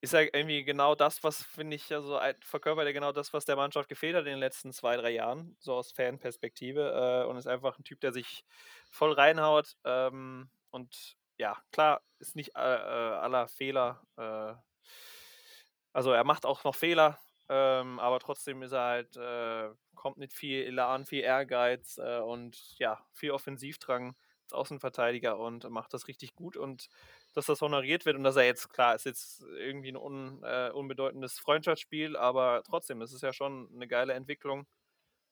ist 0.07 0.13
ja 0.13 0.21
irgendwie 0.21 0.65
genau 0.65 0.95
das, 0.95 1.25
was, 1.25 1.43
finde 1.43 1.75
ich, 1.77 1.93
also 1.93 2.21
verkörpert 2.41 2.87
ja 2.87 2.93
genau 2.93 3.13
das, 3.13 3.33
was 3.33 3.45
der 3.45 3.57
Mannschaft 3.57 3.89
gefehlt 3.89 4.15
hat 4.15 4.25
in 4.25 4.33
den 4.33 4.39
letzten 4.39 4.73
zwei, 4.73 4.97
drei 4.97 5.11
Jahren, 5.11 5.57
so 5.59 5.75
aus 5.75 5.91
Fanperspektive. 5.93 7.25
Äh, 7.25 7.29
und 7.29 7.37
ist 7.37 7.49
einfach 7.49 7.79
ein 7.79 7.85
Typ, 7.85 8.01
der 8.01 8.13
sich 8.13 8.45
voll 8.91 9.13
reinhaut. 9.13 9.77
Ähm, 9.85 10.49
und 10.71 11.17
ja, 11.39 11.57
klar, 11.73 12.03
ist 12.21 12.37
nicht 12.37 12.55
äh, 12.57 12.61
äh, 12.61 13.15
aller 13.17 13.49
Fehler. 13.49 14.03
Äh, 14.17 14.55
also 15.93 16.13
er 16.13 16.25
macht 16.25 16.47
auch 16.47 16.63
noch 16.63 16.75
Fehler, 16.75 17.19
ähm, 17.49 17.99
aber 17.99 18.21
trotzdem 18.21 18.63
ist 18.63 18.73
er 18.73 18.83
halt, 18.83 19.17
äh, 19.17 19.71
kommt 19.95 20.19
mit 20.19 20.33
viel 20.33 20.63
Elan, 20.65 21.05
viel 21.07 21.23
Ehrgeiz 21.25 21.99
äh, 21.99 22.19
und 22.21 22.79
ja, 22.79 23.05
viel 23.13 23.33
Offensivdrang 23.33 24.15
als 24.45 24.53
Außenverteidiger 24.53 25.39
und 25.39 25.69
macht 25.71 25.95
das 25.95 26.07
richtig 26.07 26.35
gut 26.35 26.57
und 26.57 26.89
dass 27.37 27.45
das 27.45 27.61
honoriert 27.61 28.07
wird 28.07 28.17
und 28.17 28.25
dass 28.25 28.37
er 28.37 28.47
jetzt, 28.47 28.73
klar, 28.73 28.95
ist 28.95 29.05
jetzt 29.05 29.43
irgendwie 29.43 29.93
ein 29.93 29.97
un, 29.99 30.43
äh, 30.43 30.71
unbedeutendes 30.73 31.39
Freundschaftsspiel, 31.39 32.17
aber 32.17 32.63
trotzdem, 32.65 33.03
es 33.03 33.13
ist 33.13 33.23
ja 33.23 33.35
schon 33.35 33.69
eine 33.75 33.87
geile 33.87 34.15
Entwicklung, 34.15 34.67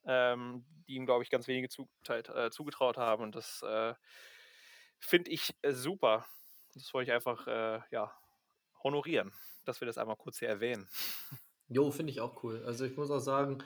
ähm, 0.04 0.66
die 0.86 0.96
ihm, 0.96 1.06
glaube 1.06 1.24
ich, 1.24 1.30
ganz 1.30 1.48
wenige 1.48 1.70
zugeteilt, 1.70 2.28
äh, 2.28 2.50
zugetraut 2.50 2.98
haben 2.98 3.22
und 3.22 3.34
das 3.34 3.62
äh, 3.62 3.94
finde 4.98 5.30
ich 5.30 5.54
äh, 5.62 5.72
super. 5.72 6.26
Das 6.74 6.92
wollte 6.92 7.10
ich 7.10 7.14
einfach, 7.14 7.46
äh, 7.46 7.80
ja, 7.90 8.12
honorieren, 8.82 9.32
dass 9.64 9.80
wir 9.80 9.86
das 9.86 9.96
einmal 9.96 10.16
kurz 10.16 10.38
hier 10.40 10.48
erwähnen. 10.48 10.86
Jo, 11.68 11.90
finde 11.90 12.12
ich 12.12 12.20
auch 12.20 12.42
cool. 12.42 12.62
Also 12.66 12.84
ich 12.84 12.98
muss 12.98 13.10
auch 13.10 13.18
sagen, 13.18 13.64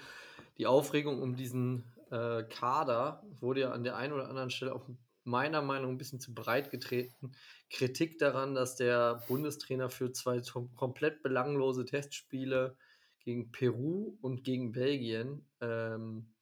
die 0.58 0.68
Aufregung 0.68 1.20
um 1.20 1.34
diesen 1.34 1.92
äh, 2.12 2.44
Kader 2.44 3.24
wurde 3.40 3.62
ja 3.62 3.72
an 3.72 3.82
der 3.82 3.96
einen 3.96 4.12
oder 4.12 4.28
anderen 4.28 4.50
Stelle 4.50 4.72
auch 4.72 4.86
meiner 5.28 5.62
Meinung 5.62 5.90
nach 5.90 5.94
ein 5.94 5.98
bisschen 5.98 6.20
zu 6.20 6.34
breit 6.34 6.70
getreten. 6.70 7.32
Kritik 7.70 8.18
daran, 8.18 8.54
dass 8.54 8.76
der 8.76 9.22
Bundestrainer 9.28 9.90
für 9.90 10.12
zwei 10.12 10.40
komplett 10.74 11.22
belanglose 11.22 11.84
Testspiele 11.84 12.76
gegen 13.20 13.52
Peru 13.52 14.16
und 14.22 14.42
gegen 14.42 14.72
Belgien 14.72 15.46
ähm, 15.60 16.32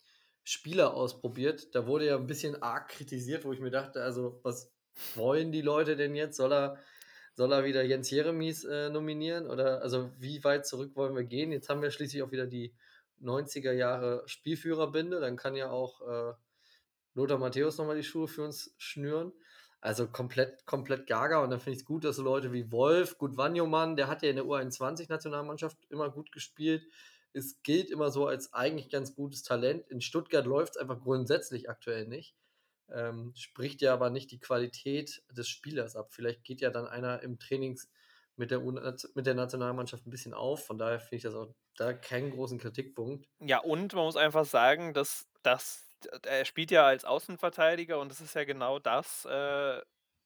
Spieler 0.44 0.94
ausprobiert. 0.94 1.74
Da 1.74 1.86
wurde 1.86 2.06
ja 2.06 2.16
ein 2.16 2.28
bisschen 2.28 2.62
arg 2.62 2.88
kritisiert, 2.88 3.44
wo 3.44 3.52
ich 3.52 3.60
mir 3.60 3.72
dachte, 3.72 4.02
also 4.02 4.38
was 4.44 4.72
wollen 5.16 5.50
die 5.50 5.62
Leute 5.62 5.96
denn 5.96 6.14
jetzt? 6.14 6.36
Soll 6.36 6.52
er 6.52 6.78
soll 7.34 7.52
er 7.52 7.64
wieder 7.64 7.84
Jens 7.84 8.10
Jeremies 8.10 8.64
äh, 8.64 8.88
nominieren? 8.88 9.46
Oder 9.46 9.82
also 9.82 10.10
wie 10.18 10.42
weit 10.44 10.66
zurück 10.66 10.92
wollen 10.94 11.14
wir 11.14 11.24
gehen? 11.24 11.52
Jetzt 11.52 11.68
haben 11.68 11.82
wir 11.82 11.90
schließlich 11.90 12.22
auch 12.22 12.30
wieder 12.30 12.46
die 12.46 12.72
90er 13.20 13.72
Jahre 13.72 14.22
Spielführerbinde. 14.26 15.20
Dann 15.20 15.36
kann 15.36 15.54
ja 15.54 15.70
auch 15.70 16.00
äh, 16.00 16.32
Lothar 17.16 17.38
Matthäus 17.38 17.78
nochmal 17.78 17.96
die 17.96 18.04
Schuhe 18.04 18.28
für 18.28 18.44
uns 18.44 18.74
schnüren. 18.76 19.32
Also 19.80 20.06
komplett, 20.06 20.66
komplett 20.66 21.06
gaga. 21.06 21.42
Und 21.42 21.50
dann 21.50 21.60
finde 21.60 21.76
ich 21.76 21.82
es 21.82 21.84
gut, 21.84 22.04
dass 22.04 22.16
so 22.16 22.22
Leute 22.22 22.52
wie 22.52 22.70
Wolf, 22.70 23.18
gut 23.18 23.36
Wanjomann, 23.36 23.96
der 23.96 24.08
hat 24.08 24.22
ja 24.22 24.30
in 24.30 24.36
der 24.36 24.44
U21-Nationalmannschaft 24.44 25.78
immer 25.88 26.10
gut 26.10 26.30
gespielt. 26.30 26.86
Es 27.32 27.62
gilt 27.62 27.90
immer 27.90 28.10
so 28.10 28.26
als 28.26 28.52
eigentlich 28.52 28.90
ganz 28.90 29.14
gutes 29.14 29.42
Talent. 29.42 29.88
In 29.88 30.00
Stuttgart 30.00 30.44
läuft 30.44 30.76
es 30.76 30.80
einfach 30.80 31.00
grundsätzlich 31.00 31.70
aktuell 31.70 32.06
nicht. 32.06 32.34
Ähm, 32.90 33.32
spricht 33.34 33.80
ja 33.82 33.92
aber 33.92 34.10
nicht 34.10 34.30
die 34.30 34.38
Qualität 34.38 35.22
des 35.30 35.48
Spielers 35.48 35.96
ab. 35.96 36.08
Vielleicht 36.12 36.44
geht 36.44 36.60
ja 36.60 36.70
dann 36.70 36.86
einer 36.86 37.22
im 37.22 37.38
Trainings 37.38 37.88
mit 38.36 38.50
der, 38.50 38.60
mit 38.60 39.26
der 39.26 39.34
Nationalmannschaft 39.34 40.06
ein 40.06 40.10
bisschen 40.10 40.34
auf. 40.34 40.66
Von 40.66 40.78
daher 40.78 41.00
finde 41.00 41.16
ich 41.16 41.22
das 41.22 41.34
auch 41.34 41.48
da 41.76 41.92
keinen 41.92 42.30
großen 42.30 42.58
Kritikpunkt. 42.58 43.26
Ja, 43.40 43.58
und 43.58 43.94
man 43.94 44.04
muss 44.04 44.16
einfach 44.16 44.44
sagen, 44.44 44.94
dass, 44.94 45.26
dass 45.42 45.85
er 46.24 46.44
spielt 46.44 46.70
ja 46.70 46.86
als 46.86 47.04
Außenverteidiger 47.04 47.98
und 47.98 48.10
das 48.10 48.20
ist 48.20 48.34
ja 48.34 48.44
genau 48.44 48.78
das, 48.78 49.24
äh, 49.26 49.80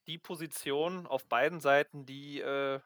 die 0.07 0.19
Position 0.19 1.07
auf 1.07 1.27
beiden 1.29 1.61
Seiten, 1.61 2.07
die 2.07 2.41
äh, 2.41 2.81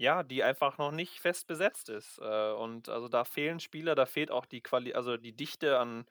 ja, 0.00 0.22
die 0.22 0.42
einfach 0.42 0.78
noch 0.78 0.92
nicht 0.92 1.20
fest 1.20 1.46
besetzt 1.46 1.90
ist. 1.90 2.18
Äh, 2.22 2.52
und 2.52 2.88
also 2.88 3.08
da 3.08 3.24
fehlen 3.24 3.60
Spieler, 3.60 3.94
da 3.94 4.06
fehlt 4.06 4.30
auch 4.30 4.46
die 4.46 4.62
Quali 4.62 4.94
also 4.94 5.18
die 5.18 5.36
Dichte 5.36 5.78
an 5.78 6.06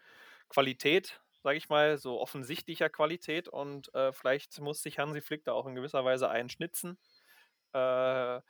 Qualität, 0.49 1.21
sage 1.43 1.57
ich 1.57 1.69
mal, 1.69 1.97
so 1.97 2.19
offensichtlicher 2.21 2.89
Qualität. 2.89 3.47
Und 3.47 3.91
äh, 3.95 4.13
vielleicht 4.13 4.59
muss 4.61 4.83
sich 4.83 4.99
Hansi 4.99 5.21
Flick 5.21 5.43
da 5.45 5.53
auch 5.53 5.65
in 5.65 5.73
gewisser 5.75 6.05
Weise 6.05 6.29
einschnitzen. 6.29 6.99
Äh, 7.73 8.41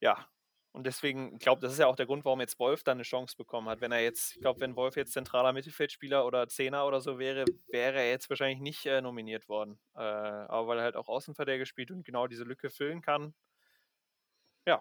ja, 0.00 0.28
und 0.72 0.86
deswegen, 0.86 1.34
ich 1.34 1.40
glaube, 1.40 1.60
das 1.60 1.72
ist 1.72 1.78
ja 1.78 1.86
auch 1.86 1.96
der 1.96 2.06
Grund, 2.06 2.24
warum 2.24 2.40
jetzt 2.40 2.58
Wolf 2.58 2.84
dann 2.84 2.98
eine 2.98 3.02
Chance 3.02 3.36
bekommen 3.36 3.68
hat. 3.68 3.80
Wenn 3.80 3.92
er 3.92 4.00
jetzt, 4.00 4.34
ich 4.34 4.40
glaube, 4.40 4.60
wenn 4.60 4.76
Wolf 4.76 4.96
jetzt 4.96 5.12
zentraler 5.12 5.52
Mittelfeldspieler 5.52 6.26
oder 6.26 6.46
Zehner 6.48 6.86
oder 6.86 7.00
so 7.00 7.18
wäre, 7.18 7.44
wäre 7.68 7.98
er 7.98 8.10
jetzt 8.10 8.28
wahrscheinlich 8.28 8.60
nicht 8.60 8.86
äh, 8.86 9.00
nominiert 9.00 9.48
worden. 9.48 9.78
Äh, 9.94 10.00
aber 10.00 10.68
weil 10.68 10.78
er 10.78 10.84
halt 10.84 10.96
auch 10.96 11.08
Außenverteidiger 11.08 11.66
spielt 11.66 11.90
und 11.90 12.04
genau 12.04 12.26
diese 12.26 12.44
Lücke 12.44 12.70
füllen 12.70 13.00
kann, 13.00 13.34
ja, 14.66 14.80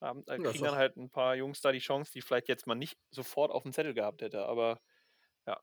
haben, 0.00 0.24
äh, 0.26 0.38
kriegen 0.38 0.64
dann 0.64 0.74
halt 0.74 0.96
ein 0.96 1.10
paar 1.10 1.34
Jungs 1.36 1.60
da 1.60 1.72
die 1.72 1.78
Chance, 1.78 2.10
die 2.12 2.22
vielleicht 2.22 2.48
jetzt 2.48 2.66
mal 2.66 2.74
nicht 2.74 2.98
sofort 3.10 3.52
auf 3.52 3.62
dem 3.62 3.72
Zettel 3.72 3.94
gehabt 3.94 4.22
hätte. 4.22 4.46
Aber 4.46 4.80
ja. 5.46 5.60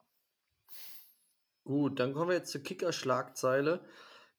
Gut, 1.64 2.00
dann 2.00 2.14
kommen 2.14 2.30
wir 2.30 2.38
jetzt 2.38 2.52
zur 2.52 2.64
Kicker-Schlagzeile. 2.64 3.84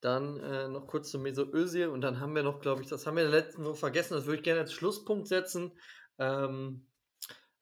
Dann 0.00 0.38
äh, 0.40 0.68
noch 0.68 0.86
kurz 0.86 1.10
zu 1.10 1.18
Meso 1.18 1.42
Özil 1.42 1.88
und 1.88 2.00
dann 2.00 2.20
haben 2.20 2.34
wir 2.34 2.42
noch, 2.42 2.60
glaube 2.60 2.82
ich, 2.82 2.88
das 2.88 3.06
haben 3.06 3.16
wir 3.16 3.24
in 3.24 3.30
der 3.30 3.40
letzten 3.40 3.64
Woche 3.64 3.76
vergessen, 3.76 4.14
das 4.14 4.24
würde 4.24 4.38
ich 4.38 4.42
gerne 4.42 4.60
als 4.60 4.72
Schlusspunkt 4.72 5.28
setzen. 5.28 5.72
Ähm, 6.18 6.86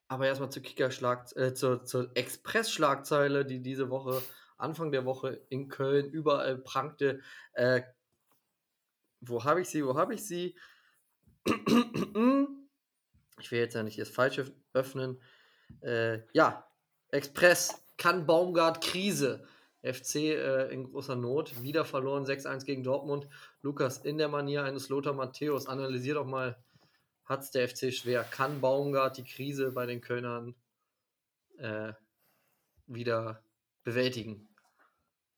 aber 0.06 0.26
erstmal 0.26 0.50
zur 0.50 0.62
Kicker-Schlag, 0.62 1.36
äh, 1.36 1.52
zur, 1.52 1.84
zur 1.84 2.10
Express-Schlagzeile, 2.14 3.44
die 3.44 3.60
diese 3.60 3.90
Woche, 3.90 4.22
Anfang 4.56 4.90
der 4.90 5.04
Woche 5.04 5.40
in 5.50 5.68
Köln 5.68 6.10
überall 6.10 6.58
prangte. 6.58 7.20
Äh, 7.52 7.82
wo 9.20 9.44
habe 9.44 9.60
ich 9.60 9.68
sie? 9.68 9.84
Wo 9.84 9.96
habe 9.96 10.14
ich 10.14 10.26
sie? 10.26 10.56
Ich 13.40 13.52
will 13.52 13.60
jetzt 13.60 13.74
ja 13.74 13.84
nicht 13.84 14.00
das 14.00 14.08
Falsche 14.08 14.52
öffnen. 14.72 15.22
Äh, 15.80 16.22
ja, 16.32 16.68
Express 17.10 17.84
kann 17.96 18.26
Baumgart 18.26 18.82
Krise. 18.82 19.46
FC 19.82 20.16
äh, 20.16 20.72
in 20.72 20.84
großer 20.84 21.16
Not, 21.16 21.62
wieder 21.62 21.84
verloren, 21.84 22.24
6-1 22.24 22.64
gegen 22.64 22.82
Dortmund. 22.82 23.28
Lukas, 23.62 23.98
in 23.98 24.18
der 24.18 24.28
Manier 24.28 24.64
eines 24.64 24.88
Lothar 24.88 25.12
Matthäus, 25.12 25.66
analysiert 25.66 26.16
doch 26.16 26.26
mal, 26.26 26.56
hat 27.24 27.40
es 27.40 27.50
der 27.50 27.68
FC 27.68 27.92
schwer? 27.92 28.24
Kann 28.24 28.60
Baumgart 28.60 29.18
die 29.18 29.24
Krise 29.24 29.70
bei 29.72 29.86
den 29.86 30.00
Kölnern 30.00 30.54
äh, 31.58 31.92
wieder 32.86 33.42
bewältigen? 33.84 34.48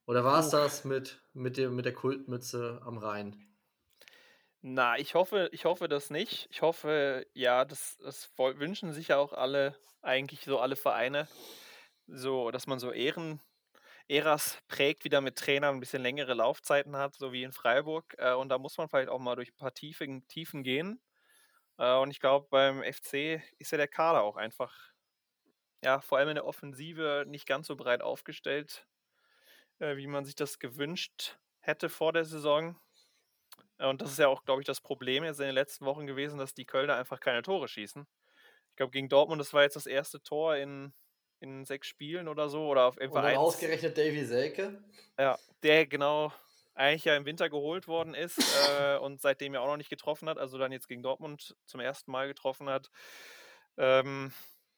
Oder 0.06 0.24
war 0.24 0.40
es 0.40 0.50
das 0.50 0.84
mit, 0.84 1.22
mit, 1.34 1.56
dem, 1.56 1.76
mit 1.76 1.84
der 1.84 1.94
Kultmütze 1.94 2.80
am 2.84 2.98
Rhein? 2.98 3.46
Na, 4.62 4.98
ich 4.98 5.14
hoffe, 5.14 5.48
ich 5.52 5.64
hoffe 5.64 5.88
das 5.88 6.10
nicht. 6.10 6.48
Ich 6.50 6.62
hoffe, 6.62 7.26
ja, 7.32 7.64
das, 7.64 7.96
das 7.98 8.30
wünschen 8.36 8.92
sich 8.92 9.08
ja 9.08 9.16
auch 9.16 9.32
alle, 9.32 9.74
eigentlich 10.02 10.44
so 10.44 10.58
alle 10.58 10.76
Vereine, 10.76 11.28
so, 12.06 12.50
dass 12.50 12.66
man 12.66 12.78
so 12.78 12.92
Ehren, 12.92 13.40
Eras 14.10 14.58
prägt, 14.66 15.04
wieder 15.04 15.20
mit 15.20 15.36
Trainern 15.36 15.76
ein 15.76 15.80
bisschen 15.80 16.02
längere 16.02 16.34
Laufzeiten 16.34 16.96
hat, 16.96 17.14
so 17.14 17.32
wie 17.32 17.44
in 17.44 17.52
Freiburg. 17.52 18.14
Äh, 18.18 18.34
und 18.34 18.48
da 18.48 18.58
muss 18.58 18.76
man 18.76 18.88
vielleicht 18.88 19.08
auch 19.08 19.20
mal 19.20 19.36
durch 19.36 19.52
ein 19.52 19.56
paar 19.56 19.72
Tiefen, 19.72 20.26
Tiefen 20.26 20.64
gehen. 20.64 21.00
Äh, 21.78 21.94
und 21.96 22.10
ich 22.10 22.20
glaube, 22.20 22.48
beim 22.50 22.82
FC 22.82 23.40
ist 23.58 23.70
ja 23.72 23.78
der 23.78 23.88
Kader 23.88 24.22
auch 24.22 24.36
einfach, 24.36 24.92
ja, 25.84 26.00
vor 26.00 26.18
allem 26.18 26.30
in 26.30 26.34
der 26.34 26.44
Offensive 26.44 27.24
nicht 27.28 27.46
ganz 27.46 27.68
so 27.68 27.76
breit 27.76 28.02
aufgestellt, 28.02 28.86
äh, 29.78 29.96
wie 29.96 30.08
man 30.08 30.24
sich 30.24 30.34
das 30.34 30.58
gewünscht 30.58 31.38
hätte 31.60 31.88
vor 31.88 32.12
der 32.12 32.24
Saison. 32.24 32.78
Und 33.78 34.02
das 34.02 34.10
ist 34.10 34.18
ja 34.18 34.28
auch, 34.28 34.44
glaube 34.44 34.60
ich, 34.60 34.66
das 34.66 34.80
Problem 34.80 35.24
jetzt 35.24 35.40
in 35.40 35.46
den 35.46 35.54
letzten 35.54 35.86
Wochen 35.86 36.06
gewesen, 36.06 36.38
dass 36.38 36.52
die 36.52 36.66
Kölner 36.66 36.96
einfach 36.96 37.20
keine 37.20 37.42
Tore 37.42 37.68
schießen. 37.68 38.06
Ich 38.70 38.76
glaube, 38.76 38.90
gegen 38.90 39.08
Dortmund, 39.08 39.40
das 39.40 39.54
war 39.54 39.62
jetzt 39.62 39.76
das 39.76 39.86
erste 39.86 40.20
Tor 40.22 40.56
in 40.56 40.92
in 41.40 41.64
sechs 41.64 41.88
Spielen 41.88 42.28
oder 42.28 42.48
so. 42.48 42.66
Oder 42.68 42.86
auf 42.86 43.00
jeden 43.00 43.12
Fall 43.12 43.24
Und 43.24 43.30
dann 43.30 43.38
ausgerechnet 43.38 43.96
Davy 43.96 44.24
Selke. 44.24 44.82
Ja, 45.18 45.38
der 45.62 45.86
genau 45.86 46.32
eigentlich 46.74 47.04
ja 47.04 47.16
im 47.16 47.26
Winter 47.26 47.50
geholt 47.50 47.88
worden 47.88 48.14
ist 48.14 48.38
äh, 48.80 48.96
und 48.98 49.20
seitdem 49.20 49.54
ja 49.54 49.60
auch 49.60 49.66
noch 49.66 49.76
nicht 49.76 49.90
getroffen 49.90 50.28
hat, 50.28 50.38
also 50.38 50.58
dann 50.58 50.72
jetzt 50.72 50.88
gegen 50.88 51.02
Dortmund 51.02 51.56
zum 51.66 51.80
ersten 51.80 52.10
Mal 52.10 52.28
getroffen 52.28 52.68
hat. 52.68 52.90
Ähm, 53.76 54.32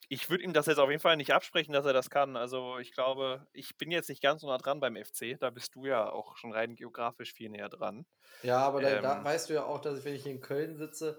ich 0.08 0.28
würde 0.28 0.44
ihm 0.44 0.52
das 0.52 0.66
jetzt 0.66 0.78
auf 0.78 0.90
jeden 0.90 1.00
Fall 1.00 1.16
nicht 1.16 1.32
absprechen, 1.32 1.72
dass 1.72 1.86
er 1.86 1.92
das 1.92 2.10
kann. 2.10 2.36
Also 2.36 2.78
ich 2.78 2.92
glaube, 2.92 3.46
ich 3.52 3.78
bin 3.78 3.90
jetzt 3.90 4.08
nicht 4.08 4.20
ganz 4.20 4.42
so 4.42 4.48
nah 4.48 4.58
dran 4.58 4.80
beim 4.80 4.96
FC. 4.96 5.38
Da 5.38 5.50
bist 5.50 5.74
du 5.74 5.86
ja 5.86 6.10
auch 6.10 6.36
schon 6.36 6.52
rein 6.52 6.74
geografisch 6.74 7.32
viel 7.32 7.48
näher 7.48 7.68
dran. 7.68 8.04
Ja, 8.42 8.58
aber 8.58 8.82
ähm, 8.82 9.02
da, 9.02 9.14
da, 9.16 9.24
weißt 9.24 9.48
du 9.48 9.54
ja 9.54 9.64
auch, 9.64 9.80
dass 9.80 10.00
ich, 10.00 10.04
wenn 10.04 10.14
ich 10.14 10.26
in 10.26 10.40
Köln 10.40 10.76
sitze 10.76 11.18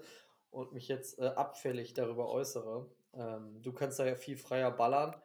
und 0.50 0.72
mich 0.72 0.86
jetzt 0.86 1.18
äh, 1.18 1.26
abfällig 1.26 1.94
darüber 1.94 2.28
äußere, 2.28 2.88
ähm, 3.14 3.60
du 3.62 3.72
kannst 3.72 3.98
da 3.98 4.06
ja 4.06 4.14
viel 4.14 4.36
freier 4.36 4.70
ballern 4.70 5.16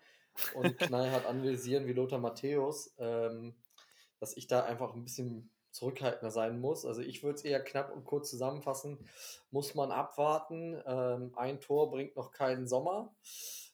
und 0.55 0.77
knallhart 0.77 1.25
analysieren 1.25 1.87
wie 1.87 1.93
Lothar 1.93 2.19
Matthäus, 2.19 2.93
ähm, 2.97 3.55
dass 4.19 4.35
ich 4.35 4.47
da 4.47 4.63
einfach 4.63 4.93
ein 4.93 5.03
bisschen 5.03 5.51
zurückhaltender 5.71 6.31
sein 6.31 6.59
muss. 6.59 6.85
Also 6.85 7.01
ich 7.01 7.23
würde 7.23 7.35
es 7.35 7.45
eher 7.45 7.63
knapp 7.63 7.93
und 7.93 8.03
kurz 8.03 8.29
zusammenfassen. 8.29 8.97
Muss 9.51 9.75
man 9.75 9.91
abwarten. 9.91 10.81
Ähm, 10.85 11.33
ein 11.35 11.59
Tor 11.59 11.91
bringt 11.91 12.15
noch 12.15 12.31
keinen 12.31 12.67
Sommer. 12.67 13.15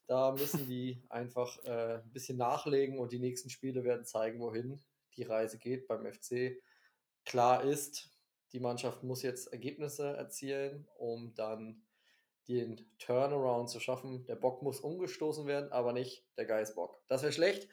Da 0.07 0.31
müssen 0.33 0.67
die 0.67 1.01
einfach 1.09 1.63
äh, 1.63 1.95
ein 1.95 2.11
bisschen 2.11 2.37
nachlegen 2.37 2.99
und 2.99 3.11
die 3.11 3.19
nächsten 3.19 3.49
Spiele 3.49 3.83
werden 3.83 4.05
zeigen, 4.05 4.39
wohin 4.39 4.83
die 5.17 5.23
Reise 5.23 5.57
geht 5.57 5.87
beim 5.87 6.05
FC. 6.05 6.61
Klar 7.23 7.63
ist, 7.63 8.11
die 8.51 8.59
Mannschaft 8.59 9.03
muss 9.03 9.23
jetzt 9.23 9.47
Ergebnisse 9.47 10.15
erzielen, 10.15 10.87
um 10.97 11.33
dann 11.33 11.84
den 12.47 12.85
Turnaround 12.99 13.69
zu 13.69 13.79
schaffen. 13.79 14.25
Der 14.25 14.35
Bock 14.35 14.61
muss 14.61 14.79
umgestoßen 14.79 15.47
werden, 15.47 15.71
aber 15.71 15.93
nicht 15.93 16.25
der 16.37 16.45
Geißbock. 16.45 17.01
Das 17.07 17.23
wäre 17.23 17.33
schlecht. 17.33 17.67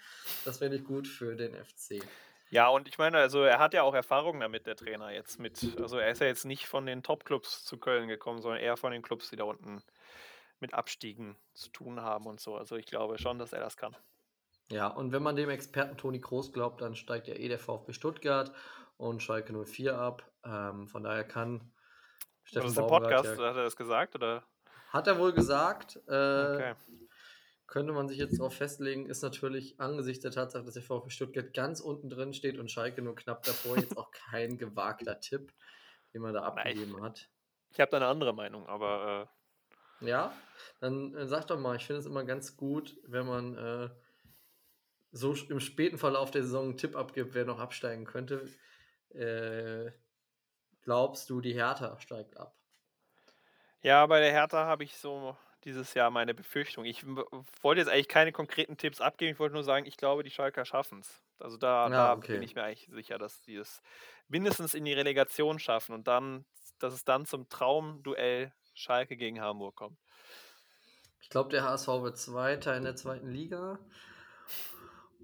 Das 0.44 0.60
wäre 0.60 0.70
nicht 0.70 0.84
gut 0.84 1.06
für 1.06 1.36
den 1.36 1.54
FC. 1.54 2.02
Ja, 2.50 2.68
und 2.68 2.86
ich 2.86 2.98
meine, 2.98 3.18
also 3.18 3.42
er 3.42 3.58
hat 3.58 3.72
ja 3.72 3.82
auch 3.82 3.94
Erfahrung 3.94 4.40
damit, 4.40 4.66
der 4.66 4.76
Trainer 4.76 5.10
jetzt 5.10 5.38
mit. 5.38 5.78
Also 5.80 5.98
er 5.98 6.10
ist 6.10 6.20
ja 6.20 6.26
jetzt 6.26 6.44
nicht 6.44 6.66
von 6.66 6.84
den 6.84 7.02
Top-Clubs 7.02 7.64
zu 7.64 7.78
Köln 7.78 8.08
gekommen, 8.08 8.42
sondern 8.42 8.60
eher 8.60 8.76
von 8.76 8.92
den 8.92 9.00
Clubs, 9.00 9.30
die 9.30 9.36
da 9.36 9.44
unten 9.44 9.82
mit 10.60 10.74
Abstiegen 10.74 11.36
zu 11.54 11.70
tun 11.70 12.02
haben 12.02 12.26
und 12.26 12.40
so. 12.40 12.54
Also 12.56 12.76
ich 12.76 12.86
glaube 12.86 13.18
schon, 13.18 13.38
dass 13.38 13.54
er 13.54 13.60
das 13.60 13.76
kann. 13.76 13.96
Ja, 14.70 14.86
und 14.86 15.12
wenn 15.12 15.22
man 15.22 15.36
dem 15.36 15.50
Experten 15.50 15.96
Toni 15.96 16.18
Groß 16.18 16.52
glaubt, 16.52 16.80
dann 16.82 16.94
steigt 16.94 17.26
ja 17.26 17.34
eh 17.34 17.48
der 17.48 17.58
VfB 17.58 17.92
Stuttgart 17.92 18.52
und 18.96 19.22
Schalke 19.22 19.52
04 19.52 19.98
ab. 19.98 20.30
Ähm, 20.44 20.88
von 20.88 21.04
daher 21.04 21.24
kann 21.24 21.72
Steffen 22.44 22.66
Das 22.66 22.72
ist 22.72 22.78
ein 22.78 22.86
Podcast, 22.86 23.38
ja, 23.38 23.48
hat 23.48 23.56
er 23.56 23.64
das 23.64 23.76
gesagt? 23.76 24.14
Oder? 24.14 24.44
Hat 24.92 25.06
er 25.06 25.18
wohl 25.18 25.32
gesagt. 25.32 25.96
Äh, 26.06 26.10
okay. 26.10 26.74
Könnte 27.66 27.94
man 27.94 28.06
sich 28.06 28.18
jetzt 28.18 28.38
darauf 28.38 28.54
festlegen, 28.54 29.06
ist 29.06 29.22
natürlich 29.22 29.80
angesichts 29.80 30.20
der 30.20 30.30
Tatsache, 30.30 30.64
dass 30.64 30.74
der 30.74 30.82
VfB 30.82 31.08
Stuttgart 31.08 31.54
ganz 31.54 31.80
unten 31.80 32.10
drin 32.10 32.34
steht 32.34 32.58
und 32.58 32.70
Schalke 32.70 33.00
nur 33.00 33.14
knapp 33.14 33.44
davor, 33.44 33.78
jetzt 33.78 33.96
auch 33.96 34.10
kein 34.10 34.58
gewagter 34.58 35.18
Tipp, 35.20 35.54
den 36.12 36.20
man 36.20 36.34
da 36.34 36.42
abgegeben 36.42 36.92
Nein. 36.92 37.02
hat. 37.02 37.30
Ich 37.70 37.80
habe 37.80 37.90
da 37.90 37.96
eine 37.96 38.08
andere 38.08 38.34
Meinung, 38.34 38.66
aber. 38.66 39.30
Äh... 40.02 40.06
Ja, 40.06 40.34
dann 40.80 41.14
äh, 41.14 41.26
sag 41.26 41.46
doch 41.46 41.58
mal, 41.58 41.76
ich 41.76 41.86
finde 41.86 42.00
es 42.00 42.06
immer 42.06 42.24
ganz 42.24 42.58
gut, 42.58 42.98
wenn 43.06 43.24
man 43.24 43.56
äh, 43.56 43.88
so 45.10 45.32
im 45.48 45.60
späten 45.60 45.96
Verlauf 45.96 46.30
der 46.30 46.42
Saison 46.42 46.64
einen 46.64 46.76
Tipp 46.76 46.94
abgibt, 46.94 47.32
wer 47.32 47.46
noch 47.46 47.60
absteigen 47.60 48.04
könnte. 48.04 48.46
Äh, 49.14 49.92
glaubst 50.82 51.30
du, 51.30 51.40
die 51.40 51.54
Hertha 51.54 51.98
steigt 52.00 52.36
ab? 52.36 52.54
Ja, 53.82 54.06
bei 54.06 54.20
der 54.20 54.30
Hertha 54.30 54.64
habe 54.64 54.84
ich 54.84 54.96
so 54.96 55.36
dieses 55.64 55.94
Jahr 55.94 56.10
meine 56.10 56.34
Befürchtung. 56.34 56.84
Ich 56.84 57.04
wollte 57.62 57.80
jetzt 57.80 57.90
eigentlich 57.90 58.08
keine 58.08 58.32
konkreten 58.32 58.76
Tipps 58.76 59.00
abgeben. 59.00 59.32
Ich 59.32 59.38
wollte 59.38 59.54
nur 59.54 59.64
sagen, 59.64 59.86
ich 59.86 59.96
glaube, 59.96 60.22
die 60.22 60.30
Schalker 60.30 60.64
schaffen 60.64 61.00
es. 61.00 61.22
Also 61.38 61.56
da, 61.56 61.84
ja, 61.84 61.90
da 61.90 62.12
okay. 62.14 62.34
bin 62.34 62.42
ich 62.42 62.54
mir 62.54 62.62
eigentlich 62.62 62.88
sicher, 62.92 63.18
dass 63.18 63.42
die 63.42 63.56
es 63.56 63.82
mindestens 64.28 64.74
in 64.74 64.84
die 64.84 64.92
Relegation 64.92 65.58
schaffen 65.58 65.94
und 65.94 66.06
dann, 66.06 66.44
dass 66.78 66.94
es 66.94 67.04
dann 67.04 67.26
zum 67.26 67.48
Traumduell 67.48 68.52
Schalke 68.74 69.16
gegen 69.16 69.40
Hamburg 69.40 69.76
kommt. 69.76 69.98
Ich 71.20 71.28
glaube, 71.28 71.50
der 71.50 71.64
HSV 71.64 71.88
wird 71.88 72.18
Zweiter 72.18 72.76
in 72.76 72.84
der 72.84 72.96
zweiten 72.96 73.28
Liga. 73.28 73.78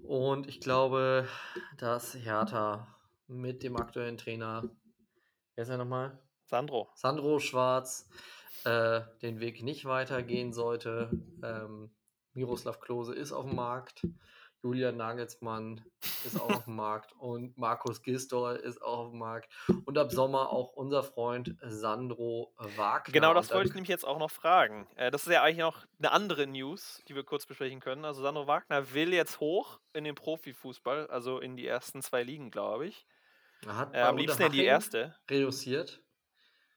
Und 0.03 0.47
ich 0.47 0.59
glaube, 0.59 1.27
dass 1.77 2.13
Hertha 2.13 2.87
mit 3.27 3.63
dem 3.63 3.77
aktuellen 3.77 4.17
Trainer, 4.17 4.63
wer 5.55 5.61
ist 5.61 5.69
er 5.69 5.77
nochmal? 5.77 6.19
Sandro. 6.45 6.89
Sandro 6.95 7.39
Schwarz, 7.39 8.09
äh, 8.65 9.01
den 9.21 9.39
Weg 9.39 9.63
nicht 9.63 9.85
weitergehen 9.85 10.53
sollte. 10.53 11.09
Ähm, 11.43 11.91
Miroslav 12.33 12.79
Klose 12.79 13.13
ist 13.15 13.31
auf 13.31 13.45
dem 13.45 13.55
Markt. 13.55 14.05
Julian 14.61 14.97
Nagelsmann 14.97 15.85
ist 16.25 16.37
auch 16.39 16.49
auf 16.49 16.65
dem 16.65 16.75
Markt 16.75 17.13
und 17.17 17.57
Markus 17.57 18.01
Gisdol 18.01 18.57
ist 18.57 18.81
auch 18.81 18.97
auf 19.05 19.09
dem 19.11 19.19
Markt. 19.19 19.49
Und 19.85 19.97
ab 19.97 20.11
Sommer 20.11 20.49
auch 20.49 20.73
unser 20.73 21.01
Freund 21.01 21.55
Sandro 21.61 22.53
Wagner. 22.75 23.13
Genau, 23.13 23.33
das 23.33 23.51
wollte 23.51 23.69
ich 23.69 23.73
nämlich 23.75 23.87
jetzt 23.89 24.05
auch 24.05 24.19
noch 24.19 24.31
fragen. 24.31 24.85
Äh, 24.95 25.11
das 25.11 25.25
ist 25.25 25.31
ja 25.33 25.43
eigentlich 25.43 25.59
noch 25.59 25.85
eine 25.99 26.11
andere 26.11 26.45
News, 26.45 27.01
die 27.07 27.15
wir 27.15 27.23
kurz 27.23 27.45
besprechen 27.45 27.79
können. 27.79 28.03
Also 28.03 28.21
Sandro 28.21 28.47
Wagner 28.47 28.93
will 28.93 29.13
jetzt 29.13 29.39
hoch 29.39 29.79
in 29.93 30.03
den 30.03 30.15
Profifußball, 30.15 31.07
also 31.07 31.39
in 31.39 31.55
die 31.55 31.65
ersten 31.65 32.01
zwei 32.01 32.23
Ligen, 32.23 32.51
glaube 32.51 32.87
ich. 32.87 33.05
Er 33.65 33.77
hat 33.77 33.95
Äh, 33.95 34.01
am 34.01 34.17
liebsten 34.17 34.43
in 34.43 34.51
die 34.51 34.65
erste. 34.65 35.15
reduziert. 35.29 36.03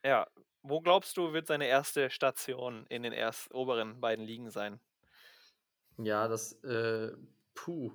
Ja. 0.04 0.28
Wo 0.62 0.80
glaubst 0.80 1.16
du, 1.16 1.32
wird 1.32 1.46
seine 1.46 1.66
erste 1.66 2.10
Station 2.10 2.86
in 2.88 3.02
den 3.02 3.12
erst 3.12 3.52
oberen 3.52 4.00
beiden 4.00 4.24
Ligen 4.24 4.50
sein? 4.50 4.80
Ja, 5.98 6.28
das, 6.28 6.52
äh, 6.64 7.12
puh. 7.54 7.92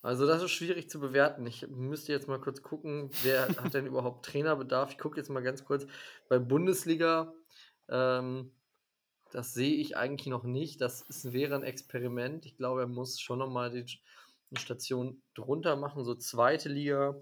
Also 0.00 0.26
das 0.26 0.42
ist 0.42 0.50
schwierig 0.50 0.90
zu 0.90 0.98
bewerten. 0.98 1.46
Ich 1.46 1.68
müsste 1.68 2.12
jetzt 2.12 2.26
mal 2.26 2.40
kurz 2.40 2.62
gucken, 2.62 3.10
wer 3.22 3.46
hat 3.48 3.74
denn 3.74 3.86
überhaupt 3.86 4.24
Trainerbedarf. 4.26 4.90
Ich 4.90 4.98
gucke 4.98 5.18
jetzt 5.18 5.28
mal 5.28 5.42
ganz 5.42 5.64
kurz 5.64 5.86
bei 6.28 6.38
Bundesliga. 6.38 7.32
Ähm, 7.88 8.50
das 9.30 9.54
sehe 9.54 9.74
ich 9.74 9.96
eigentlich 9.96 10.26
noch 10.26 10.44
nicht. 10.44 10.80
Das 10.80 11.02
ist, 11.02 11.32
wäre 11.32 11.54
ein 11.54 11.62
Experiment. 11.62 12.46
Ich 12.46 12.56
glaube, 12.56 12.80
er 12.80 12.88
muss 12.88 13.20
schon 13.20 13.38
nochmal 13.38 13.70
die 13.70 13.86
Station 14.58 15.22
drunter 15.34 15.76
machen, 15.76 16.04
so 16.04 16.14
zweite 16.14 16.68
Liga. 16.68 17.14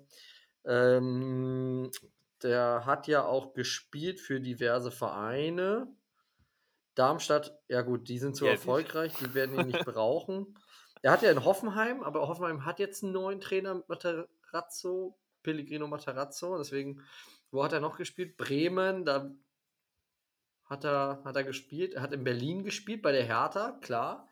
Ähm, 0.64 1.91
der 2.43 2.84
hat 2.86 3.07
ja 3.07 3.24
auch 3.24 3.53
gespielt 3.55 4.20
für 4.20 4.41
diverse 4.41 4.91
Vereine. 4.91 5.88
Darmstadt, 6.95 7.59
ja 7.68 7.82
gut, 7.82 8.09
die 8.09 8.18
sind 8.18 8.36
zu 8.36 8.47
Ja, 8.47 8.53
erfolgreich, 8.53 9.14
die 9.20 9.34
werden 9.34 9.59
ihn 9.59 9.66
nicht 9.66 9.84
brauchen. 9.84 10.59
Er 11.03 11.12
hat 11.12 11.22
ja 11.22 11.30
in 11.30 11.45
Hoffenheim, 11.45 12.03
aber 12.03 12.28
Hoffenheim 12.28 12.64
hat 12.64 12.78
jetzt 12.78 13.03
einen 13.03 13.12
neuen 13.12 13.41
Trainer 13.41 13.82
Materazzo, 13.88 15.18
Pellegrino 15.43 15.86
Matarazzo, 15.86 16.59
deswegen, 16.59 17.03
wo 17.51 17.64
hat 17.64 17.72
er 17.72 17.80
noch 17.80 17.97
gespielt? 17.97 18.36
Bremen, 18.36 19.05
da 19.05 19.30
hat 20.70 20.84
er, 20.84 21.22
hat 21.24 21.36
er 21.36 21.45
gespielt. 21.45 21.95
Er 21.95 22.03
hat 22.03 22.12
in 22.12 22.24
Berlin 22.24 22.64
gespielt, 22.64 23.03
bei 23.03 23.12
der 23.12 23.24
Hertha, 23.24 23.78
klar. 23.80 24.28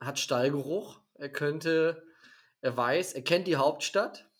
Hat 0.00 0.18
Stallgeruch. 0.18 1.00
Er 1.14 1.30
könnte, 1.30 2.06
er 2.60 2.76
weiß, 2.76 3.14
er 3.14 3.22
kennt 3.22 3.46
die 3.46 3.56
Hauptstadt. 3.56 4.30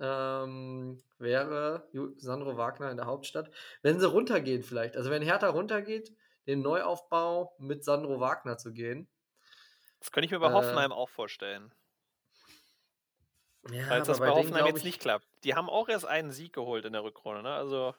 Ähm, 0.00 1.02
wäre 1.18 1.88
Sandro 2.16 2.56
Wagner 2.56 2.90
in 2.90 2.96
der 2.96 3.06
Hauptstadt. 3.06 3.50
Wenn 3.82 4.00
sie 4.00 4.08
runtergehen, 4.08 4.62
vielleicht. 4.62 4.96
Also, 4.96 5.10
wenn 5.10 5.22
Hertha 5.22 5.48
runtergeht, 5.48 6.12
den 6.46 6.62
Neuaufbau 6.62 7.54
mit 7.58 7.84
Sandro 7.84 8.20
Wagner 8.20 8.58
zu 8.58 8.72
gehen. 8.72 9.08
Das 10.00 10.10
könnte 10.10 10.26
ich 10.26 10.32
mir 10.32 10.40
bei 10.40 10.48
Äh, 10.50 10.52
Hoffenheim 10.52 10.92
auch 10.92 11.08
vorstellen. 11.08 11.72
Ja, 13.70 13.84
Falls 13.86 14.06
das 14.08 14.18
bei 14.18 14.26
denen 14.26 14.36
Hoffenheim 14.36 14.58
glaub 14.58 14.68
jetzt 14.68 14.78
ich- 14.78 14.84
nicht 14.84 15.00
klappt. 15.00 15.26
Die 15.44 15.54
haben 15.54 15.70
auch 15.70 15.88
erst 15.88 16.04
einen 16.04 16.32
Sieg 16.32 16.52
geholt 16.52 16.84
in 16.84 16.92
der 16.92 17.02
Rückrunde, 17.04 17.42
ne? 17.42 17.54
Also. 17.54 17.94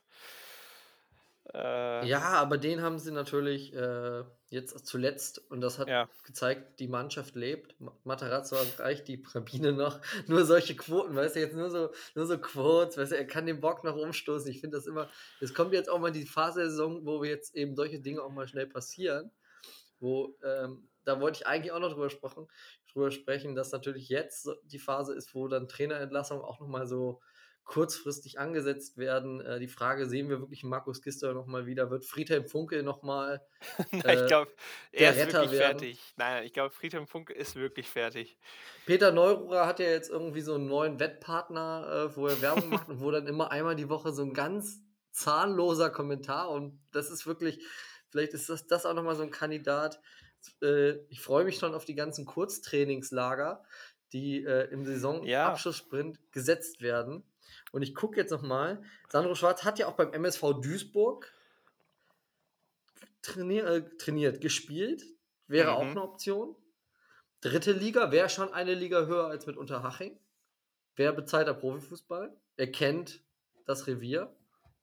Äh, 1.54 2.08
Ja, 2.08 2.22
aber 2.34 2.58
den 2.58 2.82
haben 2.82 3.00
sie 3.00 3.12
natürlich 3.12 3.74
äh, 3.74 4.24
jetzt 4.50 4.86
zuletzt 4.86 5.40
und 5.52 5.62
das 5.62 5.80
hat 5.80 5.88
Ja. 5.88 6.10
gezeigt, 6.24 6.80
die 6.80 6.88
Mannschaft 6.88 7.36
lebt. 7.36 7.80
Ma- 7.80 7.96
Matarazzo 8.04 8.56
reicht 8.78 9.08
die 9.08 9.24
Rabine 9.34 9.72
noch. 9.74 10.02
Nur 10.28 10.46
solche 10.46 10.76
Quoten, 10.76 11.16
weißt 11.16 11.36
du, 11.36 11.40
jetzt 11.40 11.56
nur 11.56 11.70
so, 11.70 11.92
nur 12.16 12.26
so 12.26 12.38
Quotes, 12.38 12.98
weißt 12.98 13.12
du, 13.12 13.18
er 13.18 13.28
kann 13.28 13.46
den 13.46 13.60
Bock 13.62 13.84
noch 13.84 13.96
umstoßen. 13.96 14.50
Ich 14.50 14.60
finde 14.62 14.78
das 14.78 14.88
immer, 14.88 15.10
es 15.40 15.54
kommt 15.54 15.74
jetzt 15.74 15.90
auch 15.90 16.00
mal 16.00 16.12
die 16.12 16.26
Phase 16.26 16.62
der 16.62 16.70
Saison, 16.70 17.06
wo 17.06 17.22
wir 17.22 17.30
jetzt 17.30 17.56
eben 17.56 17.76
solche 17.76 18.00
Dinge 18.00 18.22
auch 18.24 18.32
mal 18.32 18.48
schnell 18.48 18.68
passieren. 18.68 19.32
Wo, 20.00 20.38
ähm, 20.44 20.90
da 21.06 21.22
wollte 21.22 21.40
ich 21.42 21.48
eigentlich 21.48 21.72
auch 21.72 21.80
noch 21.80 21.94
drüber 21.94 22.10
sprechen, 22.10 22.48
drüber 22.92 23.12
sprechen, 23.12 23.56
dass 23.56 23.72
natürlich 23.72 24.10
jetzt 24.10 24.50
die 24.64 24.80
Phase 24.80 25.14
ist, 25.16 25.34
wo 25.36 25.48
dann 25.48 25.68
Trainerentlassungen 25.68 26.44
auch 26.44 26.60
nochmal 26.60 26.88
so 26.88 27.22
kurzfristig 27.66 28.40
angesetzt 28.40 28.98
werden. 28.98 29.42
Äh, 29.42 29.60
die 29.60 29.68
Frage, 29.68 30.06
sehen 30.08 30.30
wir 30.30 30.40
wirklich 30.40 30.64
Markus 30.64 31.02
Gister 31.02 31.34
nochmal 31.34 31.66
wieder? 31.66 31.90
Wird 31.92 32.06
Friedhelm 32.06 32.46
Funkel 32.46 32.84
nochmal 32.84 33.42
äh, 33.92 34.22
ich 34.22 34.28
glaube, 34.28 34.52
er 34.92 35.12
ist 35.12 35.18
Retter 35.18 35.42
wirklich 35.42 35.60
werden. 35.60 35.80
fertig. 35.80 36.14
Nein, 36.16 36.44
ich 36.46 36.54
glaube, 36.54 36.74
Friedhelm 36.74 37.08
Funke 37.08 37.34
ist 37.34 37.56
wirklich 37.56 37.88
fertig. 37.88 38.38
Peter 38.86 39.12
Neururer 39.12 39.66
hat 39.66 39.80
ja 39.80 39.88
jetzt 39.88 40.10
irgendwie 40.10 40.42
so 40.42 40.54
einen 40.56 40.68
neuen 40.68 41.00
Wettpartner, 41.00 42.10
äh, 42.12 42.16
wo 42.16 42.28
er 42.28 42.42
Werbung 42.42 42.70
macht 42.70 42.88
und 42.88 43.02
wo 43.02 43.12
dann 43.12 43.28
immer 43.28 43.52
einmal 43.52 43.76
die 43.76 43.90
Woche 43.90 44.14
so 44.14 44.22
ein 44.22 44.34
ganz 44.34 44.80
zahnloser 45.12 45.90
Kommentar 45.90 46.50
und 46.52 46.80
das 46.92 47.10
ist 47.10 47.26
wirklich, 47.26 47.66
vielleicht 48.10 48.34
ist 48.34 48.50
das, 48.50 48.68
das 48.68 48.86
auch 48.86 48.94
nochmal 48.94 49.16
so 49.16 49.24
ein 49.24 49.32
Kandidat. 49.32 50.00
Äh, 50.62 50.98
ich 51.10 51.22
freue 51.22 51.46
mich 51.46 51.58
schon 51.58 51.74
auf 51.74 51.86
die 51.86 51.96
ganzen 51.96 52.26
Kurztrainingslager, 52.26 53.64
die 54.14 54.44
äh, 54.44 54.70
im 54.72 54.82
Ja. 54.82 54.86
Saisonabschlusssprint 54.86 56.20
gesetzt 56.32 56.82
werden. 56.82 57.24
Und 57.76 57.82
ich 57.82 57.94
gucke 57.94 58.16
jetzt 58.16 58.32
nochmal, 58.32 58.82
Sandro 59.10 59.36
Schwarz 59.36 59.66
hat 59.66 59.80
ja 59.80 59.88
auch 59.88 59.98
beim 59.98 60.14
MSV 60.14 60.62
Duisburg 60.62 61.30
trainier, 63.22 63.66
äh, 63.66 63.98
trainiert, 63.98 64.40
gespielt. 64.40 65.04
Wäre 65.48 65.74
auch 65.74 65.84
Mhm. 65.84 65.90
eine 65.92 66.02
Option. 66.04 66.56
Dritte 67.42 67.74
Liga 67.74 68.14
wäre 68.14 68.30
schon 68.30 68.54
eine 68.54 68.76
Liga 68.76 69.08
höher 69.08 69.28
als 69.28 69.46
mit 69.46 69.58
Unterhaching. 69.58 70.18
Wäre 70.96 71.12
bezahlter 71.12 71.54
Profifußball. 71.54 72.34
Er 72.56 72.72
kennt 72.72 73.20
das 73.66 73.88
Revier. 73.88 74.34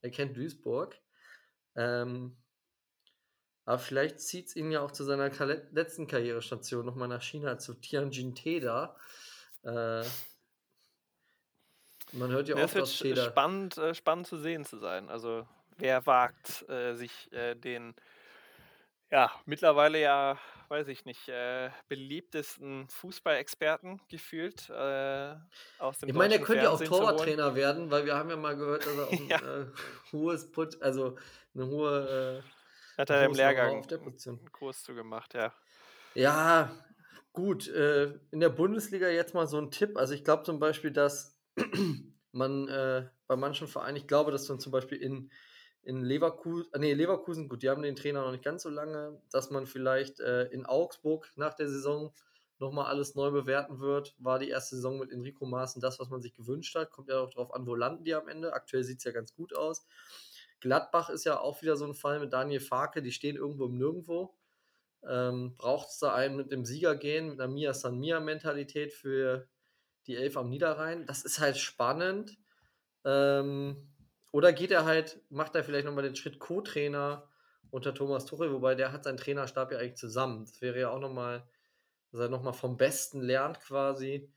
Er 0.03 0.11
kennt 0.11 0.37
Duisburg. 0.37 0.95
Ähm, 1.75 2.37
aber 3.65 3.79
vielleicht 3.79 4.21
zieht 4.21 4.49
es 4.49 4.57
ihn 4.57 4.71
ja 4.71 4.83
auch 4.83 4.91
zu 4.91 5.05
seiner 5.05 5.31
letzten 5.71 6.07
Karrierestation 6.07 6.85
nochmal 6.85 7.09
nach 7.09 7.23
China, 7.23 7.57
zu 7.57 7.73
Tianjin 7.73 8.35
Teda. 8.35 8.95
Äh, 9.63 10.05
man 12.13 12.31
hört 12.31 12.49
ja 12.49 12.57
oft 12.57 12.77
sch- 12.77 13.01
Teda. 13.01 13.31
spannend, 13.31 13.79
äh, 13.79 13.95
spannend 13.95 14.27
zu 14.27 14.37
sehen 14.37 14.65
zu 14.65 14.79
sein. 14.79 15.09
Also, 15.09 15.47
wer 15.79 16.07
wagt, 16.07 16.69
äh, 16.69 16.95
sich 16.95 17.33
äh, 17.33 17.55
den, 17.55 17.95
ja, 19.11 19.31
mittlerweile 19.45 20.01
ja, 20.01 20.39
weiß 20.69 20.89
ich 20.89 21.05
nicht, 21.05 21.29
äh, 21.29 21.71
beliebtesten 21.89 22.89
Fußballexperten 22.89 24.01
gefühlt 24.09 24.71
äh, 24.71 25.35
aus 25.79 25.99
dem 25.99 26.09
Ich 26.09 26.15
meine, 26.15 26.35
er 26.35 26.41
könnte 26.41 26.65
ja 26.65 26.71
auch. 26.71 26.83
Torwarttrainer 26.83 27.55
werden, 27.55 27.91
weil 27.91 28.07
wir 28.07 28.17
haben 28.17 28.31
ja 28.31 28.37
mal 28.37 28.57
gehört, 28.57 28.87
dass 28.87 28.97
er 28.97 29.09
auch 29.09 29.13
ein 29.19 29.29
Ja. 29.31 29.39
äh, 29.63 29.67
hohes 30.13 30.51
Put, 30.51 30.81
also 30.83 31.19
eine 31.55 31.67
hohe 31.67 32.43
Hat 32.97 33.11
äh, 33.11 33.13
er 33.15 33.27
im 33.27 33.35
Lehrgang 33.35 33.79
auf 33.81 33.87
der 33.87 33.99
Position. 33.99 34.39
einen 34.39 34.53
Kurs 34.53 34.83
zu 34.83 34.95
gemacht, 34.95 35.35
ja. 35.35 35.53
Ja, 36.15 36.71
gut. 37.33 37.69
Äh, 37.69 38.19
in 38.31 38.41
der 38.41 38.51
Bundesliga 38.51 39.09
jetzt 39.09 39.35
mal 39.35 39.47
so 39.47 39.59
ein 39.59 39.71
Tipp. 39.71 39.97
Also 39.97 40.15
ich 40.15 40.25
glaube 40.25 40.43
zum 40.45 40.59
Beispiel, 40.59 40.91
dass 40.91 41.42
man 42.33 42.69
äh, 42.69 43.09
bei 43.27 43.37
manchen 43.37 43.69
Vereinen, 43.69 43.97
ich 43.97 44.07
glaube, 44.07 44.31
dass 44.33 44.49
man 44.49 44.61
zum 44.61 44.73
Beispiel 44.73 44.99
in, 44.99 45.31
in 45.83 46.03
Leverkusen, 46.03 46.73
äh, 46.73 46.79
nee, 46.79 46.95
Leverkusen, 46.95 47.49
gut, 47.49 47.63
die 47.63 47.71
haben 47.71 47.83
den 47.83 47.97
Trainer 47.97 48.23
noch 48.23 48.33
nicht 48.33 48.45
ganz 48.45 48.63
so 48.63 48.71
lange, 48.71 49.21
dass 49.31 49.51
man 49.51 49.67
vielleicht 49.67 50.21
äh, 50.21 50.45
in 50.45 50.67
Augsburg 50.67 51.31
nach 51.37 51.55
der 51.55 51.69
Saison 51.69 52.13
nochmal 52.59 52.87
alles 52.87 53.15
neu 53.15 53.31
bewerten 53.31 53.81
wird. 53.81 54.15
War 54.19 54.39
die 54.39 54.49
erste 54.49 54.77
Saison 54.77 54.99
mit 54.99 55.11
Enrico 55.11 55.45
Maaßen 55.45 55.83
das, 55.83 55.99
was 55.99 56.09
man 56.09 56.23
sich 56.23 56.33
gewünscht 56.33 56.75
hat? 56.75 56.91
Kommt 56.91 57.09
ja 57.09 57.21
auch 57.21 57.31
darauf 57.31 57.53
an, 57.53 57.67
wo 57.67 57.75
landen 57.75 58.05
die 58.05 58.15
am 58.15 58.29
Ende. 58.29 58.55
Aktuell 58.55 58.85
sieht 58.85 58.99
es 58.99 59.05
ja 59.05 59.11
ganz 59.11 59.35
gut 59.35 59.55
aus. 59.55 59.85
Gladbach 60.61 61.11
ist 61.11 61.25
ja 61.25 61.41
auch 61.41 61.61
wieder 61.61 61.77
so 61.77 61.85
ein 61.85 61.95
Fall 61.95 62.21
mit 62.21 62.33
Daniel 62.33 62.61
Farke, 62.61 63.03
die 63.03 63.11
stehen 63.11 63.37
irgendwo 63.37 63.67
im 63.67 63.77
Nirgendwo. 63.77 64.37
Ähm, 65.05 65.57
Braucht 65.57 65.89
es 65.89 65.99
da 65.99 66.15
einen 66.15 66.37
mit 66.37 66.53
dem 66.53 66.65
Sieger 66.65 66.95
gehen, 66.95 67.31
mit 67.31 67.41
einer 67.41 67.53
Mia 67.53 67.75
San 67.75 67.99
Mia-Mentalität 67.99 68.93
für 68.93 69.49
die 70.07 70.17
Elf 70.17 70.37
am 70.37 70.49
Niederrhein? 70.49 71.07
Das 71.07 71.25
ist 71.25 71.41
halt 71.41 71.57
spannend. 71.57 72.37
Ähm, 73.05 73.89
oder 74.31 74.53
geht 74.53 74.71
er 74.71 74.85
halt, 74.85 75.21
macht 75.31 75.55
er 75.55 75.65
vielleicht 75.65 75.87
nochmal 75.87 76.05
den 76.05 76.17
Schritt 76.17 76.39
Co-Trainer 76.39 77.29
unter 77.71 77.95
Thomas 77.95 78.27
Tuchel, 78.27 78.53
wobei 78.53 78.75
der 78.75 78.93
hat 78.93 79.05
seinen 79.05 79.17
Trainerstab 79.17 79.73
ja 79.73 79.79
eigentlich 79.79 79.97
zusammen. 79.97 80.45
Das 80.45 80.61
wäre 80.61 80.81
ja 80.81 80.91
auch 80.91 81.01
nochmal, 81.01 81.47
dass 82.11 82.21
er 82.21 82.29
nochmal 82.29 82.53
vom 82.53 82.77
Besten 82.77 83.21
lernt 83.21 83.61
quasi, 83.61 84.31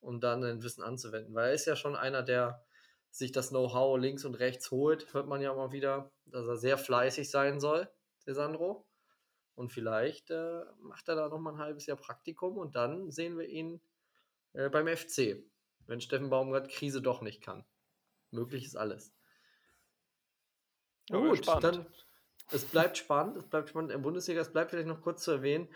um 0.00 0.20
dann 0.20 0.42
sein 0.42 0.62
Wissen 0.62 0.82
anzuwenden. 0.82 1.34
Weil 1.34 1.48
er 1.48 1.54
ist 1.54 1.66
ja 1.66 1.76
schon 1.76 1.96
einer, 1.96 2.22
der 2.22 2.64
sich 3.10 3.32
das 3.32 3.50
Know-how 3.50 3.98
links 3.98 4.24
und 4.24 4.36
rechts 4.36 4.70
holt, 4.70 5.12
hört 5.12 5.26
man 5.26 5.40
ja 5.40 5.54
mal 5.54 5.72
wieder, 5.72 6.10
dass 6.26 6.46
er 6.46 6.56
sehr 6.56 6.78
fleißig 6.78 7.30
sein 7.30 7.60
soll, 7.60 7.88
der 8.26 8.34
Sandro. 8.34 8.86
Und 9.54 9.72
vielleicht 9.72 10.30
äh, 10.30 10.62
macht 10.80 11.08
er 11.08 11.16
da 11.16 11.28
nochmal 11.28 11.54
ein 11.54 11.58
halbes 11.58 11.86
Jahr 11.86 11.96
Praktikum 11.96 12.56
und 12.56 12.76
dann 12.76 13.10
sehen 13.10 13.36
wir 13.36 13.46
ihn 13.46 13.80
äh, 14.52 14.68
beim 14.68 14.86
FC, 14.86 15.42
wenn 15.86 16.00
Steffen 16.00 16.30
Baumgart 16.30 16.70
Krise 16.70 17.02
doch 17.02 17.20
nicht 17.20 17.42
kann. 17.42 17.64
Möglich 18.30 18.64
ist 18.64 18.76
alles. 18.76 19.12
Ja, 21.08 21.18
Gut, 21.18 21.38
spannend. 21.38 21.64
dann 21.64 21.86
es 22.52 22.64
bleibt 22.64 22.98
spannend, 22.98 23.36
es 23.36 23.46
bleibt 23.46 23.68
spannend 23.68 23.92
in 23.92 23.98
der 23.98 24.02
Bundesliga. 24.02 24.40
Es 24.40 24.52
bleibt 24.52 24.70
vielleicht 24.70 24.88
noch 24.88 25.02
kurz 25.02 25.22
zu 25.22 25.30
erwähnen, 25.30 25.68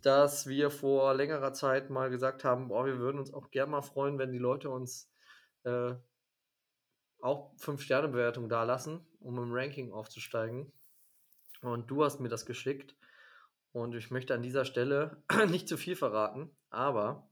dass 0.00 0.46
wir 0.46 0.70
vor 0.70 1.14
längerer 1.14 1.52
Zeit 1.52 1.90
mal 1.90 2.10
gesagt 2.10 2.44
haben, 2.44 2.68
boah, 2.68 2.86
wir 2.86 2.98
würden 2.98 3.18
uns 3.18 3.32
auch 3.32 3.50
gerne 3.50 3.72
mal 3.72 3.82
freuen, 3.82 4.18
wenn 4.18 4.32
die 4.32 4.38
Leute 4.38 4.70
uns 4.70 5.10
äh, 5.64 5.94
auch 7.20 7.54
5-Sterne-Bewertung 7.56 8.48
da 8.48 8.64
lassen, 8.64 9.06
um 9.20 9.38
im 9.38 9.52
Ranking 9.52 9.92
aufzusteigen. 9.92 10.72
Und 11.60 11.90
du 11.90 12.02
hast 12.04 12.20
mir 12.20 12.28
das 12.28 12.46
geschickt. 12.46 12.96
Und 13.72 13.94
ich 13.94 14.10
möchte 14.10 14.34
an 14.34 14.42
dieser 14.42 14.64
Stelle 14.64 15.22
nicht 15.48 15.68
zu 15.68 15.76
viel 15.76 15.96
verraten, 15.96 16.50
aber 16.70 17.30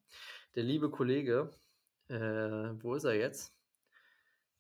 der 0.55 0.63
liebe 0.63 0.91
Kollege, 0.91 1.51
äh, 2.09 2.15
wo 2.83 2.95
ist 2.95 3.05
er 3.05 3.15
jetzt? 3.15 3.55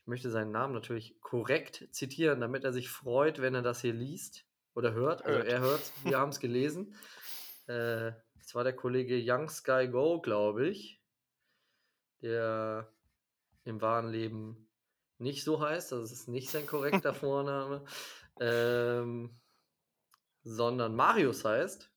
Ich 0.01 0.07
möchte 0.07 0.31
seinen 0.31 0.51
Namen 0.51 0.75
natürlich 0.75 1.21
korrekt 1.21 1.89
zitieren, 1.93 2.41
damit 2.41 2.65
er 2.65 2.73
sich 2.73 2.89
freut, 2.89 3.41
wenn 3.41 3.55
er 3.55 3.63
das 3.63 3.81
hier 3.81 3.93
liest 3.93 4.47
oder 4.75 4.93
hört. 4.93 5.25
Also 5.25 5.41
er 5.41 5.61
hört, 5.61 5.93
wir 6.05 6.19
haben 6.19 6.31
es 6.31 6.41
gelesen. 6.41 6.95
Äh, 7.67 8.13
das 8.39 8.55
war 8.55 8.65
der 8.65 8.75
Kollege 8.75 9.21
Young 9.23 9.49
Sky 9.49 9.89
Go, 9.89 10.21
glaube 10.21 10.69
ich, 10.69 11.01
der 12.23 12.93
im 13.65 13.81
wahren 13.81 14.09
Leben 14.09 14.69
nicht 15.19 15.45
so 15.45 15.61
heißt. 15.61 15.93
Das 15.93 16.11
ist 16.11 16.29
nicht 16.29 16.51
sein 16.51 16.67
korrekter 16.67 17.15
Vorname. 17.15 17.85
Ähm, 18.41 19.39
sondern 20.43 20.97
Marius 20.97 21.45
heißt. 21.45 21.93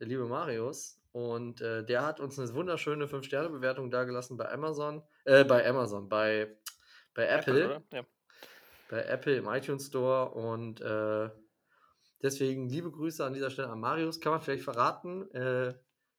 Der 0.00 0.06
liebe 0.06 0.26
Marius. 0.26 0.99
Und 1.12 1.60
äh, 1.60 1.84
der 1.84 2.04
hat 2.06 2.20
uns 2.20 2.38
eine 2.38 2.52
wunderschöne 2.54 3.06
5-Sterne-Bewertung 3.06 3.90
dagelassen 3.90 4.36
bei 4.36 4.50
Amazon. 4.50 5.02
Äh, 5.24 5.44
bei 5.44 5.68
Amazon, 5.68 6.08
bei, 6.08 6.56
bei 7.14 7.26
Apple. 7.26 7.64
oder? 7.66 7.82
Ja. 7.92 8.04
bei 8.88 9.02
Apple 9.04 9.36
im 9.36 9.46
iTunes 9.48 9.86
Store. 9.88 10.30
Und 10.30 10.80
äh, 10.80 11.30
deswegen 12.22 12.68
liebe 12.68 12.90
Grüße 12.92 13.24
an 13.24 13.32
dieser 13.34 13.50
Stelle 13.50 13.70
an 13.70 13.80
Marius. 13.80 14.20
Kann 14.20 14.32
man 14.32 14.40
vielleicht 14.40 14.62
verraten, 14.64 15.28
äh, 15.32 15.74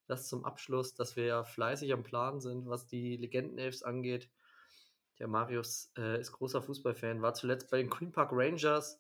das 0.08 0.28
zum 0.28 0.44
Abschluss, 0.44 0.94
dass 0.94 1.16
wir 1.16 1.26
ja 1.26 1.44
fleißig 1.46 1.94
am 1.94 2.04
Plan 2.04 2.42
sind, 2.42 2.68
was 2.68 2.86
die 2.88 3.16
Legendenelfs 3.16 3.84
angeht. 3.84 4.30
Der 5.20 5.28
Marius 5.30 5.92
äh, 5.98 6.20
ist 6.20 6.34
großer 6.34 6.62
Fußballfan, 6.62 7.22
war 7.22 7.34
zuletzt 7.34 7.70
bei 7.72 7.78
den 7.78 7.90
Queen 7.90 8.12
Park 8.12 8.32
Rangers, 8.34 9.00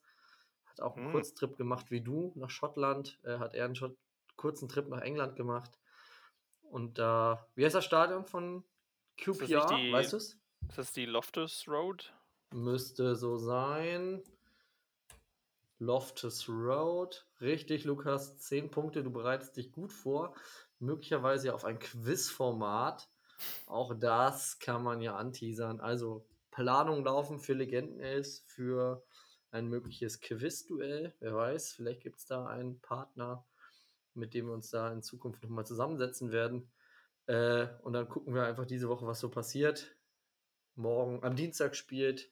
hat 0.65 0.79
auch 0.79 0.95
einen 0.95 1.07
Mhm. 1.07 1.11
Kurztrip 1.11 1.57
gemacht 1.57 1.91
wie 1.91 1.99
du 2.01 2.31
nach 2.35 2.49
Schottland, 2.49 3.19
äh, 3.23 3.39
hat 3.39 3.55
er 3.55 3.65
einen 3.65 3.75
Schott 3.75 3.97
kurzen 4.37 4.69
Trip 4.69 4.87
nach 4.87 5.01
England 5.01 5.35
gemacht. 5.35 5.79
Und 6.71 6.97
da, 6.97 7.45
wie 7.55 7.65
heißt 7.65 7.75
das 7.75 7.85
Stadion 7.85 8.25
von 8.25 8.63
QPR? 9.17 9.67
die- 9.75 9.91
Weißt 9.91 10.13
du 10.13 10.17
es? 10.17 10.37
Ist 10.69 10.77
das 10.77 10.91
die 10.93 11.05
Loftus 11.05 11.65
Road? 11.67 12.13
Müsste 12.53 13.15
so 13.15 13.37
sein. 13.37 14.23
Loftus 15.79 16.47
Road. 16.47 17.25
Richtig, 17.41 17.85
Lukas. 17.85 18.37
10 18.37 18.69
Punkte. 18.69 19.03
Du 19.03 19.11
bereitest 19.11 19.57
dich 19.57 19.71
gut 19.71 19.91
vor. 19.91 20.33
Möglicherweise 20.79 21.47
ja 21.47 21.53
auf 21.53 21.65
ein 21.65 21.79
Quizformat. 21.79 23.09
Auch 23.65 23.93
das 23.95 24.59
kann 24.59 24.83
man 24.83 25.01
ja 25.01 25.15
anteasern. 25.15 25.79
Also 25.79 26.25
Planung 26.51 27.03
laufen 27.03 27.39
für 27.39 27.53
Legendenelfs, 27.53 28.43
für 28.45 29.03
ein 29.49 29.67
mögliches 29.67 30.19
Quiz-Duell. 30.21 31.13
Wer 31.19 31.35
weiß, 31.35 31.73
vielleicht 31.73 32.01
gibt 32.01 32.19
es 32.19 32.25
da 32.25 32.45
einen 32.45 32.79
Partner, 32.81 33.43
mit 34.13 34.33
dem 34.33 34.47
wir 34.47 34.53
uns 34.53 34.69
da 34.69 34.91
in 34.91 35.01
Zukunft 35.01 35.43
nochmal 35.43 35.65
zusammensetzen 35.65 36.31
werden. 36.31 36.71
Äh, 37.27 37.67
und 37.83 37.93
dann 37.93 38.09
gucken 38.09 38.33
wir 38.33 38.43
einfach 38.45 38.65
diese 38.65 38.89
Woche, 38.89 39.05
was 39.07 39.19
so 39.19 39.29
passiert. 39.29 39.95
Morgen, 40.75 41.23
am 41.23 41.35
Dienstag 41.35 41.75
spielt 41.75 42.31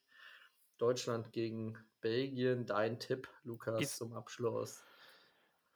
Deutschland 0.77 1.31
gegen 1.31 1.77
Belgien. 2.01 2.65
Dein 2.65 2.99
Tipp, 2.99 3.27
Lukas, 3.43 3.81
Ist- 3.81 3.97
zum 3.97 4.13
Abschluss. 4.13 4.83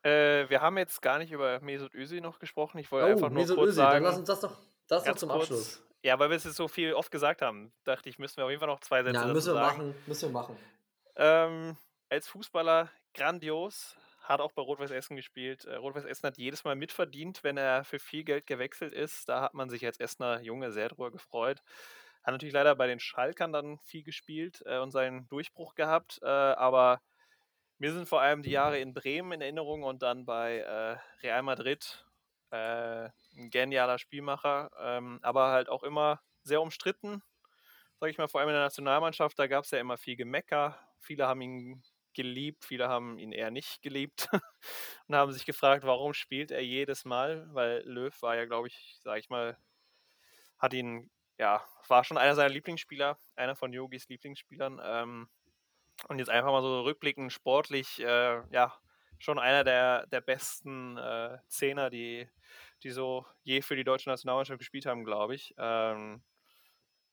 Äh, 0.04 0.50
wir 0.50 0.60
haben 0.62 0.78
jetzt 0.78 1.02
gar 1.02 1.18
nicht 1.18 1.32
über 1.32 1.62
Mesut 1.62 1.94
Özil 1.94 2.20
noch 2.20 2.40
gesprochen. 2.40 2.78
Ich 2.80 2.92
wollte 2.92 3.08
Oh, 3.08 3.12
einfach 3.12 3.30
nur 3.30 3.44
Mesut 3.44 3.58
kurz 3.58 3.70
Özil, 3.70 3.84
dann 3.84 3.92
sagen, 3.94 4.06
lass 4.06 4.18
uns 4.18 4.28
das 4.28 4.40
doch, 4.42 4.58
das 4.88 5.06
noch 5.06 5.16
zum 5.16 5.30
kurz, 5.30 5.42
Abschluss. 5.44 5.84
Ja, 6.02 6.20
weil 6.20 6.30
wir 6.30 6.36
es 6.36 6.44
jetzt 6.44 6.58
so 6.58 6.68
viel 6.68 6.94
oft 6.94 7.10
gesagt 7.12 7.42
haben, 7.42 7.72
dachte 7.86 8.10
ich, 8.10 8.20
müssen 8.20 8.36
wir 8.38 8.44
auf 8.44 8.50
jeden 8.50 8.60
Fall 8.60 8.68
noch 8.68 8.82
zwei 8.82 9.02
Sätze 9.04 9.16
Ja, 9.16 9.28
müssen 9.28 9.48
wir 9.48 9.54
sagen. 9.54 9.78
machen, 9.78 9.96
müssen 10.06 10.30
wir 10.30 10.34
machen. 10.34 10.58
Ähm, 11.16 11.78
als 12.10 12.28
Fußballer 12.28 12.92
grandios, 13.14 13.96
hat 14.24 14.40
auch 14.40 14.54
bei 14.54 14.62
Rot-Weiß 14.62 14.92
Essen 14.92 15.16
gespielt. 15.16 15.66
Äh, 15.66 15.76
Rot-Weiß 15.76 16.06
Essen 16.06 16.28
hat 16.28 16.38
jedes 16.38 16.64
Mal 16.64 16.76
mitverdient, 16.76 17.44
wenn 17.44 17.58
er 17.58 17.84
für 17.84 18.00
viel 18.00 18.24
Geld 18.24 18.48
gewechselt 18.48 18.94
ist. 18.94 19.28
Da 19.28 19.42
hat 19.42 19.54
man 19.54 19.70
sich 19.70 19.86
als 19.86 20.00
Essener 20.00 20.42
Junge 20.42 20.72
sehr 20.72 20.90
drüber 20.90 21.12
gefreut. 21.12 21.62
Hat 22.24 22.32
natürlich 22.32 22.54
leider 22.54 22.76
bei 22.76 22.88
den 22.88 23.00
Schalkern 23.00 23.52
dann 23.52 23.80
viel 23.80 24.04
gespielt 24.04 24.64
äh, 24.66 24.80
und 24.80 24.92
seinen 24.92 25.28
Durchbruch 25.28 25.76
gehabt. 25.76 26.20
Äh, 26.24 26.28
aber 26.28 27.02
mir 27.80 27.92
sind 27.92 28.08
vor 28.08 28.22
allem 28.22 28.44
die 28.44 28.52
Jahre 28.52 28.80
in 28.80 28.94
Bremen 28.94 29.34
in 29.34 29.42
Erinnerung 29.42 29.84
und 29.84 30.02
dann 30.04 30.26
bei 30.26 30.64
Real 31.22 31.42
Madrid 31.42 32.06
ein 32.52 33.12
genialer 33.50 33.98
Spielmacher, 33.98 34.70
ähm, 34.80 35.20
aber 35.24 35.48
halt 35.48 35.70
auch 35.70 35.84
immer 35.84 36.22
sehr 36.44 36.62
umstritten, 36.62 37.24
sage 38.00 38.12
ich 38.12 38.18
mal, 38.18 38.28
vor 38.28 38.42
allem 38.42 38.50
in 38.50 38.56
der 38.56 38.64
Nationalmannschaft, 38.64 39.38
da 39.40 39.48
gab 39.48 39.64
es 39.66 39.72
ja 39.72 39.80
immer 39.80 39.98
viel 39.98 40.16
Gemecker. 40.16 40.78
Viele 41.00 41.28
haben 41.28 41.42
ihn 41.42 41.84
geliebt, 42.14 42.66
viele 42.66 42.90
haben 42.90 43.18
ihn 43.18 43.32
eher 43.32 43.52
nicht 43.52 43.82
geliebt 43.82 44.30
und 45.08 45.16
haben 45.16 45.32
sich 45.32 45.46
gefragt, 45.46 45.84
warum 45.86 46.14
spielt 46.14 46.52
er 46.52 46.64
jedes 46.64 47.06
Mal, 47.06 47.48
weil 47.54 47.84
Löw 47.86 48.22
war 48.22 48.36
ja, 48.36 48.46
glaube 48.46 48.68
ich, 48.68 49.00
sage 49.02 49.20
ich 49.20 49.30
mal, 49.30 49.58
hat 50.58 50.74
ihn, 50.74 51.10
ja, 51.38 51.64
war 51.88 52.04
schon 52.04 52.18
einer 52.18 52.36
seiner 52.36 52.54
Lieblingsspieler, 52.54 53.18
einer 53.36 53.56
von 53.56 53.74
Yogis 53.74 54.08
Lieblingsspielern. 54.08 54.82
Ähm, 54.84 55.30
und 56.08 56.20
jetzt 56.20 56.30
einfach 56.30 56.52
mal 56.52 56.62
so 56.62 56.82
rückblickend 56.82 57.32
sportlich, 57.32 58.00
äh, 58.00 58.42
ja, 58.52 58.74
schon 59.20 59.40
einer 59.40 59.64
der, 59.64 60.08
der 60.08 60.22
besten 60.22 60.98
äh, 60.98 61.38
Zehner, 61.48 61.90
die, 61.90 62.30
die 62.84 62.92
so 62.92 63.26
je 63.44 63.62
für 63.62 63.76
die 63.76 63.84
deutsche 63.84 64.10
Nationalmannschaft 64.10 64.60
gespielt 64.60 64.86
haben, 64.86 65.06
glaube 65.06 65.36
ich. 65.36 65.54
Ähm, 65.58 66.24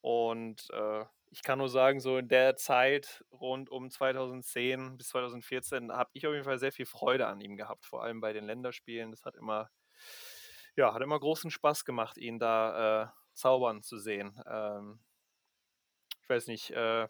und 0.01 0.69
äh, 0.71 1.05
ich 1.31 1.43
kann 1.43 1.59
nur 1.59 1.69
sagen, 1.69 2.01
so 2.01 2.19
in 2.19 2.29
der 2.29 2.57
Zeit 2.57 3.25
rund 3.33 3.71
um 3.71 3.91
2010 3.91 4.97
bis 4.97 5.09
2014 5.09 5.93
habe 5.93 6.11
ich 6.15 6.27
auf 6.27 6.33
jeden 6.33 6.45
Fall 6.45 6.59
sehr 6.59 6.73
viel 6.73 6.87
Freude 6.87 7.27
an 7.29 7.41
ihm 7.41 7.57
gehabt, 7.57 7.87
vor 7.87 8.03
allem 8.03 8.21
bei 8.21 8.33
den 8.33 8.45
Länderspielen. 8.45 9.11
Das 9.13 9.25
hat 9.25 9.37
immer, 9.37 9.71
ja, 10.77 10.93
hat 10.95 11.03
immer 11.03 11.19
großen 11.19 11.51
Spaß 11.51 11.85
gemacht, 11.85 12.17
ihn 12.19 12.39
da 12.39 13.05
äh, 13.05 13.09
zaubern 13.35 13.83
zu 13.83 13.99
sehen. 13.99 14.41
Ähm, 14.47 15.01
ich 16.23 16.29
weiß 16.29 16.47
nicht, 16.47 16.71
äh, 16.71 17.09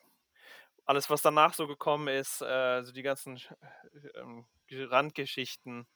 alles, 0.86 1.10
was 1.10 1.22
danach 1.22 1.54
so 1.54 1.66
gekommen 1.66 2.08
ist, 2.08 2.42
äh, 2.42 2.46
also 2.46 2.92
die 2.92 3.02
ganzen 3.02 3.36
Sch- 3.38 3.54
ähm, 4.16 4.46
Ge- 4.66 4.86
Randgeschichten, 4.86 5.88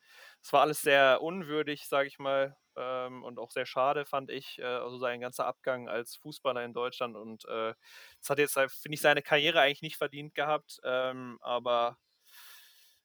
es 0.45 0.53
war 0.53 0.61
alles 0.61 0.83
sehr 0.83 1.23
unwürdig, 1.23 1.89
sage 1.89 2.07
ich 2.07 2.19
mal, 2.19 2.55
ähm, 2.77 3.25
und 3.25 3.39
auch 3.39 3.51
sehr 3.51 3.65
schade, 3.65 4.05
fand 4.05 4.31
ich, 4.31 4.59
äh, 4.59 4.65
also 4.65 4.99
sein 4.99 5.23
ganzer 5.23 5.47
Abgang 5.47 5.89
als 5.89 6.17
Fußballer 6.17 6.63
in 6.63 6.75
Deutschland. 6.75 7.17
Und 7.17 7.47
äh, 7.47 7.73
das 8.21 8.29
hat 8.29 8.39
jetzt, 8.39 8.53
finde 8.53 8.95
ich, 8.95 9.01
seine 9.01 9.23
Karriere 9.23 9.61
eigentlich 9.61 9.81
nicht 9.81 9.97
verdient 9.97 10.35
gehabt, 10.35 10.81
ähm, 10.85 11.39
aber 11.41 11.97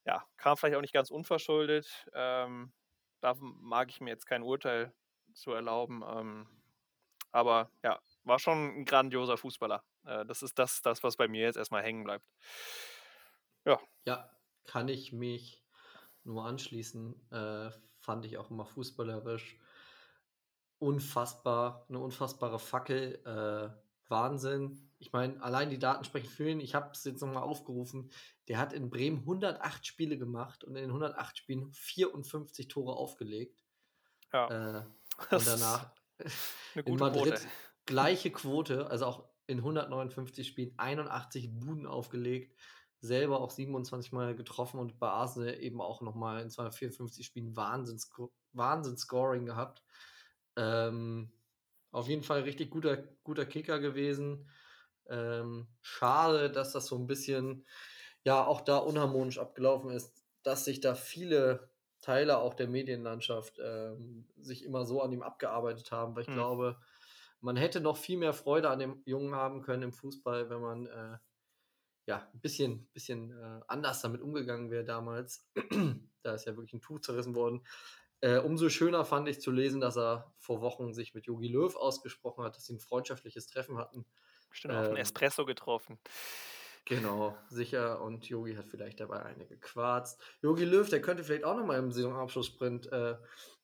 ja, 0.06 0.26
kam 0.36 0.58
vielleicht 0.58 0.76
auch 0.76 0.82
nicht 0.82 0.94
ganz 0.94 1.12
unverschuldet. 1.12 2.10
Ähm, 2.14 2.74
da 3.22 3.36
mag 3.40 3.90
ich 3.90 4.02
mir 4.02 4.10
jetzt 4.10 4.26
kein 4.26 4.44
Urteil 4.44 4.94
zu 5.34 5.54
erlauben. 5.54 6.04
Ähm, 6.06 6.48
aber 7.32 7.72
ja, 7.84 8.02
war 8.26 8.40
schon 8.40 8.80
ein 8.80 8.86
grandioser 8.86 9.38
Fußballer. 9.38 9.86
Äh, 10.06 10.26
das 10.26 10.44
ist 10.44 10.60
das, 10.60 10.82
das, 10.82 11.04
was 11.04 11.16
bei 11.16 11.30
mir 11.30 11.44
jetzt 11.44 11.58
erstmal 11.58 11.84
hängen 11.84 12.04
bleibt. 12.04 12.26
Ja, 14.06 14.30
kann 14.66 14.90
ich 14.90 15.14
mich 15.14 15.59
nur 16.30 16.46
anschließen. 16.46 17.32
Äh, 17.32 17.72
fand 17.98 18.26
ich 18.26 18.38
auch 18.38 18.50
immer 18.50 18.66
fußballerisch 18.66 19.60
unfassbar, 20.78 21.86
eine 21.90 22.00
unfassbare 22.00 22.60
Fackel. 22.60 23.20
Äh, 23.26 23.70
Wahnsinn. 24.10 24.90
Ich 24.98 25.12
meine, 25.14 25.42
allein 25.42 25.70
die 25.70 25.80
Daten 25.80 26.04
sprechen 26.04 26.30
für 26.30 26.50
ihn. 26.50 26.60
Ich 26.60 26.76
habe 26.76 26.92
es 26.94 27.04
jetzt 27.04 27.22
nochmal 27.22 27.44
aufgerufen. 27.44 28.12
Der 28.48 28.58
hat 28.58 28.74
in 28.74 28.90
Bremen 28.90 29.20
108 29.20 29.86
Spiele 29.86 30.18
gemacht 30.18 30.64
und 30.64 30.76
in 30.76 30.82
den 30.82 30.90
108 30.90 31.38
Spielen 31.38 31.72
54 31.72 32.68
Tore 32.68 32.94
aufgelegt. 32.94 33.64
Ja, 34.34 34.80
Äh, 34.80 34.86
und 35.32 35.48
danach 35.48 35.92
in 36.86 36.96
Madrid 36.96 37.36
Quote. 37.36 37.48
gleiche 37.86 38.32
Quote, 38.32 38.90
also 38.90 39.06
auch 39.06 39.30
in 39.48 39.60
159 39.60 40.48
Spielen 40.48 40.74
81 40.78 41.52
Buden 41.60 41.86
aufgelegt, 41.86 42.56
selber 43.02 43.40
auch 43.42 43.52
27 43.52 44.12
Mal 44.12 44.36
getroffen 44.36 44.80
und 44.80 45.00
bei 45.00 45.08
Arsenal 45.10 45.60
eben 45.62 45.82
auch 45.82 46.02
nochmal 46.02 46.42
in 46.42 46.50
254 46.50 47.26
Spielen 47.26 47.56
Wahnsinns 47.56 48.12
Wahnsinns-Scoring 48.54 49.46
gehabt. 49.46 49.84
Ähm, 50.56 51.32
auf 51.92 52.08
jeden 52.08 52.24
Fall 52.24 52.42
richtig 52.42 52.70
guter, 52.70 52.98
guter 53.24 53.46
Kicker 53.46 53.80
gewesen. 53.80 54.50
Ähm, 55.08 55.68
schade, 55.82 56.52
dass 56.52 56.72
das 56.74 56.86
so 56.88 56.98
ein 56.98 57.08
bisschen 57.08 57.66
ja 58.24 58.46
auch 58.46 58.62
da 58.62 58.78
unharmonisch 58.78 59.40
abgelaufen 59.40 59.92
ist, 59.92 60.26
dass 60.44 60.66
sich 60.66 60.82
da 60.82 60.96
viele 60.96 61.72
Teile 62.02 62.38
auch 62.40 62.54
der 62.54 62.68
Medienlandschaft 62.68 63.60
ähm, 63.64 64.30
sich 64.38 64.64
immer 64.64 64.86
so 64.86 65.02
an 65.02 65.12
ihm 65.12 65.22
abgearbeitet 65.24 65.92
haben, 65.92 66.16
weil 66.16 66.24
ich 66.24 66.28
Hm. 66.28 66.34
glaube, 66.34 66.80
man 67.42 67.56
hätte 67.58 67.82
noch 67.82 67.98
viel 67.98 68.18
mehr 68.18 68.34
Freude 68.34 68.70
an 68.70 68.80
dem 68.80 69.02
Jungen 69.06 69.36
haben 69.36 69.62
können 69.62 69.84
im 69.84 69.94
Fußball, 69.94 70.50
wenn 70.50 70.62
man 70.62 70.86
äh, 70.88 71.18
ja 72.10 72.28
ein 72.34 72.42
bisschen, 72.42 72.88
bisschen 72.94 73.32
äh, 73.32 73.62
anders 73.68 74.02
damit 74.02 74.22
umgegangen 74.22 74.70
wäre 74.72 74.84
damals. 74.84 75.50
da 76.24 76.34
ist 76.34 76.46
ja 76.46 76.56
wirklich 76.56 76.74
ein 76.74 76.82
Tuch 76.82 77.00
zerrissen 77.00 77.36
worden. 77.36 77.66
Äh, 78.22 78.40
umso 78.40 78.68
schöner 78.70 79.06
fand 79.06 79.30
ich 79.30 79.40
zu 79.40 79.52
lesen, 79.52 79.80
dass 79.80 79.98
er 79.98 80.34
vor 80.38 80.60
Wochen 80.62 80.94
sich 80.94 81.14
mit 81.14 81.26
Jogi 81.26 81.48
Löw 81.48 81.74
ausgesprochen 81.76 82.44
hat, 82.44 82.58
dass 82.58 82.66
sie 82.66 82.74
ein 82.74 82.80
freundschaftliches 82.80 83.48
Treffen 83.48 83.78
hatten. 83.78 84.06
Bestimmt 84.50 84.74
auf 84.74 84.88
einen 84.88 84.96
Ähm, 84.96 85.02
Espresso 85.02 85.46
getroffen. 85.46 86.00
Genau, 86.86 87.38
sicher. 87.50 88.02
Und 88.02 88.28
Yogi 88.28 88.56
hat 88.56 88.68
vielleicht 88.68 89.00
dabei 89.00 89.24
eine 89.24 89.46
gequarzt. 89.46 90.20
Yogi 90.42 90.66
Löw, 90.66 90.90
der 90.90 91.02
könnte 91.02 91.24
vielleicht 91.24 91.44
auch 91.44 91.56
nochmal 91.56 91.78
im 91.80 91.92
Saisonabschlusssprint 91.92 92.92
äh, 92.92 93.16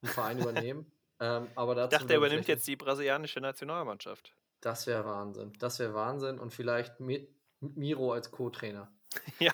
einen 0.01 0.13
Verein 0.13 0.39
übernehmen. 0.39 0.91
Ähm, 1.17 1.47
aber 1.55 1.71
Ich 1.71 1.77
dazu 1.77 1.99
dachte, 1.99 2.13
er 2.13 2.17
übernimmt 2.17 2.45
jetzt 2.49 2.67
die 2.67 2.75
brasilianische 2.75 3.39
Nationalmannschaft. 3.39 4.35
Das 4.59 4.85
wäre 4.85 5.05
Wahnsinn. 5.05 5.53
Das 5.59 5.79
wäre 5.79 5.93
Wahnsinn. 5.93 6.39
Und 6.39 6.53
vielleicht 6.53 6.99
mit, 6.99 7.29
mit 7.59 7.77
Miro 7.77 8.13
als 8.13 8.31
Co-Trainer. 8.31 8.91
Ja. 9.39 9.53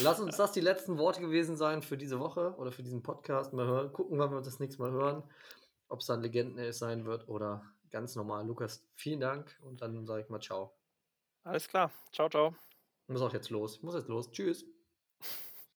Lass 0.00 0.18
uns 0.18 0.36
das 0.36 0.52
die 0.52 0.60
letzten 0.60 0.98
Worte 0.98 1.20
gewesen 1.20 1.56
sein 1.56 1.80
für 1.80 1.96
diese 1.96 2.18
Woche 2.18 2.54
oder 2.56 2.72
für 2.72 2.82
diesen 2.82 3.02
Podcast. 3.02 3.52
Mal 3.52 3.66
hören, 3.66 3.92
gucken, 3.92 4.18
wann 4.18 4.32
wir 4.32 4.42
das 4.42 4.58
nächste 4.58 4.82
Mal 4.82 4.90
hören. 4.90 5.22
Ob 5.88 6.00
es 6.00 6.06
dann 6.06 6.20
Legenden 6.20 6.72
sein 6.72 7.04
wird 7.04 7.28
oder 7.28 7.62
ganz 7.90 8.16
normal. 8.16 8.46
Lukas, 8.46 8.84
vielen 8.94 9.20
Dank 9.20 9.56
und 9.62 9.80
dann 9.82 10.04
sage 10.04 10.22
ich 10.22 10.28
mal 10.28 10.40
ciao. 10.40 10.76
Alles 11.44 11.68
klar. 11.68 11.92
Ciao, 12.12 12.28
ciao. 12.28 12.54
Ich 13.06 13.12
muss 13.12 13.22
auch 13.22 13.32
jetzt 13.32 13.50
los. 13.50 13.76
Ich 13.76 13.82
muss 13.82 13.94
jetzt 13.94 14.08
los. 14.08 14.30
Tschüss. 14.32 14.64